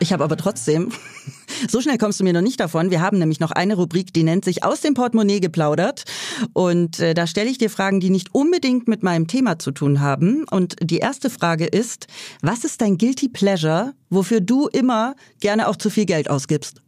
Ich 0.00 0.12
habe 0.12 0.24
aber 0.24 0.36
trotzdem, 0.36 0.90
so 1.68 1.80
schnell 1.80 1.98
kommst 1.98 2.20
du 2.20 2.24
mir 2.24 2.32
noch 2.32 2.40
nicht 2.40 2.60
davon. 2.60 2.90
Wir 2.90 3.00
haben 3.00 3.18
nämlich 3.18 3.40
noch 3.40 3.52
eine 3.52 3.74
Rubrik, 3.74 4.12
die 4.12 4.22
nennt 4.22 4.44
sich 4.44 4.62
Aus 4.64 4.80
dem 4.80 4.94
Portemonnaie 4.94 5.40
geplaudert. 5.40 6.04
Und 6.52 7.00
äh, 7.00 7.14
da 7.14 7.26
stelle 7.26 7.48
ich 7.48 7.58
dir 7.58 7.70
Fragen, 7.70 8.00
die 8.00 8.10
nicht 8.10 8.34
unbedingt 8.34 8.88
mit 8.88 9.02
meinem 9.02 9.28
Thema 9.28 9.58
zu 9.58 9.70
tun 9.70 10.00
haben. 10.00 10.44
Und 10.50 10.76
die 10.82 10.98
erste 10.98 11.30
Frage 11.30 11.64
ist, 11.64 12.06
was 12.42 12.64
ist 12.64 12.80
dein 12.80 12.98
Guilty 12.98 13.28
Pleasure, 13.28 13.94
wofür 14.10 14.40
du 14.40 14.68
immer 14.68 15.14
gerne 15.40 15.68
auch 15.68 15.76
zu 15.76 15.90
viel 15.90 16.06
Geld 16.06 16.28
ausgibst? 16.28 16.82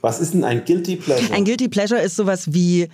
Was 0.00 0.20
ist 0.20 0.34
denn 0.34 0.44
ein 0.44 0.64
Guilty 0.64 0.96
Pleasure? 0.96 1.32
Ein 1.32 1.44
Guilty 1.44 1.68
Pleasure 1.68 2.00
ist 2.00 2.16
sowas 2.16 2.52
wie 2.52 2.88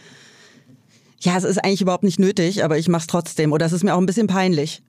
ja, 1.20 1.36
es 1.36 1.44
ist 1.44 1.58
eigentlich 1.58 1.82
überhaupt 1.82 2.04
nicht 2.04 2.18
nötig, 2.18 2.64
aber 2.64 2.78
ich 2.78 2.88
mache 2.88 3.02
es 3.02 3.06
trotzdem. 3.06 3.52
Oder 3.52 3.66
es 3.66 3.72
ist 3.72 3.84
mir 3.84 3.94
auch 3.94 4.00
ein 4.00 4.06
bisschen 4.06 4.26
peinlich. 4.26 4.82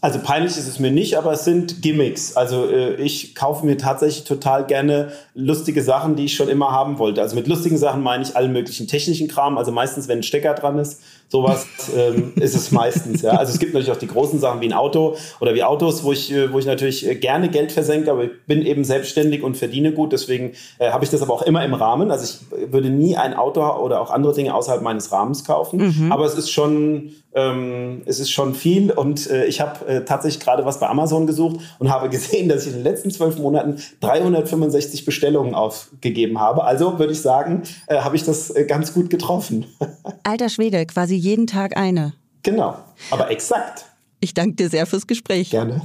Also 0.00 0.20
peinlich 0.20 0.56
ist 0.56 0.68
es 0.68 0.78
mir 0.78 0.92
nicht, 0.92 1.18
aber 1.18 1.32
es 1.32 1.44
sind 1.44 1.82
Gimmicks. 1.82 2.36
Also 2.36 2.70
äh, 2.70 2.94
ich 3.02 3.34
kaufe 3.34 3.66
mir 3.66 3.76
tatsächlich 3.76 4.22
total 4.22 4.64
gerne 4.64 5.10
lustige 5.34 5.82
Sachen, 5.82 6.14
die 6.14 6.26
ich 6.26 6.36
schon 6.36 6.48
immer 6.48 6.70
haben 6.70 7.00
wollte. 7.00 7.20
Also 7.20 7.34
mit 7.34 7.48
lustigen 7.48 7.76
Sachen 7.76 8.04
meine 8.04 8.22
ich 8.22 8.36
allen 8.36 8.52
möglichen 8.52 8.86
technischen 8.86 9.26
Kram. 9.26 9.58
Also 9.58 9.72
meistens, 9.72 10.06
wenn 10.06 10.20
ein 10.20 10.22
Stecker 10.22 10.54
dran 10.54 10.78
ist, 10.78 11.02
sowas 11.28 11.66
ähm, 11.96 12.32
ist 12.36 12.54
es 12.54 12.70
meistens. 12.70 13.22
Ja. 13.22 13.32
Also 13.32 13.52
es 13.52 13.58
gibt 13.58 13.74
natürlich 13.74 13.90
auch 13.90 13.98
die 13.98 14.06
großen 14.06 14.38
Sachen 14.38 14.60
wie 14.60 14.66
ein 14.66 14.72
Auto 14.72 15.16
oder 15.40 15.52
wie 15.56 15.64
Autos, 15.64 16.04
wo 16.04 16.12
ich, 16.12 16.32
äh, 16.32 16.52
wo 16.52 16.60
ich 16.60 16.66
natürlich 16.66 17.04
äh, 17.04 17.16
gerne 17.16 17.48
Geld 17.48 17.72
versenke, 17.72 18.12
aber 18.12 18.22
ich 18.22 18.30
bin 18.46 18.64
eben 18.64 18.84
selbstständig 18.84 19.42
und 19.42 19.56
verdiene 19.56 19.90
gut. 19.90 20.12
Deswegen 20.12 20.52
äh, 20.78 20.92
habe 20.92 21.02
ich 21.02 21.10
das 21.10 21.22
aber 21.22 21.34
auch 21.34 21.42
immer 21.42 21.64
im 21.64 21.74
Rahmen. 21.74 22.12
Also 22.12 22.24
ich 22.24 22.72
würde 22.72 22.88
nie 22.88 23.16
ein 23.16 23.34
Auto 23.34 23.62
oder 23.62 24.00
auch 24.00 24.12
andere 24.12 24.32
Dinge 24.32 24.54
außerhalb 24.54 24.80
meines 24.80 25.10
Rahmens 25.10 25.44
kaufen. 25.44 26.04
Mhm. 26.04 26.12
Aber 26.12 26.24
es 26.24 26.34
ist 26.34 26.52
schon 26.52 27.10
ähm, 27.34 28.02
es 28.06 28.20
ist 28.20 28.30
schon 28.30 28.54
viel 28.54 28.90
und 28.90 29.28
äh, 29.30 29.46
ich 29.46 29.60
habe 29.60 29.86
äh, 29.86 30.04
tatsächlich 30.04 30.42
gerade 30.42 30.64
was 30.64 30.80
bei 30.80 30.88
Amazon 30.88 31.26
gesucht 31.26 31.60
und 31.78 31.90
habe 31.90 32.08
gesehen, 32.10 32.48
dass 32.48 32.62
ich 32.62 32.72
in 32.72 32.78
den 32.78 32.84
letzten 32.84 33.10
zwölf 33.10 33.38
Monaten 33.38 33.80
365 34.00 35.04
Bestellungen 35.04 35.54
aufgegeben 35.54 36.40
habe. 36.40 36.64
Also 36.64 36.98
würde 36.98 37.12
ich 37.12 37.20
sagen, 37.20 37.62
äh, 37.86 37.98
habe 37.98 38.16
ich 38.16 38.24
das 38.24 38.50
äh, 38.50 38.64
ganz 38.64 38.94
gut 38.94 39.10
getroffen. 39.10 39.66
Alter 40.24 40.48
Schwede, 40.48 40.84
quasi 40.86 41.14
jeden 41.14 41.46
Tag 41.46 41.76
eine. 41.76 42.14
Genau, 42.42 42.76
aber 43.10 43.30
exakt. 43.30 43.84
Ich 44.20 44.34
danke 44.34 44.56
dir 44.56 44.68
sehr 44.68 44.86
fürs 44.86 45.06
Gespräch. 45.06 45.50
Gerne. 45.50 45.82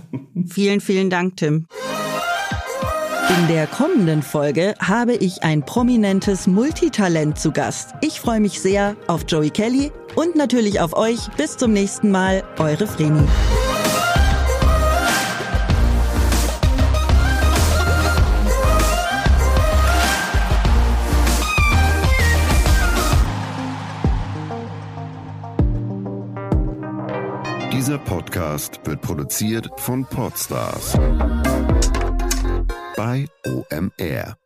Vielen, 0.48 0.82
vielen 0.82 1.10
Dank, 1.10 1.38
Tim. 1.38 1.68
In 3.30 3.48
der 3.48 3.68
kommenden 3.68 4.22
Folge 4.22 4.74
habe 4.80 5.14
ich 5.14 5.44
ein 5.44 5.66
prominentes 5.66 6.46
Multitalent 6.46 7.40
zu 7.40 7.52
Gast. 7.52 7.94
Ich 8.02 8.20
freue 8.20 8.40
mich 8.40 8.60
sehr 8.60 8.96
auf 9.08 9.26
Joey 9.28 9.50
Kelly 9.50 9.92
und 10.16 10.36
natürlich 10.36 10.82
auf 10.82 10.96
euch. 10.96 11.30
Bis 11.38 11.58
zum 11.58 11.72
nächsten 11.72 12.12
Mal, 12.12 12.44
eure 12.60 12.86
Vreni. 12.86 13.28
Dieser 27.72 27.98
Podcast 27.98 28.80
wird 28.86 29.02
produziert 29.02 29.70
von 29.78 30.06
Podstars 30.06 30.98
bei 32.96 33.28
OMR. 33.46 34.43